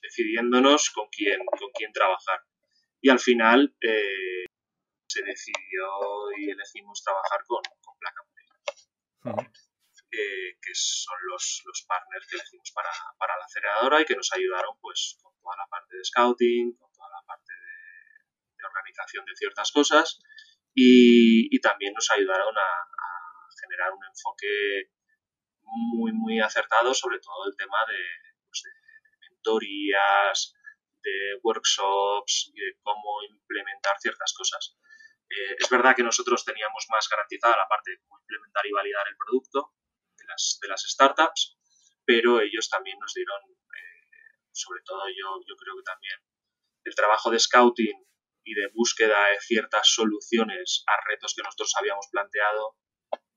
decidiéndonos 0.01 0.89
con 0.89 1.07
quién, 1.09 1.45
con 1.45 1.69
quién 1.75 1.93
trabajar. 1.93 2.41
Y 2.99 3.09
al 3.09 3.19
final 3.19 3.75
eh, 3.79 4.45
se 5.07 5.21
decidió 5.21 6.31
y 6.39 6.49
elegimos 6.49 7.03
trabajar 7.03 7.41
con, 7.45 7.61
con 7.79 7.95
Placa 7.99 8.23
que 10.11 10.73
son 10.73 11.17
los, 11.29 11.63
los, 11.65 11.85
partners 11.87 12.27
que 12.27 12.35
elegimos 12.35 12.71
para, 12.71 12.89
para, 13.17 13.37
la 13.37 13.45
aceleradora 13.45 14.01
y 14.01 14.05
que 14.05 14.15
nos 14.15 14.31
ayudaron 14.33 14.75
pues 14.81 15.17
con 15.21 15.33
toda 15.41 15.55
la 15.55 15.67
parte 15.67 15.95
de 15.95 16.03
scouting, 16.03 16.75
con 16.75 16.91
toda 16.91 17.09
la 17.09 17.25
parte 17.25 17.53
de, 17.53 18.65
organización 18.65 19.25
de 19.25 19.35
ciertas 19.35 19.71
cosas 19.71 20.19
y, 20.75 21.55
y 21.55 21.59
también 21.61 21.93
nos 21.93 22.11
ayudaron 22.11 22.55
a, 22.55 22.61
a, 22.61 23.47
generar 23.59 23.91
un 23.91 24.05
enfoque 24.05 24.91
muy, 25.61 26.11
muy 26.13 26.39
acertado 26.39 26.93
sobre 26.93 27.19
todo 27.19 27.47
el 27.47 27.55
tema 27.57 27.77
de, 27.87 28.03
pues, 28.45 28.63
de 28.63 28.71
de 31.03 31.39
workshops 31.41 32.51
y 32.53 32.59
de 32.59 32.77
cómo 32.83 33.23
implementar 33.23 33.97
ciertas 33.99 34.33
cosas. 34.33 34.77
Eh, 35.29 35.55
es 35.57 35.69
verdad 35.69 35.95
que 35.95 36.03
nosotros 36.03 36.45
teníamos 36.45 36.85
más 36.91 37.07
garantizada 37.09 37.57
la 37.57 37.67
parte 37.67 37.91
de 37.91 37.97
cómo 37.99 38.19
implementar 38.19 38.65
y 38.67 38.71
validar 38.71 39.07
el 39.07 39.15
producto 39.17 39.73
de 39.73 39.80
de 40.61 40.67
las 40.67 40.83
startups, 40.83 41.57
pero 42.05 42.41
ellos 42.41 42.69
también 42.69 42.97
nos 42.99 43.13
dieron, 43.13 43.41
eh, 43.51 44.47
sobre 44.51 44.81
todo 44.83 45.07
yo, 45.09 45.39
yo 45.47 45.55
creo 45.55 45.75
que 45.77 45.83
también 45.83 46.19
el 46.83 46.95
trabajo 46.95 47.29
de 47.31 47.39
scouting 47.39 48.05
y 48.43 48.53
de 48.53 48.67
búsqueda 48.73 49.29
de 49.29 49.39
ciertas 49.39 49.87
soluciones 49.93 50.83
a 50.87 50.93
retos 51.09 51.33
que 51.35 51.43
nosotros 51.43 51.73
habíamos 51.77 52.07
planteado, 52.11 52.75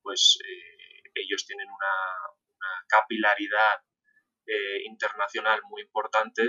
pues 0.02 0.38
eh, 0.44 1.10
ellos 1.14 1.44
tienen 1.46 1.68
una, 1.68 1.94
capilaridad 2.88 3.80
eh, 4.46 4.84
internacional 4.86 5.60
muy 5.68 5.82
importante 5.82 6.42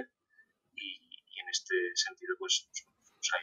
y, 0.73 1.39
en 1.39 1.49
este 1.49 1.75
sentido 1.95 2.35
pues 2.39 2.69
nos 2.73 3.33
ha 3.33 3.37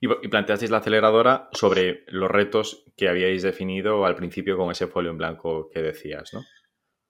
Y, 0.00 0.08
planteasteis 0.28 0.70
la 0.70 0.78
aceleradora 0.78 1.48
sobre 1.52 2.04
los 2.08 2.30
retos 2.30 2.84
que 2.96 3.08
habíais 3.08 3.42
definido 3.42 4.04
al 4.04 4.16
principio 4.16 4.56
con 4.56 4.70
ese 4.70 4.86
folio 4.86 5.10
en 5.10 5.18
blanco 5.18 5.68
que 5.72 5.82
decías, 5.82 6.32
¿no? 6.32 6.44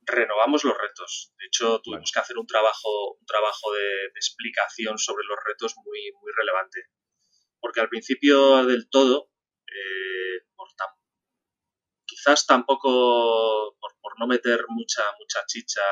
Renovamos 0.07 0.65
los 0.65 0.77
retos. 0.77 1.35
De 1.39 1.47
hecho, 1.47 1.81
tuvimos 1.83 2.11
que 2.13 2.21
hacer 2.21 2.39
un 2.39 2.47
trabajo, 2.47 3.13
un 3.13 3.27
trabajo 3.27 3.73
de, 3.73 4.07
explicación 4.15 4.99
sobre 4.99 5.25
los 5.29 5.39
retos 5.45 5.75
muy, 5.85 6.13
muy 6.23 6.33
relevante. 6.35 6.85
Porque 7.61 7.81
al 7.81 7.89
principio 7.89 8.65
del 8.65 8.89
todo, 8.89 9.31
eh, 9.67 10.47
por, 10.57 10.69
quizás 12.09 12.47
tampoco 12.47 13.77
por, 13.79 14.19
no 14.19 14.27
meter 14.27 14.65
mucha, 14.69 15.03
mucha 15.19 15.45
chicha 15.47 15.83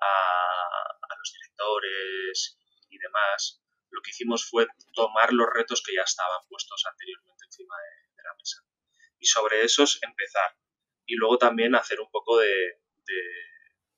a, 0.00 1.16
los 1.18 1.32
directores 1.32 2.58
y 2.90 2.98
demás, 2.98 3.60
lo 3.90 4.02
que 4.02 4.10
hicimos 4.10 4.48
fue 4.48 4.66
tomar 4.94 5.32
los 5.32 5.48
retos 5.52 5.82
que 5.84 5.94
ya 5.94 6.02
estaban 6.02 6.40
puestos 6.48 6.84
anteriormente 6.86 7.44
encima 7.44 7.74
de, 7.76 8.22
la 8.22 8.34
mesa. 8.34 8.62
Y 9.18 9.26
sobre 9.26 9.62
esos 9.62 9.98
empezar. 10.02 10.56
Y 11.06 11.16
luego 11.16 11.38
también 11.38 11.74
hacer 11.74 12.00
un 12.00 12.10
poco 12.10 12.38
de, 12.38 12.80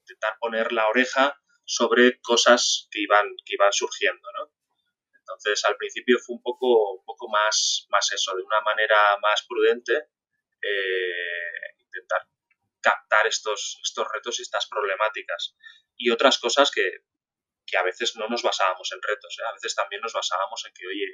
intentar 0.01 0.39
poner 0.39 0.73
la 0.73 0.89
oreja 0.89 1.41
sobre 1.65 2.21
cosas 2.21 2.89
que 2.91 3.01
iban, 3.01 3.29
que 3.45 3.55
iban 3.55 3.73
surgiendo, 3.73 4.29
¿no? 4.39 4.53
Entonces, 5.19 5.65
al 5.65 5.77
principio 5.77 6.19
fue 6.19 6.37
un 6.37 6.43
poco, 6.43 6.95
un 6.95 7.05
poco 7.05 7.29
más, 7.29 7.87
más 7.91 8.11
eso, 8.13 8.35
de 8.35 8.43
una 8.43 8.61
manera 8.63 9.17
más 9.23 9.45
prudente, 9.49 9.95
eh, 10.63 11.75
intentar 11.79 12.27
captar 12.81 13.27
estos, 13.27 13.79
estos 13.83 14.07
retos 14.13 14.39
y 14.39 14.43
estas 14.43 14.67
problemáticas. 14.67 15.57
Y 15.97 16.11
otras 16.11 16.39
cosas 16.39 16.71
que, 16.71 17.05
que 17.71 17.79
a 17.79 17.83
veces 17.83 18.17
no 18.17 18.29
nos 18.29 18.43
basábamos 18.43 18.91
en 18.93 19.01
retos, 19.03 19.39
¿eh? 19.39 19.47
a 19.49 19.53
veces 19.53 19.75
también 19.75 20.03
nos 20.03 20.13
basábamos 20.13 20.65
en 20.67 20.73
que, 20.75 20.87
oye, 20.87 21.07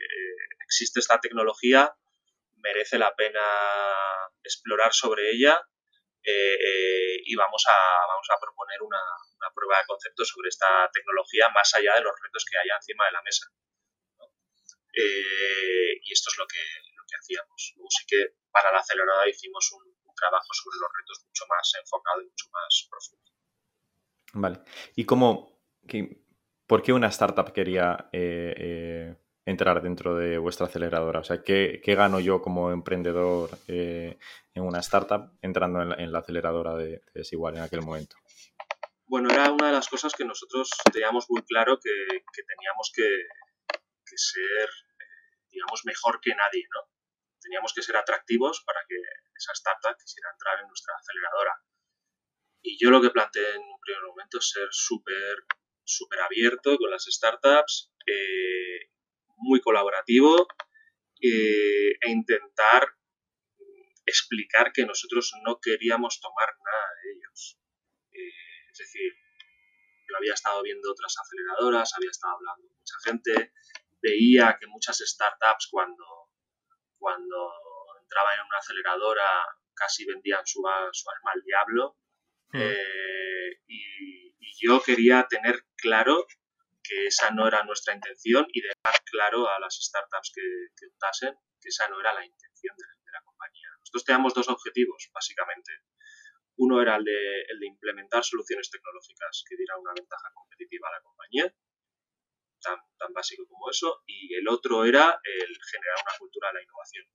existe 0.64 1.00
esta 1.00 1.20
tecnología, 1.20 1.94
merece 2.56 2.98
la 2.98 3.14
pena 3.14 3.42
explorar 4.42 4.92
sobre 4.92 5.30
ella 5.30 5.60
y 7.24 7.34
vamos 7.36 7.62
a, 7.68 8.06
vamos 8.08 8.26
a 8.30 8.40
proponer 8.40 8.82
una, 8.82 9.00
prueba 9.54 9.78
de 9.78 9.86
concepto 9.86 10.24
sobre 10.24 10.48
esta 10.48 10.90
tecnología 10.92 11.48
más 11.50 11.72
allá 11.74 11.94
de 11.94 12.00
los 12.00 12.12
retos 12.20 12.44
que 12.44 12.58
haya 12.58 12.74
encima 12.76 13.06
de 13.06 13.12
la 13.12 13.22
mesa. 13.22 13.46
y 14.92 16.12
esto 16.12 16.30
es 16.30 16.38
lo 16.38 16.46
que, 16.46 16.62
lo 16.96 17.04
que 17.08 17.16
hacíamos. 17.16 17.72
Luego 17.76 17.90
sí 17.90 18.04
que 18.06 18.34
para 18.50 18.72
la 18.72 18.78
aceleradora 18.78 19.28
hicimos 19.28 19.70
un, 19.72 19.94
trabajo 20.16 20.48
sobre 20.52 20.78
los 20.80 20.90
retos 20.96 21.24
mucho 21.26 21.44
más 21.46 21.72
enfocado 21.78 22.22
y 22.22 22.26
mucho 22.26 22.46
más 22.50 22.88
profundo. 22.88 23.30
Vale. 24.32 24.60
¿Y 24.94 25.04
cómo, 25.04 25.60
por 26.66 26.82
qué 26.82 26.92
una 26.92 27.08
startup 27.08 27.52
quería 27.52 28.08
eh, 28.12 28.54
eh, 28.56 29.16
entrar 29.44 29.82
dentro 29.82 30.16
de 30.16 30.38
vuestra 30.38 30.66
aceleradora? 30.66 31.20
O 31.20 31.24
sea, 31.24 31.42
¿qué, 31.42 31.80
gano 31.84 32.20
yo 32.20 32.42
como 32.42 32.72
emprendedor 32.72 33.50
eh, 33.68 34.18
en 34.54 34.62
una 34.62 34.80
startup 34.80 35.30
entrando 35.42 35.82
en 35.82 36.12
la, 36.12 36.18
aceleradora 36.18 36.74
de, 36.74 37.02
Desigual 37.14 37.56
en 37.56 37.62
aquel 37.62 37.82
momento? 37.82 38.16
Bueno, 39.06 39.30
era 39.30 39.52
una 39.52 39.68
de 39.68 39.72
las 39.72 39.88
cosas 39.88 40.12
que 40.14 40.24
nosotros 40.24 40.70
teníamos 40.92 41.26
muy 41.30 41.42
claro 41.42 41.78
que, 41.78 41.90
teníamos 42.42 42.90
que, 42.92 43.08
que, 44.04 44.18
ser, 44.18 44.68
digamos, 45.48 45.82
mejor 45.84 46.20
que 46.20 46.34
nadie, 46.34 46.64
¿no? 46.74 46.90
Teníamos 47.40 47.72
que 47.72 47.82
ser 47.82 47.96
atractivos 47.96 48.64
para 48.66 48.80
que 48.88 48.96
esa 49.36 49.52
startup 49.52 49.96
quisiera 49.96 50.30
entrar 50.32 50.58
en 50.60 50.66
nuestra 50.66 50.94
aceleradora. 50.96 51.54
Y 52.62 52.76
yo 52.82 52.90
lo 52.90 53.00
que 53.00 53.10
planteé 53.10 53.54
en 53.54 53.62
un 53.62 53.78
primer 53.80 54.02
momento 54.02 54.38
es 54.38 54.50
ser 54.50 54.66
súper 54.72 55.46
súper 55.86 56.20
abierto 56.20 56.76
con 56.76 56.90
las 56.90 57.04
startups, 57.04 57.92
eh, 58.06 58.90
muy 59.36 59.60
colaborativo 59.60 60.46
eh, 61.20 61.92
e 62.00 62.10
intentar 62.10 62.88
explicar 64.04 64.72
que 64.72 64.86
nosotros 64.86 65.32
no 65.44 65.58
queríamos 65.60 66.20
tomar 66.20 66.48
nada 66.64 66.86
de 67.02 67.12
ellos. 67.12 67.58
Eh, 68.12 68.70
es 68.70 68.78
decir, 68.78 69.12
yo 70.08 70.16
había 70.16 70.34
estado 70.34 70.62
viendo 70.62 70.90
otras 70.90 71.14
aceleradoras, 71.18 71.94
había 71.94 72.10
estado 72.10 72.34
hablando 72.36 72.68
con 72.68 72.78
mucha 72.78 72.98
gente, 73.04 73.52
veía 74.00 74.56
que 74.60 74.66
muchas 74.68 74.98
startups 74.98 75.68
cuando, 75.70 76.04
cuando 76.98 77.52
entraban 78.00 78.38
en 78.38 78.46
una 78.46 78.58
aceleradora 78.58 79.26
casi 79.74 80.04
vendían 80.06 80.46
su, 80.46 80.62
su 80.92 81.10
alma 81.10 81.32
al 81.34 81.42
diablo. 81.42 81.96
Hmm. 82.52 82.60
Eh, 82.62 83.60
y, 83.68 84.16
yo 84.58 84.80
quería 84.80 85.26
tener 85.28 85.65
claro 85.76 86.26
que 86.82 87.06
esa 87.06 87.30
no 87.30 87.46
era 87.46 87.64
nuestra 87.64 87.94
intención 87.94 88.46
y 88.52 88.60
dejar 88.60 89.02
claro 89.04 89.48
a 89.48 89.58
las 89.58 89.74
startups 89.80 90.32
que, 90.34 90.42
que 90.76 90.86
optasen 90.86 91.34
que 91.60 91.68
esa 91.68 91.88
no 91.88 92.00
era 92.00 92.14
la 92.14 92.24
intención 92.24 92.76
de, 92.76 93.12
la 93.12 93.22
compañía. 93.22 93.68
Nosotros 93.80 94.04
teníamos 94.04 94.34
dos 94.34 94.48
objetivos, 94.48 95.08
básicamente. 95.12 95.72
Uno 96.56 96.80
era 96.80 96.96
el 96.96 97.04
de, 97.04 97.42
el 97.48 97.58
de 97.60 97.66
implementar 97.66 98.24
soluciones 98.24 98.70
tecnológicas 98.70 99.44
que 99.48 99.56
dieran 99.56 99.80
una 99.80 99.92
ventaja 99.94 100.30
competitiva 100.34 100.88
a 100.88 100.92
la 100.92 101.02
compañía, 101.02 101.54
tan, 102.60 102.78
tan 102.98 103.12
básico 103.12 103.46
como 103.48 103.70
eso, 103.70 104.02
y 104.06 104.34
el 104.34 104.48
otro 104.48 104.84
era 104.84 105.20
el 105.22 105.58
generar 105.70 105.96
una 106.02 106.18
cultura 106.18 106.48
de 106.48 106.54
la 106.54 106.62
innovación. 106.62 107.06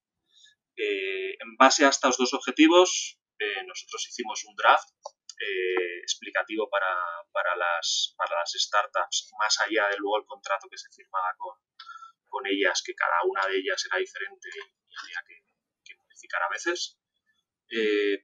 Eh, 0.75 1.37
en 1.39 1.57
base 1.57 1.85
a 1.85 1.89
estos 1.89 2.17
dos 2.17 2.33
objetivos, 2.33 3.19
eh, 3.39 3.63
nosotros 3.65 4.07
hicimos 4.07 4.43
un 4.45 4.55
draft 4.55 4.89
eh, 5.41 5.99
explicativo 6.01 6.69
para, 6.69 6.95
para, 7.31 7.55
las, 7.55 8.13
para 8.17 8.35
las 8.37 8.51
startups, 8.51 9.31
más 9.39 9.59
allá 9.61 9.89
de 9.89 9.97
luego 9.97 10.19
el 10.19 10.25
contrato 10.25 10.67
que 10.69 10.77
se 10.77 10.89
firmaba 10.91 11.33
con, 11.37 11.55
con 12.29 12.45
ellas, 12.47 12.81
que 12.85 12.95
cada 12.95 13.23
una 13.25 13.45
de 13.47 13.57
ellas 13.57 13.83
era 13.85 13.97
diferente 13.97 14.49
y 14.53 14.93
había 15.03 15.23
que, 15.27 15.95
modificar 15.97 16.43
a 16.43 16.49
veces. 16.49 16.97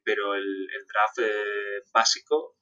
pero 0.03 0.35
el, 0.35 0.67
el 0.71 0.85
draft 0.87 1.19
básico 1.93 2.57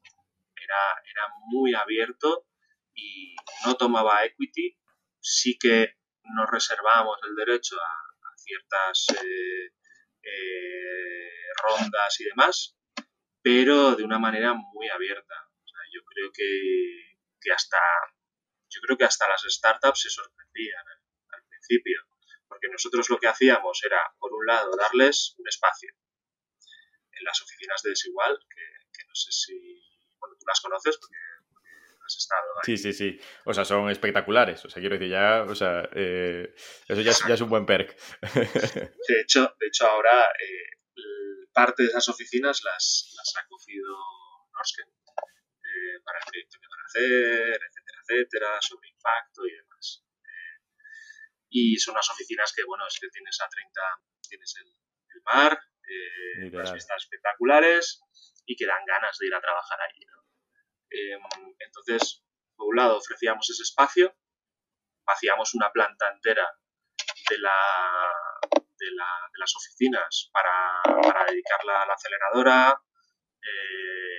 era, 0.56 1.01
era 1.12 1.34
muy 1.47 1.74
abierto 1.74 2.47
y 2.95 3.36
no 3.66 3.76
tomaba 3.76 4.24
equity, 4.26 4.78
sí 5.20 5.58
que 5.60 5.95
nos 6.24 6.49
reservábamos 6.49 7.18
el 7.28 7.36
derecho 7.36 7.76
a, 7.76 8.01
ciertas 8.38 9.08
eh, 9.24 9.72
eh, 10.22 11.30
rondas 11.64 12.20
y 12.20 12.26
demás, 12.26 12.74
pero 13.46 13.96
de 13.96 14.04
una 14.04 14.18
manera 14.18 14.56
muy 14.56 14.89
abierta. 14.89 15.36
yo 15.93 16.02
creo 16.04 16.32
que, 16.34 17.20
que, 17.39 17.52
hasta 17.52 17.78
yo 18.68 18.82
creo 18.82 18.98
que 18.98 19.06
hasta 19.06 19.30
las 19.30 19.43
startups 19.48 20.02
se 20.02 20.10
sorprendían 20.10 20.84
al, 20.88 21.43
principio, 21.48 22.02
porque 22.48 22.70
nosotros 22.70 23.08
lo 23.10 23.20
que 23.20 23.28
hacíamos 23.28 23.84
era, 23.84 24.02
por 24.18 24.34
un 24.34 24.46
lado, 24.48 24.76
darles 24.76 25.36
un 25.38 25.48
espacio 25.48 25.91
en 27.12 27.24
las 27.24 27.39
oficinas 27.39 27.84
de 27.84 27.91
Desigual, 27.91 28.39
que, 28.50 28.64
que 28.98 29.06
no 29.08 29.14
sé 29.14 29.32
si, 29.32 29.54
bueno, 30.20 30.36
tú 30.39 30.46
las 30.48 30.62
conoces 30.62 30.98
porque 30.98 31.16
estado 32.08 32.46
Sí, 32.64 32.78
sí, 32.78 32.93
sí. 32.93 33.20
O 33.46 33.54
sea, 33.54 33.66
son 33.66 33.89
espectaculares. 33.89 34.64
O 34.66 34.70
sea, 34.70 34.80
quiero 34.80 34.96
decir, 34.96 35.10
ya, 35.12 35.43
o 35.43 35.56
sea, 35.56 35.89
eh, 35.93 36.54
eso 36.88 37.02
ya, 37.02 37.34
es 37.34 37.41
un 37.41 37.50
buen 37.50 37.66
perk. 37.66 37.96
De 38.34 39.22
hecho, 39.22 39.56
de 39.60 39.68
hecho 39.68 39.88
ahora 39.88 40.26
eh, 40.39 40.85
parte 41.56 41.84
de 41.84 41.89
esas 41.89 42.08
oficinas 42.10 42.62
las, 42.64 43.14
las 43.16 43.34
ha 43.38 43.47
cogido 43.47 43.95
Norsken 44.53 44.88
eh, 44.88 45.99
para 46.03 46.20
el 46.20 46.26
proyecto 46.26 46.60
que 46.60 46.68
van 46.68 46.80
a 46.80 46.86
hacer, 46.86 47.60
etcétera, 47.64 47.99
etcétera, 48.03 48.62
sobre 48.62 48.89
impacto 48.89 49.47
y 49.47 49.56
demás. 49.56 50.03
y 51.49 51.78
son 51.80 51.93
unas 51.93 52.10
oficinas 52.10 52.51
que, 52.53 52.64
bueno, 52.66 52.86
es 52.86 52.99
que 52.99 53.08
tienes 53.08 53.39
a 53.39 53.47
30, 53.47 53.82
tienes 54.28 54.53
el, 54.60 54.68
el 54.68 55.22
mar, 55.24 55.58
las 56.51 56.74
vistas 56.74 57.03
espectaculares 57.03 58.01
y 58.45 58.56
que 58.56 58.66
dan 58.66 58.84
ganas 58.86 59.18
de 59.18 59.28
ir 59.28 59.36
a 59.36 59.41
trabajar 59.41 59.80
allí, 59.82 60.06
¿no? 60.06 60.26
Em, 60.89 61.56
entonces, 61.60 62.24
por 62.56 62.68
un 62.68 62.76
lado, 62.76 62.97
ofrecíamos 62.97 63.49
ese 63.49 63.64
espacio, 63.64 64.16
hacíamos 65.06 65.53
una 65.56 65.72
planta 65.72 66.10
entera 66.12 66.47
de, 67.30 67.38
la, 67.39 68.12
de, 68.78 68.88
las 69.38 69.55
oficinas 69.55 70.30
para, 70.32 71.26
dedicarla 71.26 71.84
a 71.84 71.86
la 71.88 71.93
aceleradora 71.93 72.82
eh, 73.41 74.15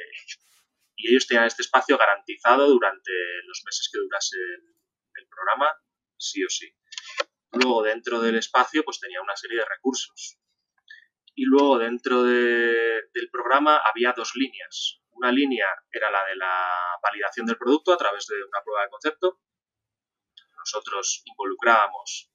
y 0.96 1.10
ellos 1.10 1.26
tenían 1.26 1.46
este 1.46 1.62
espacio 1.62 1.98
garantizado 1.98 2.66
durante 2.68 3.12
los 3.46 3.62
meses 3.64 3.90
que 3.92 3.98
durase 3.98 4.36
el, 4.36 5.26
programa, 5.28 5.70
sí 6.16 6.42
o 6.44 6.48
sí. 6.48 6.74
Luego, 7.52 7.82
dentro 7.82 8.20
del 8.20 8.36
espacio, 8.36 8.82
pues 8.82 8.98
tenía 8.98 9.20
una 9.20 9.36
serie 9.36 9.58
de 9.58 9.66
recursos. 9.66 10.38
Y 11.34 11.44
luego, 11.44 11.78
dentro 11.78 12.22
del 12.22 13.30
programa, 13.30 13.82
había 13.84 14.14
dos 14.16 14.32
líneas. 14.34 15.02
Una 15.10 15.30
línea 15.30 15.66
era 15.90 16.10
la 16.10 16.24
de 16.24 16.36
la 16.36 16.98
validación 17.02 17.46
del 17.46 17.58
producto 17.58 17.92
a 17.92 17.98
través 17.98 18.26
de 18.26 18.42
una 18.42 18.62
prueba 18.62 18.82
de 18.82 18.90
concepto. 18.90 19.40
Nosotros 20.58 21.22
involucrábamos 21.26 22.30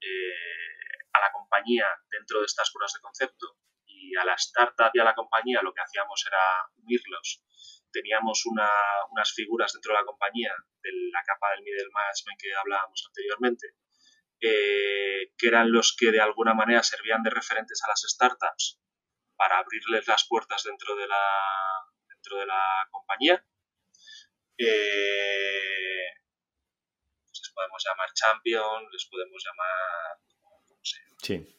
eh, 0.00 0.73
a 1.14 1.20
la 1.20 1.32
compañía 1.32 1.86
dentro 2.10 2.40
de 2.40 2.46
estas 2.46 2.70
pruebas 2.70 2.92
de 2.92 3.00
concepto 3.00 3.58
y 3.86 4.16
a 4.16 4.24
la 4.24 4.34
startup 4.34 4.90
y 4.92 5.00
a 5.00 5.04
la 5.04 5.14
compañía 5.14 5.62
lo 5.62 5.72
que 5.72 5.80
hacíamos 5.80 6.24
era 6.26 6.42
unirlos. 6.76 7.42
Teníamos 7.90 8.44
unas 8.46 9.32
figuras 9.34 9.72
dentro 9.72 9.92
de 9.92 10.00
la 10.00 10.04
compañía 10.04 10.52
de 10.82 10.90
la 11.12 11.22
capa 11.22 11.50
del 11.52 11.62
middle 11.62 11.90
management 11.92 12.40
que 12.40 12.54
hablábamos 12.54 13.04
anteriormente, 13.06 13.76
eh, 14.40 15.32
que 15.38 15.48
eran 15.48 15.72
los 15.72 15.94
que 15.96 16.10
de 16.10 16.20
alguna 16.20 16.54
manera 16.54 16.82
servían 16.82 17.22
de 17.22 17.30
referentes 17.30 17.80
a 17.84 17.88
las 17.88 18.02
startups 18.02 18.80
para 19.36 19.58
abrirles 19.58 20.06
las 20.08 20.26
puertas 20.28 20.64
dentro 20.64 20.96
de 20.96 21.06
la, 21.06 21.22
de 22.08 22.46
la 22.46 22.88
compañía. 22.90 23.46
Eh, 24.58 26.06
les 27.30 27.52
podemos 27.54 27.84
llamar 27.84 28.12
champion, 28.12 28.90
les 28.90 29.06
podemos 29.06 29.42
llamar 29.44 30.18
Sí. 31.22 31.34
Eh, 31.34 31.54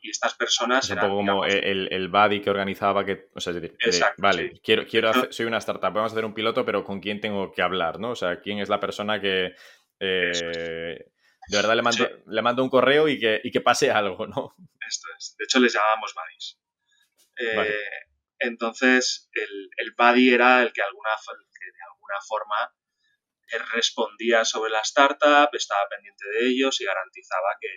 y 0.00 0.10
estas 0.10 0.34
personas. 0.34 0.84
Es 0.84 0.90
un 0.90 1.00
poco 1.00 1.16
como 1.16 1.44
el, 1.44 1.88
el 1.92 2.08
buddy 2.08 2.40
que 2.40 2.50
organizaba 2.50 3.04
que. 3.04 3.28
O 3.34 3.40
sea, 3.40 3.52
es 3.52 3.60
decir, 3.60 3.76
vale, 4.16 4.60
quiero, 4.62 4.86
quiero 4.86 5.12
soy 5.30 5.46
una 5.46 5.58
startup, 5.58 5.92
vamos 5.92 6.12
a 6.12 6.14
hacer 6.14 6.24
un 6.24 6.34
piloto, 6.34 6.64
pero 6.64 6.84
¿con 6.84 7.00
quién 7.00 7.20
tengo 7.20 7.52
que 7.52 7.62
hablar? 7.62 7.98
¿no? 7.98 8.10
O 8.10 8.16
sea, 8.16 8.40
¿quién 8.40 8.58
es 8.58 8.68
la 8.68 8.80
persona 8.80 9.20
que. 9.20 9.54
Eh, 10.00 11.10
de 11.48 11.56
verdad 11.56 11.76
le 11.76 11.82
mando, 11.82 12.08
le 12.26 12.42
mando 12.42 12.62
un 12.62 12.68
correo 12.68 13.08
y 13.08 13.18
que, 13.18 13.40
y 13.42 13.50
que 13.50 13.60
pase 13.60 13.90
algo, 13.90 14.26
¿no? 14.26 14.54
Esto 14.86 15.08
es. 15.18 15.34
De 15.38 15.44
hecho, 15.44 15.60
les 15.60 15.72
llamábamos 15.72 16.14
buddies. 16.14 16.58
Eh, 17.40 17.90
entonces, 18.40 19.30
el, 19.32 19.70
el 19.76 19.94
buddy 19.96 20.34
era 20.34 20.62
el 20.62 20.72
que, 20.72 20.82
alguna, 20.82 21.10
de 21.10 21.92
alguna 21.92 22.20
forma 22.26 22.74
respondía 23.72 24.44
sobre 24.44 24.70
la 24.70 24.80
startup, 24.80 25.48
estaba 25.52 25.88
pendiente 25.88 26.28
de 26.28 26.48
ellos 26.48 26.80
y 26.80 26.84
garantizaba 26.84 27.56
que, 27.60 27.68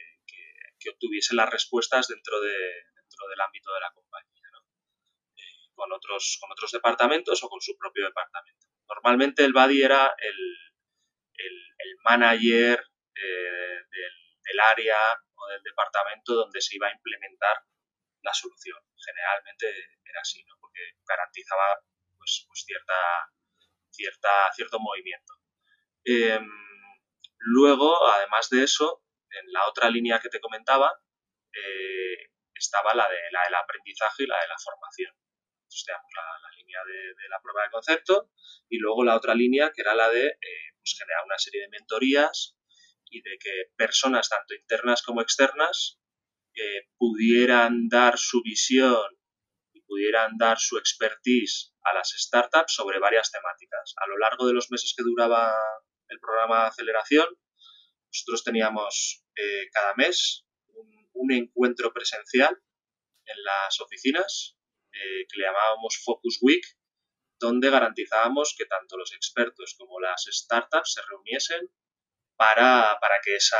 que, 0.80 0.90
obtuviese 0.90 1.36
las 1.36 1.50
respuestas 1.50 2.08
dentro, 2.08 2.42
de, 2.42 2.58
dentro 2.96 3.28
del 3.30 3.40
ámbito 3.42 3.72
de 3.74 3.80
la 3.80 3.92
compañía, 3.94 4.50
¿no? 4.52 4.60
Eh, 5.38 5.70
con, 5.76 5.92
otros, 5.92 6.38
con 6.42 6.52
otros 6.52 6.72
departamentos 6.72 7.44
o 7.44 7.50
con 7.50 7.62
su 7.62 7.78
propio 7.78 8.06
departamento. 8.06 8.66
normalmente 8.88 9.46
el 9.46 9.54
buddy 9.54 9.84
era 9.84 10.16
el, 10.18 10.58
manager 12.04 12.84
eh, 13.14 13.80
del, 14.44 14.60
área 14.60 14.98
o 15.36 15.48
del 15.50 15.62
departamento 15.62 16.34
donde 16.34 16.60
se 16.60 16.76
iba 16.76 16.88
a 16.88 16.94
implementar 16.94 17.58
la 18.24 18.34
solución. 18.34 18.80
Generalmente 18.98 19.68
era 20.04 20.20
así, 20.22 20.44
¿no? 20.46 20.56
porque 20.60 20.80
garantizaba 21.08 21.80
pues, 22.18 22.46
pues 22.48 22.64
cierta, 22.66 22.94
cierta, 23.92 24.52
cierto 24.54 24.80
movimiento. 24.80 25.34
Em, 26.04 26.50
luego, 27.38 28.08
además 28.08 28.50
de 28.50 28.64
eso, 28.64 29.04
en 29.30 29.52
la 29.52 29.68
otra 29.68 29.90
línea 29.90 30.20
que 30.20 30.30
te 30.30 30.40
comentaba, 30.40 30.92
eh, 31.54 32.32
estaba 32.54 32.94
la, 32.94 33.10
de, 33.10 33.18
la 33.32 33.44
del 33.44 33.56
aprendizaje 33.56 34.24
y 34.24 34.28
la 34.28 34.40
de 34.40 34.48
la 34.48 34.58
formación. 34.58 35.14
Entonces 35.64 35.86
teníamos 35.86 36.12
la, 36.16 36.58
línea 36.58 36.80
de, 36.86 37.30
la 37.30 37.42
prueba 37.42 37.64
de 37.64 37.72
concepto 37.72 38.30
y 38.70 38.78
luego 38.78 39.04
la 39.04 39.16
otra 39.16 39.34
línea 39.34 39.72
que 39.74 39.82
era 39.82 39.96
la 39.96 40.10
de 40.10 40.28
eh, 40.28 40.72
pues, 40.80 40.96
generar 40.98 41.24
una 41.26 41.38
serie 41.38 41.62
de 41.62 41.70
mentorías 41.70 42.58
y 43.10 43.22
de 43.22 43.38
que 43.38 43.72
personas 43.76 44.30
tanto 44.30 44.54
internas 44.54 45.02
como 45.02 45.22
externas 45.22 46.00
eh, 46.56 46.90
pudieran 46.98 47.88
dar 47.88 48.18
su 48.18 48.42
visión 48.42 49.18
y 49.74 49.82
pudieran 49.82 50.38
dar 50.38 50.60
su 50.60 50.78
expertise 50.78 51.74
a 51.84 51.94
las 51.94 52.10
startups 52.10 52.74
sobre 52.74 53.00
varias 53.00 53.32
temáticas. 53.32 53.94
A 53.98 54.08
lo 54.08 54.18
largo 54.18 54.48
de 54.48 54.54
los 54.54 54.70
meses 54.72 54.94
que 54.96 55.04
duraba 55.04 55.54
el 56.12 56.20
programa 56.20 56.62
de 56.62 56.68
aceleración, 56.68 57.28
nosotros 58.12 58.44
teníamos 58.44 59.24
eh, 59.36 59.70
cada 59.72 59.96
mes 59.96 60.46
un, 61.14 61.32
encuentro 61.32 61.94
presencial 61.94 62.62
en 63.26 63.44
las 63.44 63.80
oficinas 63.80 64.58
eh, 64.92 65.26
que 65.30 65.38
le 65.38 65.46
llamábamos 65.46 66.02
Focus 66.04 66.40
Week, 66.42 66.66
donde 67.40 67.70
garantizábamos 67.70 68.56
que 68.58 68.66
tanto 68.66 68.98
los 68.98 69.14
expertos 69.14 69.76
como 69.78 70.00
las 70.00 70.26
startups 70.30 70.94
se 70.94 71.02
reuniesen 71.04 71.72
para, 72.36 73.00
que 73.24 73.36
esa 73.36 73.58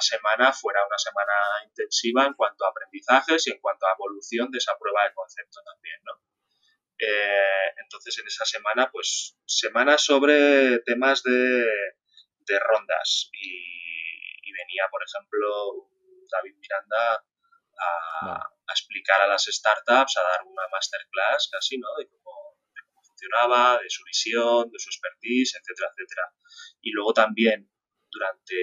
semana 0.00 0.52
fuera 0.52 0.86
una 0.86 0.98
semana 0.98 1.32
intensiva 1.66 2.24
en 2.24 2.34
cuanto 2.34 2.64
a 2.64 2.70
aprendizajes 2.70 3.46
y 3.46 3.50
en 3.50 3.60
cuanto 3.60 3.86
a 3.86 3.92
evolución 3.92 4.50
de 4.50 4.58
esa 4.58 4.76
prueba 4.78 5.04
de 5.04 5.14
concepto 5.14 5.60
también, 5.62 6.00
¿no? 6.04 6.14
Eh, 6.98 7.72
entonces 7.80 8.18
en 8.18 8.26
esa 8.26 8.44
semana, 8.44 8.90
pues 8.90 9.38
semana 9.46 9.98
sobre 9.98 10.80
temas 10.80 11.22
de, 11.22 11.64
de 12.48 12.58
rondas 12.58 13.30
y, 13.32 14.50
venía, 14.50 14.88
por 14.90 15.00
ejemplo, 15.04 15.88
David 16.32 16.56
Miranda 16.58 17.24
a, 17.78 18.50
explicar 18.70 19.20
a 19.22 19.28
las 19.28 19.44
startups, 19.44 20.16
a 20.16 20.22
dar 20.22 20.42
una 20.44 20.66
masterclass 20.72 21.48
casi, 21.52 21.78
¿no? 21.78 21.86
De 21.96 22.08
cómo, 22.08 22.58
funcionaba, 23.06 23.78
de 23.80 23.88
su 23.88 24.02
visión, 24.04 24.70
de 24.70 24.78
su 24.78 24.90
expertise, 24.90 25.54
etcétera, 25.54 25.90
etcétera. 25.94 26.34
Y 26.80 26.90
luego 26.90 27.12
también, 27.14 27.70
durante 28.10 28.56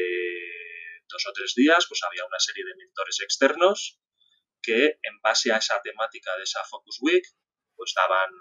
dos 1.08 1.26
o 1.28 1.34
tres 1.34 1.54
días, 1.56 1.86
pues 1.88 2.04
había 2.04 2.26
una 2.26 2.40
serie 2.40 2.66
de 2.66 2.76
mentores 2.76 3.22
externos 3.22 4.00
que, 4.62 5.00
en 5.02 5.22
base 5.22 5.52
a 5.54 5.58
esa 5.58 5.82
temática 5.82 6.36
de 6.36 6.44
esa 6.44 6.64
Focus 6.64 6.98
Week, 7.02 7.24
pues 7.76 7.94
daban, 7.96 8.32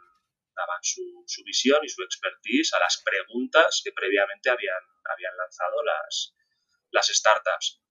daban 0.54 0.82
su, 0.82 1.24
su 1.26 1.42
visión 1.44 1.84
y 1.84 1.88
su 1.88 2.02
expertise 2.02 2.74
a 2.74 2.80
las 2.80 3.02
preguntas 3.04 3.80
que 3.84 3.92
previamente 3.92 4.50
habían, 4.50 4.82
habían 5.04 5.36
lanzado 5.36 5.82
las, 5.84 6.34
las 6.90 7.08
startups. 7.08 7.82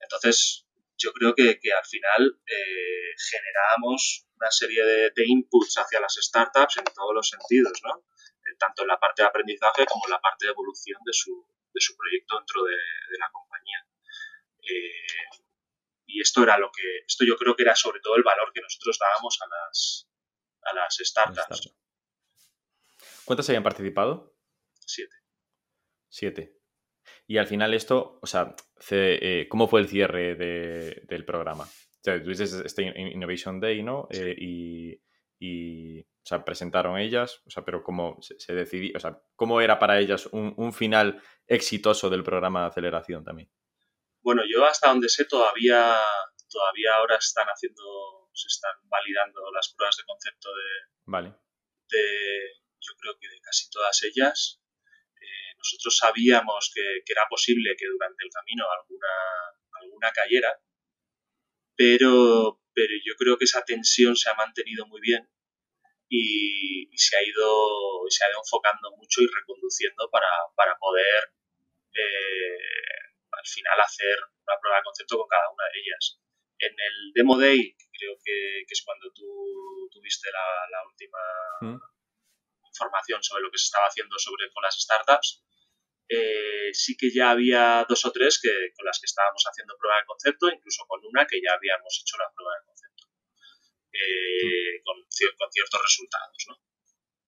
Entonces, 0.00 0.68
yo 0.98 1.12
creo 1.12 1.34
que, 1.34 1.58
al 1.72 1.86
final 1.86 2.40
eh, 2.44 3.14
generamos 3.30 4.26
una 4.34 4.50
serie 4.50 4.84
de, 4.84 5.24
inputs 5.26 5.78
hacia 5.78 6.00
las 6.00 6.14
startups 6.14 6.78
en 6.78 6.84
todos 6.84 7.14
los 7.14 7.28
sentidos, 7.28 7.80
¿no? 7.84 8.04
Eh, 8.44 8.56
tanto 8.58 8.82
en 8.82 8.88
la 8.88 8.98
parte 8.98 9.22
de 9.22 9.28
aprendizaje 9.28 9.86
como 9.86 10.06
en 10.06 10.10
la 10.10 10.20
parte 10.20 10.46
de 10.46 10.52
evolución 10.52 11.00
de 11.04 11.12
su, 11.12 11.46
de 11.72 11.80
su 11.80 11.96
proyecto 11.96 12.36
dentro 12.38 12.64
de, 12.64 12.76
la 13.18 13.30
compañía. 13.30 13.86
Eh, 14.62 15.46
y 16.06 16.20
esto 16.20 16.42
era 16.42 16.58
lo 16.58 16.70
que, 16.72 17.04
esto 17.06 17.24
yo 17.24 17.36
creo 17.36 17.54
que 17.54 17.62
era 17.62 17.76
sobre 17.76 18.00
todo 18.00 18.16
el 18.16 18.22
valor 18.22 18.52
que 18.52 18.60
nosotros 18.60 18.98
dábamos 18.98 19.38
a 19.42 19.46
las, 19.46 20.07
a 20.70 20.74
las 20.74 20.96
startups. 21.00 21.74
¿Cuántas 23.24 23.48
habían 23.48 23.62
participado? 23.62 24.34
Siete. 24.78 25.16
Siete. 26.08 26.58
Y 27.26 27.36
al 27.38 27.46
final 27.46 27.74
esto, 27.74 28.18
o 28.22 28.26
sea, 28.26 28.54
eh, 28.90 29.46
¿cómo 29.50 29.68
fue 29.68 29.80
el 29.80 29.88
cierre 29.88 30.34
del 30.34 31.24
programa? 31.24 31.64
O 31.64 32.00
sea, 32.02 32.22
tuviste 32.22 32.44
este 32.44 32.82
Innovation 32.82 33.60
Day, 33.60 33.82
¿no? 33.82 34.08
Eh, 34.10 34.34
y, 35.40 36.00
o 36.00 36.04
sea, 36.24 36.44
presentaron 36.44 36.98
ellas, 36.98 37.42
o 37.46 37.50
sea, 37.50 37.64
pero 37.64 37.82
¿cómo 37.82 38.18
se, 38.20 38.54
decidió, 38.54 38.92
o 38.96 39.00
sea, 39.00 39.20
cómo 39.36 39.60
era 39.60 39.78
para 39.78 39.98
ellas 39.98 40.26
un, 40.32 40.72
final 40.72 41.22
exitoso 41.46 42.08
del 42.10 42.24
programa 42.24 42.62
de 42.62 42.66
aceleración 42.68 43.24
también? 43.24 43.50
Bueno, 44.22 44.42
yo 44.50 44.64
hasta 44.64 44.88
donde 44.88 45.08
sé 45.08 45.26
todavía, 45.26 45.96
todavía 46.50 46.94
ahora 46.96 47.16
están 47.16 47.46
haciendo, 47.46 47.82
se 48.38 48.48
están 48.48 48.76
validando 48.88 49.50
las 49.52 49.74
pruebas 49.74 49.96
de 49.96 50.04
concepto 50.04 50.48
de, 50.54 50.70
vale. 51.06 51.34
de 51.88 52.62
yo 52.80 52.92
creo 53.00 53.18
que 53.18 53.28
de 53.28 53.40
casi 53.40 53.68
todas 53.70 54.02
ellas 54.04 54.60
nosotros 55.58 55.96
sabíamos 55.98 56.70
que, 56.74 57.02
era 57.06 57.26
posible 57.28 57.74
que 57.76 57.86
durante 57.86 58.24
el 58.24 58.30
camino 58.30 58.64
alguna, 58.70 59.14
alguna 59.82 60.12
cayera, 60.12 60.54
pero, 61.76 62.62
pero 62.72 62.94
yo 63.04 63.14
creo 63.18 63.36
que 63.36 63.44
esa 63.44 63.64
tensión 63.64 64.16
se 64.16 64.30
ha 64.30 64.34
mantenido 64.34 64.86
muy 64.86 65.00
bien 65.00 65.28
y, 66.08 66.88
se, 66.96 67.16
ha 67.16 67.22
ido, 67.22 68.06
se 68.08 68.24
ha 68.24 68.30
ido 68.30 68.40
enfocando 68.40 68.90
mucho 68.96 69.20
y 69.22 69.26
reconduciendo 69.26 70.08
para, 70.10 70.76
poder 70.80 71.24
eh, 71.92 72.58
al 73.32 73.46
final 73.46 73.80
hacer 73.80 74.16
una 74.46 74.58
prueba 74.60 74.78
de 74.78 74.84
concepto 74.84 75.18
con 75.18 75.28
cada 75.28 75.50
una 75.50 75.64
de 75.72 75.80
ellas. 75.80 76.20
En 76.60 76.72
el 76.72 77.12
Demo 77.14 77.38
Day, 77.38 77.76
creo 77.98 78.16
que, 78.24 78.62
es 78.62 78.82
cuando 78.84 79.10
tú 79.12 79.26
tuviste 79.90 80.30
la, 80.30 80.80
última 80.86 81.18
mm. 81.60 81.78
información 82.66 83.22
sobre 83.22 83.42
lo 83.42 83.50
que 83.50 83.58
se 83.58 83.66
estaba 83.66 83.86
haciendo 83.86 84.16
sobre, 84.18 84.50
con 84.52 84.62
las 84.62 84.78
startups, 84.80 85.44
eh, 86.08 86.70
sí 86.72 86.96
que 86.96 87.10
ya 87.12 87.30
había 87.30 87.84
dos 87.88 88.04
o 88.06 88.12
tres 88.12 88.40
que, 88.40 88.72
con 88.74 88.86
las 88.86 88.98
que 88.98 89.06
estábamos 89.06 89.44
haciendo 89.44 89.76
prueba 89.76 89.98
de 89.98 90.06
concepto, 90.06 90.48
incluso 90.48 90.84
con 90.86 91.00
una 91.04 91.26
que 91.26 91.40
ya 91.42 91.52
habíamos 91.52 92.00
hecho 92.00 92.16
la 92.16 92.32
prueba 92.32 92.52
de 92.54 92.64
concepto, 92.64 93.04
eh, 93.92 94.80
con, 94.84 94.96
ciertos 95.10 95.82
resultados, 95.82 96.46
¿no? 96.48 96.54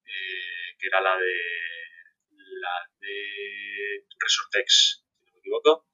Eh, 0.06 0.76
que 0.78 0.86
era 0.86 1.00
la 1.00 1.18
de 1.18 1.34
la 2.60 2.90
de 3.00 4.06
Resortex, 4.18 5.04
si 5.18 5.24
no 5.24 5.32
me 5.32 5.38
equivoco. 5.40 5.88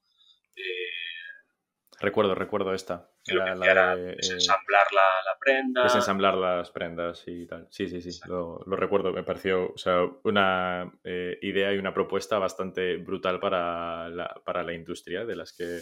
recuerdo, 1.99 2.35
recuerdo 2.35 2.73
esta. 2.73 3.16
Era 3.27 3.55
la, 3.55 3.95
de, 3.95 4.15
desensamblar 4.15 4.87
la, 4.93 5.01
la, 5.01 5.37
prenda. 5.39 5.83
Desensamblar 5.83 6.35
las 6.35 6.71
prendas 6.71 7.23
y 7.27 7.45
tal. 7.45 7.67
Sí, 7.69 7.89
sí, 7.89 8.01
sí, 8.01 8.19
lo, 8.27 8.63
recuerdo. 8.65 9.11
Me 9.11 9.23
pareció 9.23 9.73
o 9.73 9.77
sea, 9.77 10.01
una 10.23 10.91
eh, 11.03 11.37
idea 11.41 11.73
y 11.73 11.77
una 11.77 11.93
propuesta 11.93 12.39
bastante 12.39 12.97
brutal 12.97 13.39
para 13.39 14.09
la, 14.09 14.41
para 14.45 14.63
la 14.63 14.73
industria 14.73 15.25
de 15.25 15.35
las 15.35 15.53
que, 15.53 15.81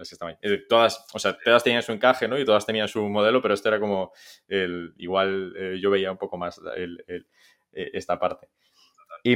estaban. 0.00 0.38
Eh, 0.42 0.64
todas, 0.68 1.06
o 1.12 1.18
sea, 1.18 1.36
todas 1.42 1.64
tenían 1.64 1.82
su 1.82 1.92
encaje, 1.92 2.28
¿no? 2.28 2.38
Y 2.38 2.44
todas 2.44 2.66
tenían 2.66 2.88
su 2.88 3.02
modelo, 3.08 3.42
pero 3.42 3.54
este 3.54 3.68
era 3.68 3.80
como 3.80 4.12
el, 4.46 4.94
igual 4.98 5.54
eh, 5.56 5.78
yo 5.80 5.90
veía 5.90 6.12
un 6.12 6.18
poco 6.18 6.36
más 6.36 6.60
esta 7.72 8.18
parte. 8.18 8.48
Y 9.24 9.34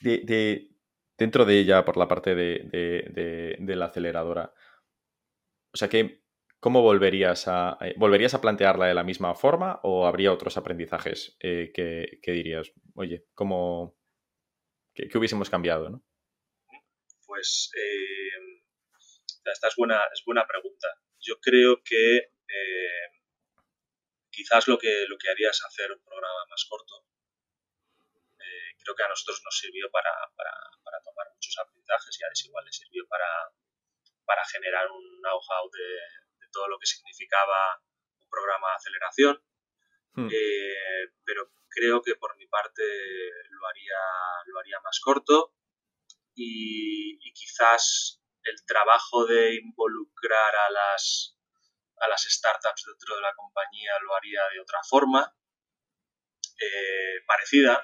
de, 0.00 0.70
dentro 1.18 1.44
de 1.44 1.58
ella, 1.58 1.84
por 1.84 1.96
la 1.96 2.08
parte 2.08 2.34
de, 2.34 3.56
de 3.58 3.76
la 3.76 3.86
aceleradora, 3.86 4.52
o 5.72 5.76
sea 5.76 5.88
que 5.88 6.21
¿cómo 6.62 6.80
volverías 6.80 7.48
a, 7.48 7.76
eh, 7.80 7.94
volverías 7.96 8.34
a 8.34 8.40
plantearla 8.40 8.86
de 8.86 8.94
la 8.94 9.02
misma 9.02 9.34
forma 9.34 9.80
o 9.82 10.06
habría 10.06 10.32
otros 10.32 10.56
aprendizajes 10.56 11.36
eh, 11.40 11.72
que, 11.74 12.32
dirías, 12.32 12.70
oye, 12.94 13.26
¿cómo, 13.34 13.98
qué, 14.94 15.10
hubiésemos 15.18 15.50
cambiado? 15.50 15.90
¿no? 15.90 16.04
Pues 17.26 17.72
eh, 17.76 18.62
esta 19.44 19.66
es 19.66 19.74
buena, 19.74 20.04
es 20.14 20.22
buena 20.24 20.46
pregunta. 20.46 20.86
Yo 21.18 21.40
creo 21.40 21.82
que 21.82 22.30
quizás 24.30 24.68
lo 24.68 24.78
que, 24.78 25.04
lo 25.08 25.18
que 25.18 25.30
haría 25.30 25.50
es 25.50 25.64
hacer 25.64 25.90
un 25.90 26.04
programa 26.04 26.46
más 26.48 26.64
corto. 26.70 26.94
creo 28.78 28.94
que 28.94 29.02
a 29.02 29.08
nosotros 29.08 29.42
nos 29.44 29.58
sirvió 29.58 29.90
para, 29.90 30.14
tomar 31.04 31.26
muchos 31.34 31.58
aprendizajes 31.58 32.20
y 32.20 32.24
a 32.24 32.28
Desigual 32.28 32.64
les 32.66 32.76
sirvió 32.76 33.04
para, 33.08 33.50
para 34.24 34.44
generar 34.44 34.88
un 34.92 35.20
know-how 35.22 35.68
de, 35.70 36.22
todo 36.52 36.68
lo 36.68 36.78
que 36.78 36.86
significaba 36.86 37.82
un 38.20 38.28
programa 38.28 38.68
de 38.68 38.76
aceleración, 38.76 39.44
hmm. 40.14 40.28
eh, 40.30 41.12
pero 41.24 41.50
creo 41.68 42.02
que 42.02 42.14
por 42.16 42.36
mi 42.36 42.46
parte 42.46 42.82
lo 43.50 43.66
haría, 43.66 43.98
lo 44.46 44.60
haría 44.60 44.80
más 44.80 45.00
corto 45.00 45.54
y, 46.34 47.18
quizás 47.34 48.20
el 48.44 48.64
trabajo 48.66 49.26
de 49.26 49.54
involucrar 49.54 50.54
a 50.54 50.70
las, 50.70 51.36
a 51.96 52.08
las 52.08 52.22
startups 52.22 52.84
dentro 52.86 53.16
de 53.16 53.22
la 53.22 53.34
compañía 53.34 53.92
lo 54.00 54.14
haría 54.14 54.42
de 54.52 54.60
otra 54.60 54.78
forma, 54.88 55.34
eh, 56.60 57.24
parecida, 57.26 57.82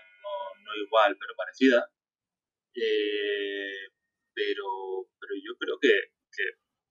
no, 0.65 0.75
igual, 0.77 1.17
pero 1.19 1.35
parecida. 1.35 1.91
Eh, 2.75 3.89
pero, 4.35 5.11
pero 5.19 5.35
yo 5.35 5.57
creo 5.59 5.79
que, 5.81 6.13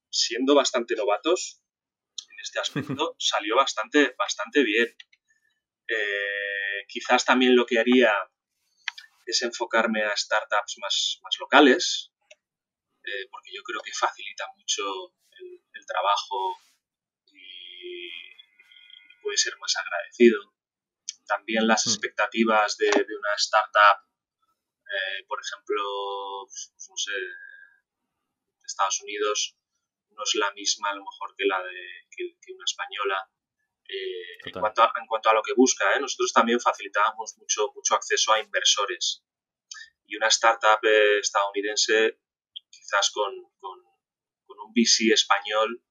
siendo 0.10 0.56
bastante 0.56 0.96
novatos 0.96 1.64
este 2.48 2.60
aspecto, 2.60 3.16
salió 3.20 3.56
bastante, 3.56 4.16
bastante 4.18 4.64
bien. 4.64 4.88
Eh, 5.88 6.86
quizás 6.88 7.26
también 7.26 7.56
lo 7.56 7.66
que 7.66 7.80
haría 7.80 8.14
es 9.26 9.41
enfocarme 9.41 10.04
a 10.04 10.16
startups 10.16 10.78
más, 10.80 11.20
más 11.22 11.36
locales, 11.39 12.12
eh, 13.04 13.28
porque 13.30 13.52
yo 13.54 13.62
creo 13.64 13.82
que 13.82 13.91
facilita 13.93 14.45
mucho 14.56 14.84
el, 15.39 15.86
trabajo 15.86 16.58
y 17.28 18.10
puede 19.22 19.38
ser 19.38 19.58
más 19.58 19.74
agradecido. 19.78 20.54
También 21.26 21.66
las 21.66 21.88
expectativas 21.88 22.76
de, 22.76 22.89
una 22.89 23.34
startup, 23.38 24.04
eh, 24.84 25.24
por 25.28 25.39
ejemplo, 25.39 25.82
no 26.89 26.98
sé, 26.98 27.14
de 27.14 28.66
Estados 28.66 29.02
Unidos, 29.02 29.58
no 30.18 30.24
es 30.24 30.36
la 30.36 30.51
misma 30.53 30.89
a 30.89 30.95
lo 30.95 31.03
mejor 31.05 31.36
que 31.38 31.45
la 31.45 31.61
de 31.63 32.07
que, 32.09 32.53
una 32.53 32.65
española. 32.65 33.30
Eh, 33.88 34.49
en, 34.49 34.51
cuanto 34.59 34.82
a, 34.84 34.91
en, 34.99 35.05
cuanto 35.07 35.30
a, 35.30 35.34
lo 35.34 35.41
que 35.41 35.53
busca, 35.55 35.97
nosotros 35.99 36.34
también 36.34 36.59
facilitábamos 36.59 37.36
mucho, 37.38 37.72
mucho 37.74 37.95
acceso 37.95 38.34
a 38.34 38.39
inversores. 38.39 39.24
Y 40.07 40.18
una 40.18 40.28
startup 40.28 40.80
estadounidense 41.22 42.20
quizás 42.70 43.11
con, 43.11 43.34
un 43.34 44.74
VC 44.74 45.13
español 45.13 45.82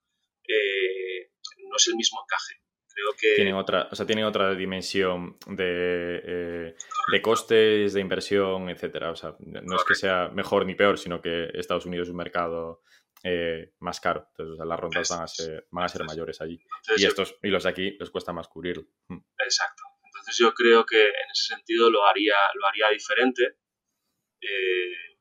eh, 0.47 1.31
no 1.69 1.77
es 1.77 1.87
el 1.89 1.95
mismo 1.95 2.21
encaje. 2.23 2.61
Creo 2.89 3.13
que... 3.19 3.35
Tienen 3.37 3.55
otra, 3.55 3.89
o 3.91 3.95
sea, 3.95 4.07
tienen 4.07 4.25
otra 4.25 4.55
dimensión 4.55 5.39
de, 5.47 6.23
eh, 6.25 6.75
de 7.13 7.23
costes, 7.23 7.93
de 7.93 8.01
inversión, 8.01 8.71
etcétera. 8.71 9.11
O 9.11 9.17
sea, 9.17 9.37
no 9.39 9.77
es 9.77 9.85
que 9.85 9.95
sea 9.95 10.29
mejor 10.29 10.65
ni 10.67 10.75
peor, 10.75 10.99
sino 10.99 11.21
que 11.21 11.51
Estados 11.55 11.87
Unidos 11.87 12.09
es 12.09 12.13
un 12.13 12.17
mercado 12.17 12.83
eh, 13.27 13.75
más 13.81 14.01
caro. 14.01 14.29
Entonces, 14.31 14.67
las 14.67 14.79
rondas 14.79 15.09
van 15.11 15.23
a 15.23 15.27
ser, 15.27 15.67
van 15.71 15.85
a 15.85 15.89
ser 15.89 16.05
mayores 16.05 16.41
allí. 16.41 16.59
y, 16.97 17.05
estos, 17.05 17.37
y 17.43 17.49
los 17.49 17.65
de 17.65 17.71
aquí 17.71 17.97
les 17.99 18.11
cuesta 18.11 18.33
más 18.33 18.49
cubrirlo. 18.49 18.85
Mm. 19.09 19.19
Exacto. 19.39 19.83
Entonces, 20.05 20.37
yo 20.39 20.55
creo 20.55 20.87
que 20.87 21.03
en 21.03 21.31
ese 21.33 21.55
sentido 21.55 21.91
lo 21.91 22.07
haría, 22.07 22.37
lo 22.55 22.67
haría 22.67 22.89
diferente 22.91 23.59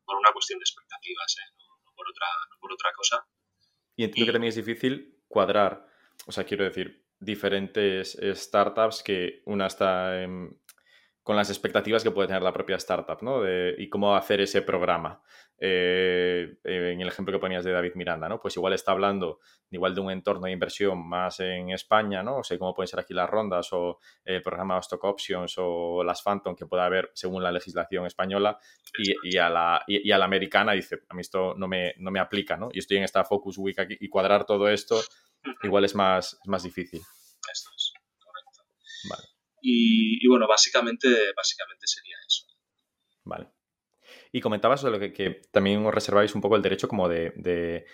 por 0.05 0.17
una 0.17 0.31
cuestión 0.31 0.59
de 0.59 0.63
expectativas. 0.63 1.35
¿eh? 1.39 1.55
por 1.95 2.09
otra, 2.09 2.27
por 2.59 2.73
otra 2.73 2.91
cosa. 2.93 3.27
Y 3.95 4.03
entiendo 4.03 4.29
que 4.29 4.33
también 4.33 4.49
es 4.49 4.55
difícil 4.55 5.23
cuadrar, 5.27 5.87
o 6.27 6.31
sea, 6.31 6.43
quiero 6.43 6.65
decir, 6.65 7.07
diferentes 7.19 8.17
startups 8.21 9.01
que 9.01 9.41
una 9.45 9.67
está 9.67 10.21
en, 10.21 10.61
con 11.25 11.35
las 11.35 11.49
expectativas 11.49 12.03
que 12.03 12.11
puede 12.11 12.27
tener 12.27 12.43
la 12.43 12.53
propia 12.53 12.75
startup, 12.75 13.17
¿no? 13.23 13.41
De, 13.41 13.73
y 13.79 13.89
cómo 13.89 14.15
hacer 14.15 14.41
ese 14.41 14.61
programa. 14.61 15.23
Eh, 15.57 16.57
en 16.63 17.01
el 17.01 17.07
ejemplo 17.07 17.33
que 17.33 17.39
ponías 17.39 17.63
de 17.63 17.71
David 17.71 17.93
Miranda, 17.95 18.29
¿no? 18.29 18.39
Pues 18.39 18.55
igual 18.57 18.73
está 18.73 18.91
hablando 18.91 19.39
igual 19.71 19.95
de 19.95 20.01
un 20.01 20.11
entorno 20.11 20.45
de 20.45 20.51
inversión 20.51 21.03
más 21.09 21.39
en 21.39 21.71
España, 21.71 22.21
¿no? 22.21 22.37
O 22.37 22.43
sea, 22.43 22.59
cómo 22.59 22.75
pueden 22.75 22.89
ser 22.89 22.99
aquí 22.99 23.15
las 23.15 23.27
rondas 23.27 23.69
o 23.73 23.97
el 24.23 24.43
programa 24.43 24.75
de 24.75 24.81
Stock 24.81 25.03
Options 25.03 25.55
o 25.57 26.03
las 26.03 26.21
Phantom 26.21 26.55
que 26.55 26.67
pueda 26.67 26.85
haber 26.85 27.09
según 27.15 27.41
la 27.41 27.51
legislación 27.51 28.05
española 28.05 28.59
y, 29.23 29.35
a, 29.37 29.49
la, 29.49 29.83
y, 29.87 30.11
a 30.11 30.19
la 30.19 30.25
americana 30.25 30.73
dice, 30.73 30.99
a 31.09 31.15
mí 31.15 31.21
esto 31.21 31.55
no 31.57 31.67
me, 31.67 31.95
no 31.97 32.11
me 32.11 32.19
aplica, 32.19 32.55
¿no? 32.55 32.69
Y 32.71 32.77
estoy 32.77 32.97
en 32.97 33.03
esta 33.03 33.23
Focus 33.23 33.57
Week 33.57 33.79
aquí 33.79 33.97
y 33.99 34.09
cuadrar 34.09 34.45
todo 34.45 34.69
esto 34.69 35.01
igual 35.63 35.85
es 35.85 35.95
más, 35.95 36.37
es 36.39 36.47
más 36.47 36.61
difícil. 36.61 37.01
Esto 37.51 37.71
es, 37.75 37.93
correcto. 38.19 38.61
Vale. 39.09 39.34
Y, 39.67 40.27
bueno, 40.27 40.47
básicamente, 40.47 41.07
básicamente 41.35 41.87
sería 41.87 42.15
eso. 42.27 42.45
Vale. 43.23 43.47
Y 44.31 44.39
comentabas 44.39 44.83
de 44.83 44.91
lo 44.91 44.99
que, 44.99 45.41
también 45.51 45.83
os 45.83 45.93
reserváis 45.93 46.35
un 46.35 46.41
poco 46.41 46.55
el 46.55 46.61
derecho 46.61 46.87
como 46.87 47.09
de, 47.09 47.85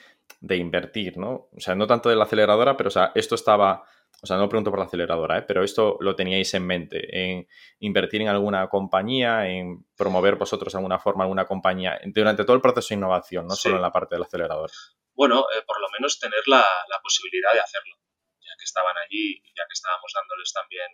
invertir, 0.50 1.18
¿no? 1.18 1.50
O 1.56 1.60
sea, 1.60 1.74
no 1.76 1.88
tanto 1.88 2.10
de 2.10 2.18
la 2.18 2.26
aceleradora, 2.26 2.76
pero 2.76 2.90
o 2.90 2.92
sea, 2.92 3.14
esto 3.16 3.36
estaba, 3.36 3.86
o 4.22 4.28
sea, 4.28 4.36
no 4.36 4.50
pregunto 4.50 4.70
por 4.70 4.80
la 4.80 4.86
aceleradora, 4.86 5.38
¿eh? 5.38 5.42
pero 5.44 5.64
esto 5.64 5.98
lo 6.02 6.14
teníais 6.14 6.54
en 6.54 6.68
mente, 6.68 7.08
en 7.18 7.48
invertir 7.80 8.22
en 8.22 8.28
alguna 8.28 8.68
compañía, 8.68 9.48
en 9.48 9.86
promover 9.96 10.36
vosotros 10.36 10.74
de 10.74 10.80
alguna 10.80 11.00
forma 11.00 11.24
alguna 11.24 11.46
compañía, 11.46 12.02
durante 12.08 12.44
todo 12.44 12.58
el 12.58 12.62
proceso 12.62 12.90
de 12.90 12.96
innovación, 12.96 13.48
no 13.48 13.56
solo 13.56 13.78
en 13.78 13.82
la 13.82 13.94
parte 13.94 14.16
del 14.16 14.24
acelerador. 14.24 14.72
Bueno, 15.14 15.46
eh, 15.56 15.64
por 15.66 15.80
lo 15.80 15.88
menos 15.90 16.20
tener 16.20 16.46
la, 16.48 16.66
la 16.90 17.00
posibilidad 17.02 17.54
de 17.54 17.62
hacerlo, 17.62 17.96
ya 18.42 18.58
que 18.58 18.66
estaban 18.66 18.98
allí, 18.98 19.42
ya 19.56 19.64
que 19.68 19.74
estábamos 19.74 20.12
dándoles 20.14 20.52
también 20.52 20.92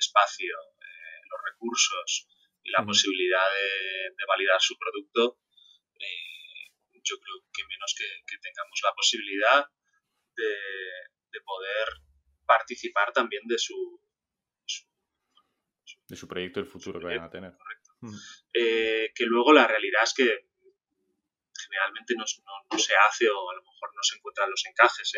espacio, 0.00 0.56
eh, 0.56 1.20
los 1.30 1.40
recursos 1.44 2.28
y 2.62 2.70
la 2.70 2.84
posibilidad 2.84 3.46
de, 3.48 4.24
validar 4.26 4.60
su 4.60 4.76
producto, 4.78 5.40
eh, 5.98 6.70
yo 7.02 7.16
creo 7.18 7.42
que 7.52 7.64
menos 7.66 7.94
que, 7.96 8.38
tengamos 8.38 8.80
la 8.84 8.92
posibilidad 8.94 9.66
de, 10.36 11.40
poder 11.44 11.88
participar 12.46 13.12
también 13.12 13.42
de 13.46 13.58
su, 13.58 14.00
de 16.06 16.16
su 16.16 16.28
proyecto, 16.28 16.60
el 16.60 16.66
futuro 16.66 17.00
que 17.00 17.06
vayan 17.06 17.24
a 17.24 17.30
tener. 17.30 17.52
Correcto. 17.56 17.90
Eh, 18.52 19.10
que 19.14 19.24
luego 19.24 19.52
la 19.52 19.66
realidad 19.66 20.04
es 20.04 20.14
que 20.14 20.48
generalmente 21.64 22.14
no, 22.16 22.24
se 22.78 22.94
hace 22.94 23.28
o 23.28 23.50
a 23.50 23.54
lo 23.54 23.62
mejor 23.62 23.90
no 23.96 24.02
se 24.02 24.16
encuentran 24.16 24.50
los 24.50 24.64
encajes. 24.66 25.12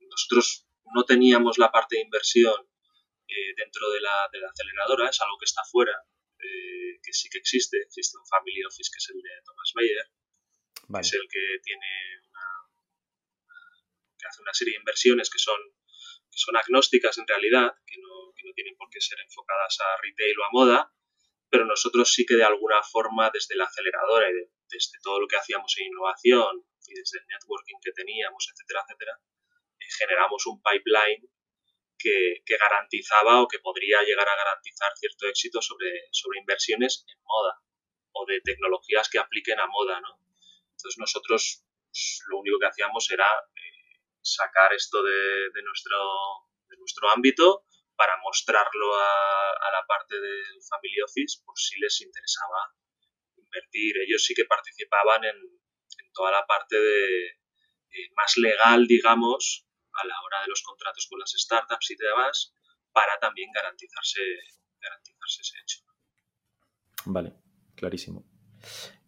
nosotros 0.00 0.66
no 0.94 1.04
teníamos 1.04 1.58
la 1.58 1.70
parte 1.70 1.96
de 1.96 2.02
inversión 2.02 2.73
eh, 3.28 3.54
dentro 3.56 3.90
de 3.90 4.00
la, 4.00 4.28
de 4.32 4.40
la, 4.40 4.48
aceleradora, 4.48 5.08
es 5.08 5.20
algo 5.20 5.38
que 5.38 5.46
está 5.46 5.62
fuera, 5.64 5.96
eh, 6.38 7.00
que 7.02 7.12
sí 7.12 7.28
que 7.28 7.38
existe, 7.38 7.80
existe 7.82 8.18
un 8.18 8.26
Family 8.26 8.64
Office 8.64 8.90
que 8.92 8.98
es 8.98 9.08
el 9.10 9.20
de 9.22 9.30
Thomas 9.44 9.72
Mayer, 9.74 10.08
que 10.92 11.00
es 11.00 11.12
el 11.14 11.26
que 11.28 11.44
tiene 11.62 11.90
una, 12.28 12.46
que 14.18 14.26
hace 14.26 14.42
una 14.42 14.52
serie 14.52 14.74
de 14.74 14.80
inversiones 14.80 15.30
que 15.30 15.38
son, 15.38 15.60
que 16.30 16.38
son 16.38 16.56
agnósticas 16.56 17.16
en 17.18 17.26
realidad, 17.26 17.72
que 17.86 17.96
no, 18.00 18.32
que 18.36 18.44
no 18.44 18.52
tienen 18.52 18.76
por 18.76 18.88
qué 18.90 19.00
ser 19.00 19.18
enfocadas 19.20 19.78
a 19.80 20.00
retail 20.02 20.38
o 20.38 20.44
a 20.44 20.50
moda, 20.52 20.94
pero 21.48 21.64
nosotros 21.64 22.12
sí 22.12 22.26
que 22.26 22.34
de 22.34 22.44
alguna 22.44 22.82
forma 22.82 23.30
desde 23.30 23.56
la 23.56 23.64
aceleradora 23.64 24.28
y 24.28 24.34
desde 24.68 24.98
todo 25.02 25.20
lo 25.20 25.28
que 25.28 25.36
hacíamos 25.36 25.72
en 25.78 25.86
innovación 25.86 26.66
y 26.86 26.94
desde 26.94 27.20
el 27.20 27.26
networking 27.26 27.78
que 27.80 27.92
teníamos, 27.92 28.48
etcétera, 28.52 28.82
etcétera, 28.84 29.20
eh, 29.78 29.86
generamos 29.98 30.44
un 30.46 30.60
pipeline 30.60 31.30
que, 32.04 32.56
garantizaba 32.56 33.40
o 33.40 33.48
que 33.48 33.58
podría 33.58 34.02
llegar 34.02 34.28
a 34.28 34.36
garantizar 34.36 34.92
cierto 34.96 35.26
éxito 35.26 35.62
sobre, 35.62 36.08
sobre 36.12 36.38
inversiones 36.38 37.04
en 37.08 37.18
moda 37.24 37.58
o 38.12 38.26
de 38.26 38.40
tecnologías 38.40 39.08
que 39.08 39.18
apliquen 39.18 39.58
a 39.58 39.66
moda, 39.66 40.00
¿no? 40.00 40.20
Entonces 40.70 40.98
nosotros 40.98 41.64
pues, 41.90 42.20
lo 42.28 42.38
único 42.38 42.58
que 42.58 42.66
hacíamos 42.66 43.10
era 43.10 43.26
eh, 43.26 44.00
sacar 44.20 44.72
esto 44.72 45.02
de, 45.02 45.62
nuestro, 45.62 45.98
de 46.68 46.76
nuestro 46.76 47.10
ámbito 47.10 47.64
para 47.96 48.16
mostrarlo 48.22 48.96
a, 48.96 49.70
la 49.72 49.86
parte 49.86 50.20
del 50.20 50.62
Family 50.68 51.00
Office 51.02 51.42
por 51.44 51.58
si 51.58 51.80
les 51.80 52.00
interesaba 52.00 52.74
invertir. 53.36 53.96
Ellos 54.06 54.24
sí 54.24 54.34
que 54.34 54.44
participaban 54.44 55.24
en, 55.24 55.36
toda 56.12 56.30
la 56.30 56.46
parte 56.46 56.78
de, 56.78 57.26
eh, 57.26 58.10
más 58.14 58.36
legal, 58.36 58.86
digamos, 58.86 59.63
a 60.02 60.06
la 60.06 60.14
hora 60.22 60.42
de 60.42 60.48
los 60.48 60.62
contratos 60.62 61.06
con 61.08 61.18
las 61.20 61.30
startups 61.30 61.90
y 61.90 61.96
demás 61.96 62.54
para 62.92 63.18
también 63.18 63.50
garantizarse, 63.52 64.20
garantizarse 64.80 65.42
ese 65.42 65.58
hecho. 65.60 65.80
Vale, 67.06 67.34
clarísimo. 67.74 68.24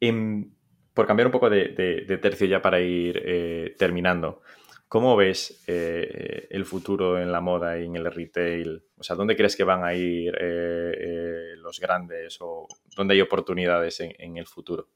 Em, 0.00 0.52
por 0.92 1.06
cambiar 1.06 1.26
un 1.26 1.32
poco 1.32 1.48
de, 1.48 2.18
tercio 2.20 2.46
ya 2.46 2.60
para 2.60 2.80
ir 2.80 3.22
eh, 3.24 3.74
terminando, 3.78 4.42
¿cómo 4.88 5.16
ves 5.16 5.62
eh, 5.66 6.48
el 6.50 6.64
futuro 6.64 7.20
en 7.20 7.30
la 7.30 7.40
moda 7.40 7.78
y 7.78 7.84
en 7.84 7.96
el 7.96 8.10
retail? 8.10 8.84
O 8.96 9.02
sea, 9.02 9.14
¿dónde 9.14 9.36
crees 9.36 9.56
que 9.56 9.64
van 9.64 9.84
a 9.84 9.94
ir 9.94 10.36
eh, 10.40 11.54
los 11.56 11.78
grandes 11.80 12.38
o 12.40 12.66
dónde 12.96 13.14
hay 13.14 13.20
oportunidades 13.20 14.00
en, 14.00 14.36
el 14.36 14.46
futuro? 14.46 14.88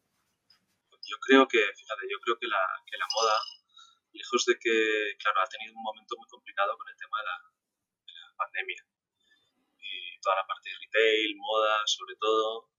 Yo 1.03 1.17
creo 1.21 1.47
que, 1.47 1.59
fíjate, 1.59 2.03
yo 2.11 2.19
creo 2.23 2.39
que 2.39 2.47
la, 2.47 2.59
que 2.87 2.97
la 2.97 3.07
moda 3.15 3.35
lejos 4.31 4.45
de 4.47 4.59
que, 4.59 5.17
claro, 5.19 5.41
ha 5.41 5.49
tenido 5.49 5.75
un 5.75 5.83
momento 5.83 6.15
muy 6.17 6.29
complicado 6.29 6.77
con 6.77 6.89
el 6.89 6.97
tema 6.97 7.19
de 7.19 7.25
la, 7.25 7.51
pandemia. 8.37 8.83
Y 9.79 10.19
toda 10.23 10.37
la 10.37 10.47
parte 10.47 10.71
de 10.71 10.77
retail, 10.81 11.37
moda, 11.37 11.83
sobre 11.85 12.17
todo. 12.19 12.71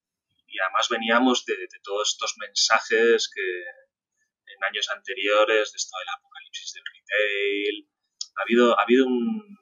Y 0.47 0.59
además 0.59 0.89
veníamos 0.89 1.45
de, 1.45 1.55
todos 1.83 2.09
estos 2.13 2.33
mensajes 2.37 3.29
que 3.29 3.61
en 3.61 4.63
años 4.63 4.89
anteriores, 4.89 5.71
de 5.71 5.77
esto 5.77 5.97
del 5.99 6.09
apocalipsis 6.17 6.73
del 6.73 6.83
retail, 6.83 7.89
ha 8.37 8.41
habido, 8.41 8.79
ha 8.79 8.81
habido 8.81 9.05
un, 9.05 9.55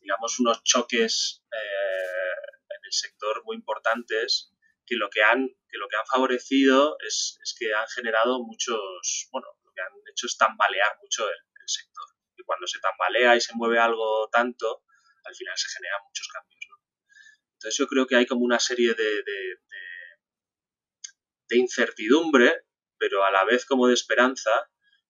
digamos, 0.00 0.38
unos 0.38 0.62
choques 0.62 1.42
eh, 1.50 2.76
en 2.76 2.84
el 2.84 2.92
sector 2.92 3.42
muy 3.44 3.56
importantes 3.56 4.52
que 4.86 4.94
lo 4.94 5.10
que 5.10 5.22
han, 5.22 5.48
que 5.68 5.78
lo 5.78 5.88
que 5.88 5.96
han 5.96 6.06
favorecido 6.06 6.96
es, 7.04 7.40
es 7.42 7.56
que 7.58 7.74
han 7.74 7.88
generado 7.88 8.38
muchos, 8.38 9.28
bueno, 9.32 9.48
han 9.80 9.92
hecho 10.10 10.26
es 10.26 10.36
tambalear 10.36 10.98
mucho 11.02 11.28
el, 11.28 11.36
sector. 11.66 12.06
Y 12.34 12.42
cuando 12.44 12.66
se 12.66 12.78
tambalea 12.78 13.36
y 13.36 13.42
se 13.42 13.52
mueve 13.54 13.78
algo 13.78 14.26
tanto, 14.32 14.84
al 15.24 15.34
final 15.34 15.52
se 15.58 15.68
generan 15.68 16.00
muchos 16.02 16.26
cambios. 16.28 16.58
Entonces 17.52 17.76
yo 17.76 17.86
creo 17.86 18.06
que 18.06 18.16
hay 18.16 18.24
como 18.24 18.42
una 18.42 18.58
serie 18.58 18.94
de, 18.94 19.22
de, 19.22 19.58
incertidumbre, 21.56 22.64
pero 22.96 23.24
a 23.24 23.30
la 23.30 23.44
vez 23.44 23.66
como 23.66 23.86
de 23.88 23.94
esperanza 23.94 24.50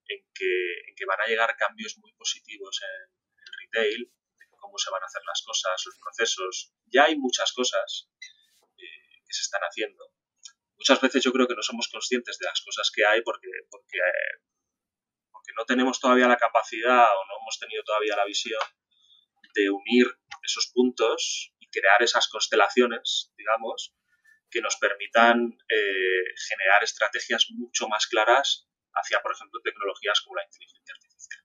en 0.07 0.25
que, 0.35 0.81
en 0.89 0.95
que 0.97 1.05
van 1.05 1.21
a 1.21 1.27
llegar 1.27 1.57
cambios 1.57 1.99
muy 1.99 2.13
positivos 2.15 2.81
en, 2.83 3.13
el 3.45 3.53
retail, 3.61 4.13
cómo 4.59 4.79
se 4.79 4.91
van 4.91 5.03
a 5.03 5.07
hacer 5.07 5.23
las 5.27 5.43
cosas, 5.43 5.83
los 5.87 5.99
procesos. 5.99 6.75
Ya 6.87 7.05
hay 7.05 7.17
muchas 7.17 7.53
cosas 7.53 8.11
eh, 8.77 9.23
que 9.27 9.33
se 9.33 9.43
están 9.43 9.63
haciendo. 9.63 10.05
Muchas 10.77 11.01
veces 11.01 11.25
yo 11.25 11.33
creo 11.33 11.49
que 11.49 11.57
no 11.57 11.63
somos 11.63 11.89
conscientes 11.89 12.39
de 12.39 12.47
las 12.47 12.61
cosas 12.63 12.91
que 12.95 13.05
hay 13.05 13.23
porque, 13.23 13.49
porque, 13.71 13.99
porque 15.49 15.55
no 15.57 15.65
tenemos 15.65 16.01
todavía 16.01 16.29
la 16.29 16.37
capacidad 16.37 17.05
o 17.17 17.25
no 17.27 17.41
hemos 17.41 17.59
tenido 17.59 17.83
todavía 17.85 18.17
la 18.17 18.25
visión 18.25 18.61
de 19.55 19.71
unir 19.71 20.07
esos 20.43 20.71
puntos 20.75 21.55
y 21.59 21.69
crear 21.71 22.03
esas 22.03 22.29
constelaciones, 22.29 23.33
digamos, 23.37 23.95
que 24.51 24.61
nos 24.61 24.77
permitan 24.77 25.57
eh, 25.69 26.25
generar 26.49 26.83
estrategias 26.85 27.47
mucho 27.51 27.89
más 27.89 28.07
claras 28.07 28.69
hacia, 28.93 29.21
por 29.23 29.33
ejemplo, 29.33 29.61
tecnologías 29.63 30.21
como 30.21 30.37
la 30.37 30.45
inteligencia 30.45 30.95
artificial. 30.95 31.45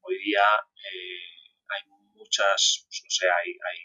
Hoy 0.00 0.18
día 0.18 0.44
eh, 0.92 1.54
hay 1.68 1.82
muchas, 2.14 2.86
pues, 2.86 3.02
no 3.04 3.10
sé, 3.10 3.26
hay, 3.26 3.50
hay, 3.50 3.78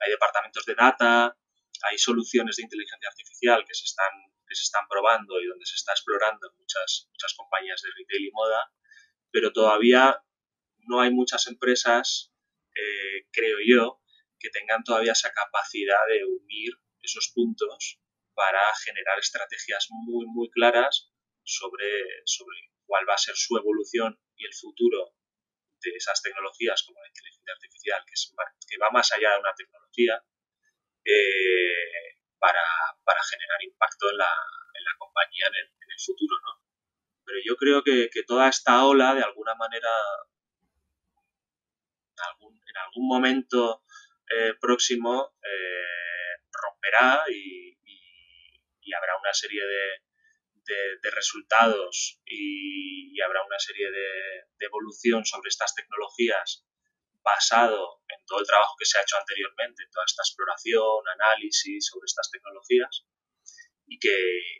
hay, 0.00 0.10
departamentos 0.10 0.64
de 0.66 0.74
data, 0.74 1.36
hay 1.82 1.98
soluciones 1.98 2.56
de 2.56 2.64
inteligencia 2.64 3.08
artificial 3.08 3.64
que 3.66 3.74
se 3.74 3.84
están, 3.84 4.12
que 4.46 4.54
se 4.54 4.62
están 4.62 4.86
probando 4.88 5.40
y 5.40 5.46
donde 5.46 5.64
se 5.64 5.76
está 5.76 5.92
explorando 5.92 6.48
en 6.48 6.58
muchas, 6.58 7.08
muchas 7.10 7.34
compañías 7.34 7.80
de 7.82 7.90
retail 7.96 8.26
y 8.26 8.30
moda, 8.32 8.70
pero 9.30 9.52
todavía 9.52 10.22
no 10.88 11.00
hay 11.00 11.10
muchas 11.10 11.46
empresas 11.46 12.30
eh, 12.74 13.26
creo 13.32 13.58
yo, 13.66 14.00
que 14.38 14.50
tengan 14.50 14.82
todavía 14.84 15.12
esa 15.12 15.32
capacidad 15.32 16.06
de 16.08 16.24
unir 16.24 16.72
esos 17.02 17.32
puntos 17.34 18.00
para 18.34 18.60
generar 18.84 19.18
estrategias 19.18 19.88
muy, 19.90 20.26
muy 20.26 20.50
claras 20.50 21.10
sobre, 21.42 22.22
sobre 22.24 22.56
cuál 22.86 23.08
va 23.08 23.14
a 23.14 23.18
ser 23.18 23.34
su 23.36 23.56
evolución 23.56 24.18
y 24.36 24.46
el 24.46 24.54
futuro 24.54 25.14
de 25.82 25.90
esas 25.96 26.22
tecnologías 26.22 26.82
como 26.84 27.00
la 27.00 27.08
inteligencia 27.08 27.52
artificial, 27.52 28.04
que, 28.06 28.14
es, 28.14 28.32
que 28.68 28.78
va 28.78 28.90
más 28.90 29.10
allá 29.12 29.32
de 29.32 29.40
una 29.40 29.54
tecnología, 29.54 30.22
eh, 31.04 32.20
para, 32.38 32.62
para, 33.04 33.20
generar 33.22 33.62
impacto 33.64 34.10
en 34.10 34.18
la, 34.18 34.32
en 34.74 34.84
la 34.84 34.96
compañía 34.98 35.46
en 35.48 35.54
el, 35.54 35.66
en 35.66 35.90
el, 35.90 36.00
futuro. 36.00 36.36
¿no? 36.44 36.69
Pero 37.30 37.42
yo 37.46 37.54
creo 37.54 37.84
que, 37.84 38.10
que 38.12 38.24
toda 38.24 38.48
esta 38.48 38.84
ola, 38.84 39.14
de 39.14 39.22
alguna 39.22 39.54
manera, 39.54 39.88
en 42.66 42.76
algún 42.76 43.06
momento 43.06 43.84
eh, 44.28 44.54
próximo 44.60 45.36
eh, 45.40 46.42
romperá 46.50 47.22
y, 47.30 47.70
habrá 48.92 49.16
una 49.16 49.32
serie 49.32 49.62
de, 49.64 51.10
resultados 51.12 52.20
y, 52.26 53.20
habrá 53.20 53.44
una 53.44 53.58
serie 53.60 53.88
de, 53.88 54.66
evolución 54.66 55.24
sobre 55.24 55.50
estas 55.50 55.72
tecnologías 55.76 56.66
basado 57.22 58.02
en 58.08 58.18
todo 58.26 58.40
el 58.40 58.46
trabajo 58.46 58.74
que 58.76 58.86
se 58.86 58.98
ha 58.98 59.02
hecho 59.02 59.16
anteriormente, 59.16 59.86
toda 59.92 60.04
esta 60.04 60.22
exploración, 60.22 61.06
análisis 61.14 61.86
sobre 61.86 62.06
estas 62.06 62.28
tecnologías 62.30 63.06
y 63.86 64.00
que, 64.00 64.10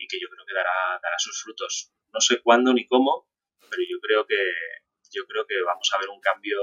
que 0.08 0.20
yo 0.20 0.28
creo 0.28 0.46
que 0.46 0.54
dará, 0.54 1.00
dará 1.02 1.18
sus 1.18 1.42
frutos. 1.42 1.92
No 2.12 2.20
sé 2.20 2.40
cuándo 2.42 2.72
ni 2.72 2.86
cómo, 2.86 3.28
pero 3.68 3.82
yo 3.88 4.00
creo 4.00 4.26
que 4.26 4.36
yo 5.12 5.26
creo 5.26 5.46
que 5.46 5.60
vamos 5.62 5.90
a 5.94 5.98
ver 6.00 6.08
un 6.08 6.20
cambio 6.20 6.58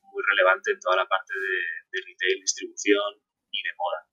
muy 0.00 0.22
relevante 0.26 0.72
en 0.72 0.80
toda 0.80 0.96
la 0.96 1.06
parte 1.06 1.32
de, 1.34 2.00
retail, 2.00 2.40
distribución 2.40 3.14
y 3.50 3.62
de 3.62 3.70
moda. 3.76 4.08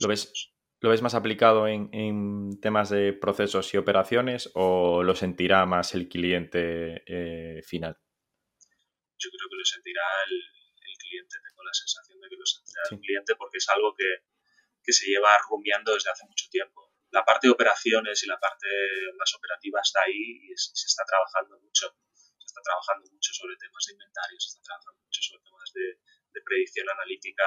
¿Lo 0.00 0.08
ves, 0.08 0.52
¿Lo 0.80 0.90
ves 0.90 1.02
más 1.02 1.14
aplicado 1.14 1.68
en, 1.68 2.58
temas 2.60 2.90
de 2.90 3.12
procesos 3.12 3.72
y 3.74 3.76
operaciones 3.76 4.50
o 4.54 5.02
lo 5.02 5.14
sentirá 5.14 5.66
más 5.66 5.94
el 5.94 6.08
cliente 6.08 7.02
eh, 7.06 7.62
final? 7.62 7.96
Yo 9.18 9.30
creo 9.30 9.48
que 9.48 9.56
lo 9.56 9.64
sentirá 9.64 10.02
el, 10.28 10.40
cliente, 10.98 11.36
tengo 11.48 11.64
la 11.64 11.74
sensación 11.74 12.20
de 12.20 12.28
que 12.28 12.36
lo 12.36 12.46
sentirá 12.46 12.82
el 12.90 13.00
cliente 13.00 13.34
porque 13.36 13.58
es 13.58 13.68
algo 13.68 13.94
que, 13.96 14.24
que 14.82 14.92
se 14.92 15.06
lleva 15.06 15.30
rumiando 15.48 15.92
desde 15.94 16.10
hace 16.10 16.24
mucho 16.26 16.46
tiempo. 16.50 16.89
La 17.10 17.24
parte 17.24 17.48
de 17.48 17.52
operaciones 17.52 18.22
y 18.22 18.26
la 18.26 18.38
parte 18.38 18.68
más 19.18 19.34
operativa 19.34 19.80
está 19.82 20.02
ahí 20.02 20.50
y 20.50 20.56
se 20.56 20.86
está 20.86 21.04
trabajando 21.04 21.58
mucho 21.58 21.94
está 22.50 22.60
trabajando 22.62 23.06
mucho 23.10 23.32
sobre 23.32 23.56
temas 23.56 23.84
de 23.86 23.92
inventario, 23.94 24.36
se 24.40 24.48
está 24.50 24.62
trabajando 24.66 25.00
mucho 25.06 25.20
sobre 25.22 25.42
temas 25.46 25.70
de, 25.72 26.42
predicción 26.42 26.88
analítica, 26.90 27.46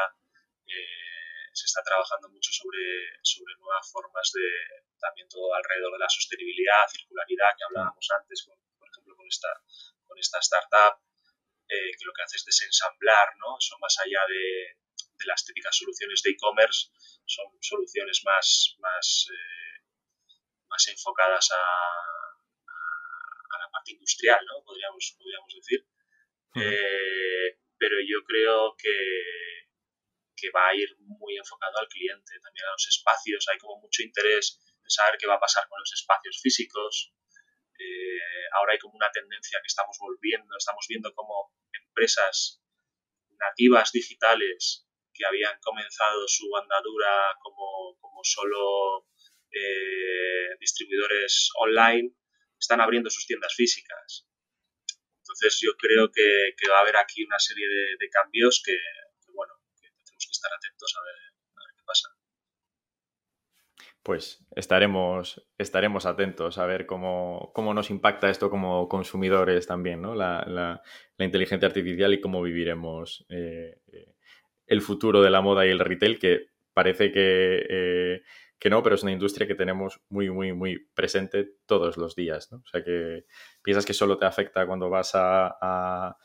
eh, 0.63 1.49
se 1.51 1.65
está 1.65 1.83
trabajando 1.83 2.29
mucho 2.29 2.51
sobre, 2.53 3.19
sobre 3.21 3.55
nuevas 3.59 3.83
formas 3.91 4.31
de 4.31 4.47
también 4.99 5.27
todo 5.27 5.53
alrededor 5.53 5.91
de 5.91 5.99
la 5.99 6.09
sostenibilidad, 6.09 6.87
circularidad 6.87 7.51
que 7.57 7.65
hablábamos 7.65 8.07
antes, 8.15 8.47
por 8.47 8.87
ejemplo, 8.87 9.15
con 9.15 9.27
esta, 9.27 9.51
con 10.07 10.17
esta 10.17 10.39
startup, 10.39 11.03
eh, 11.67 11.91
que 11.97 12.05
lo 12.05 12.13
que 12.13 12.23
hace 12.23 12.37
es 12.37 12.45
desensamblar, 12.45 13.35
¿no? 13.37 13.59
Son 13.59 13.79
más 13.81 13.97
allá 13.99 14.23
de, 14.29 14.77
las 15.25 15.45
típicas 15.45 15.75
soluciones 15.77 16.21
de 16.23 16.31
e-commerce, 16.31 16.89
son 17.25 17.45
soluciones 17.61 18.21
más, 18.25 18.75
más, 18.79 19.27
eh, 19.31 19.83
más 20.67 20.87
enfocadas 20.87 21.49
a, 21.51 22.13
parte 23.71 23.93
industrial, 23.93 24.39
¿no? 24.45 24.63
Podríamos, 24.63 25.15
podríamos 25.17 25.51
decir. 25.55 25.87
Eh, 26.55 27.57
pero 27.75 27.95
yo 28.05 28.23
creo 28.23 28.75
que, 28.77 29.65
que 30.35 30.51
va 30.51 30.67
a 30.67 30.75
ir 30.75 30.95
muy 30.99 31.37
enfocado 31.37 31.79
al 31.79 31.87
cliente, 31.87 32.39
también 32.39 32.65
a 32.67 32.71
los 32.73 32.87
espacios. 32.87 33.47
Hay 33.49 33.57
como 33.57 33.81
mucho 33.81 34.03
interés 34.03 34.59
en 34.83 34.89
saber 34.89 35.17
qué 35.17 35.25
va 35.25 35.35
a 35.35 35.39
pasar 35.39 35.67
con 35.67 35.79
los 35.79 35.91
espacios 35.91 36.39
físicos. 36.41 37.13
Eh, 37.79 38.45
ahora 38.53 38.73
hay 38.73 38.79
como 38.79 38.95
una 38.95 39.09
tendencia 39.11 39.59
que 39.61 39.67
estamos 39.67 39.97
volviendo, 39.99 40.55
estamos 40.55 40.85
viendo 40.87 41.13
como 41.15 41.51
empresas 41.71 42.61
nativas 43.39 43.91
digitales 43.91 44.87
que 45.13 45.25
habían 45.25 45.59
comenzado 45.61 46.27
su 46.27 46.55
andadura 46.57 47.37
como, 47.41 47.97
como 47.99 48.21
solo 48.23 49.07
eh, 49.51 50.57
distribuidores 50.59 51.49
online 51.59 52.15
están 52.59 52.81
abriendo 52.81 53.09
sus 53.09 53.27
tiendas 53.27 53.53
físicas. 53.55 54.27
Entonces 55.19 55.59
yo 55.61 55.71
creo 55.77 56.11
que, 56.11 56.53
va 56.69 56.79
a 56.79 56.81
haber 56.81 56.97
aquí 56.97 57.23
una 57.23 57.39
serie 57.39 57.67
de, 57.67 58.09
cambios 58.09 58.61
que, 58.65 58.77
bueno, 59.33 59.53
que 59.79 59.87
tenemos 60.03 60.25
que 60.25 60.31
estar 60.31 60.51
atentos 60.53 60.95
a 60.97 61.03
ver, 61.03 61.15
qué 61.77 61.83
pasa. 61.85 62.09
Pues 64.03 64.45
estaremos, 64.55 65.47
estaremos 65.57 66.05
atentos 66.05 66.57
a 66.57 66.65
ver 66.65 66.85
cómo, 66.85 67.53
nos 67.55 67.89
impacta 67.89 68.29
esto 68.29 68.49
como 68.49 68.89
consumidores 68.89 69.65
también, 69.65 70.01
¿no? 70.01 70.13
La, 70.13 70.81
inteligencia 71.17 71.69
artificial 71.69 72.13
y 72.13 72.19
cómo 72.19 72.41
viviremos 72.41 73.25
eh, 73.29 73.79
eh, 73.93 74.12
el 74.73 74.81
futuro 74.81 75.21
de 75.21 75.29
la 75.29 75.41
moda 75.41 75.65
y 75.65 75.69
el 75.69 75.79
retail, 75.79 76.19
que 76.19 76.47
parece 76.73 77.11
que 77.11 77.65
eh, 77.69 78.23
que 78.63 78.69
no, 78.69 78.81
pero 78.81 78.95
es 78.95 79.03
una 79.03 79.11
industria 79.11 79.45
que 79.45 79.55
tenemos 79.55 79.99
muy, 80.07 80.29
muy, 80.29 80.53
muy 80.53 80.79
presente 80.95 81.57
todos 81.65 81.97
los 81.97 82.15
días, 82.15 82.49
¿no? 82.49 82.59
O 82.59 82.65
sea 82.65 82.81
que 82.81 83.25
piensas 83.61 83.85
que 83.85 83.93
solo 83.93 84.17
te 84.17 84.25
afecta 84.25 84.65
cuando 84.65 84.89
vas 84.89 85.11
a, 85.15 86.17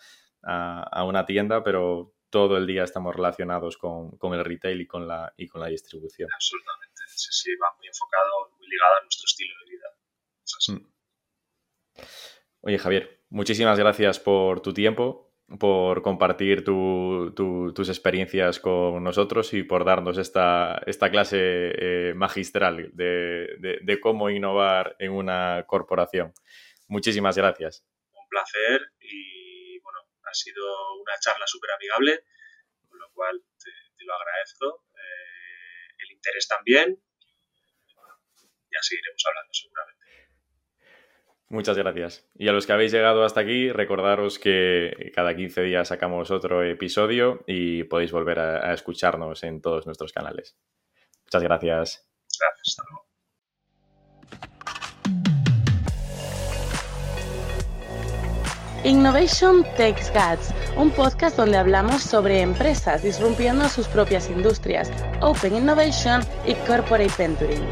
una 1.05 1.27
tienda, 1.27 1.65
pero 1.65 2.15
todo 2.31 2.57
el 2.57 2.65
día 2.65 2.85
estamos 2.85 3.17
relacionados 3.17 3.77
con, 3.77 4.17
el 4.23 4.45
retail 4.45 4.81
y 4.83 4.87
con 4.87 5.09
la, 5.09 5.35
y 5.37 5.49
con 5.49 5.61
la 5.61 5.67
distribución. 5.67 6.29
Absolutamente, 6.33 7.03
sí, 7.09 7.29
sí, 7.33 7.51
va 7.57 7.75
muy 7.77 7.89
enfocado, 7.89 8.51
muy 8.57 8.69
ligado 8.69 8.95
a 8.95 9.03
nuestro 9.03 9.27
estilo 9.27 9.55
de 9.59 9.71
vida. 9.73 9.89
Mm. 10.69 12.07
Oye, 12.61 12.79
Javier, 12.79 13.25
muchísimas 13.31 13.81
gracias 13.81 14.21
por 14.21 14.61
tu 14.61 14.73
tiempo 14.73 15.28
por 15.59 16.03
compartir 16.03 16.63
tus 16.63 17.89
experiencias 17.89 18.61
con 18.61 19.03
nosotros 19.03 19.55
y 19.55 19.63
por 19.63 19.85
darnos 19.85 20.19
esta, 20.19 20.83
esta 20.87 21.11
clase 21.11 21.39
eh, 21.41 22.13
magistral 22.15 22.91
de, 22.93 23.99
cómo 24.03 24.29
innovar 24.29 24.95
en 24.99 25.13
una 25.13 25.65
corporación. 25.67 26.35
Muchísimas 26.87 27.37
gracias. 27.37 27.85
Un 28.13 28.29
placer 28.29 28.93
y 29.01 29.79
bueno, 29.81 30.01
ha 30.25 30.35
sido 30.35 30.63
una 31.01 31.15
charla 31.19 31.47
súper 31.47 31.71
amigable, 31.73 32.25
con 32.87 32.99
lo 32.99 33.11
cual 33.13 33.43
te, 33.63 34.05
lo 34.05 34.15
agradezco. 34.15 34.85
Eh, 34.95 35.95
el 36.05 36.13
interés 36.13 36.47
también. 36.47 37.03
ya 38.71 38.83
seguiremos 38.83 39.25
hablando 39.27 39.53
seguramente. 39.55 39.88
Muchas 41.51 41.79
gracias. 41.79 42.29
Y 42.35 42.49
a 42.49 42.53
los 42.53 42.67
que 42.67 42.75
habéis 42.75 42.93
llegado 42.93 43.25
hasta 43.25 43.41
aquí, 43.41 43.73
recordaros 43.73 44.39
que 44.39 45.13
cada 45.15 45.35
15 45.35 45.63
días 45.63 45.89
sacamos 45.89 46.31
otro 46.31 46.63
episodio 46.63 47.43
y 47.47 47.85
podéis 47.85 48.13
volver 48.13 48.39
a, 48.39 48.75
escucharnos 48.75 49.43
en 49.45 49.63
todos 49.63 49.87
nuestros 49.87 50.13
canales. 50.13 50.59
Muchas 51.25 51.43
gracias. 51.43 52.07
Gracias. 52.39 52.77
Innovation 58.85 59.65
Takes 59.77 60.13
Guts, 60.13 60.55
un 60.77 60.91
podcast 60.91 61.37
donde 61.37 61.57
hablamos 61.57 62.03
sobre 62.03 62.43
empresas 62.43 63.03
disrumpiendo 63.03 63.69
sus 63.69 63.89
propias 63.89 64.31
industrias, 64.31 64.93
Open 65.21 65.57
Innovation 65.57 66.23
y 66.47 66.55
Corporate 66.67 67.11
Venturing. 67.19 67.67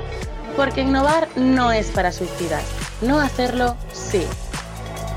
Porque 0.56 0.80
innovar 0.80 1.28
no 1.36 1.70
es 1.70 1.90
para 1.90 2.10
suicidas, 2.10 2.85
no 3.00 3.18
hacerlo 3.20 3.76
sí. 3.92 4.26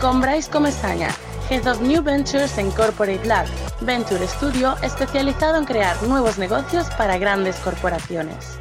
Con 0.01 0.21
Bryce 0.21 0.49
Comesaña, 0.49 1.09
Head 1.49 1.67
of 1.67 1.81
New 1.81 2.03
Ventures 2.03 2.57
en 2.57 2.71
Corporate 2.71 3.25
Lab, 3.25 3.47
Venture 3.81 4.27
Studio 4.27 4.75
especializado 4.81 5.57
en 5.57 5.65
crear 5.65 6.01
nuevos 6.03 6.37
negocios 6.37 6.87
para 6.97 7.17
grandes 7.17 7.55
corporaciones. 7.57 8.58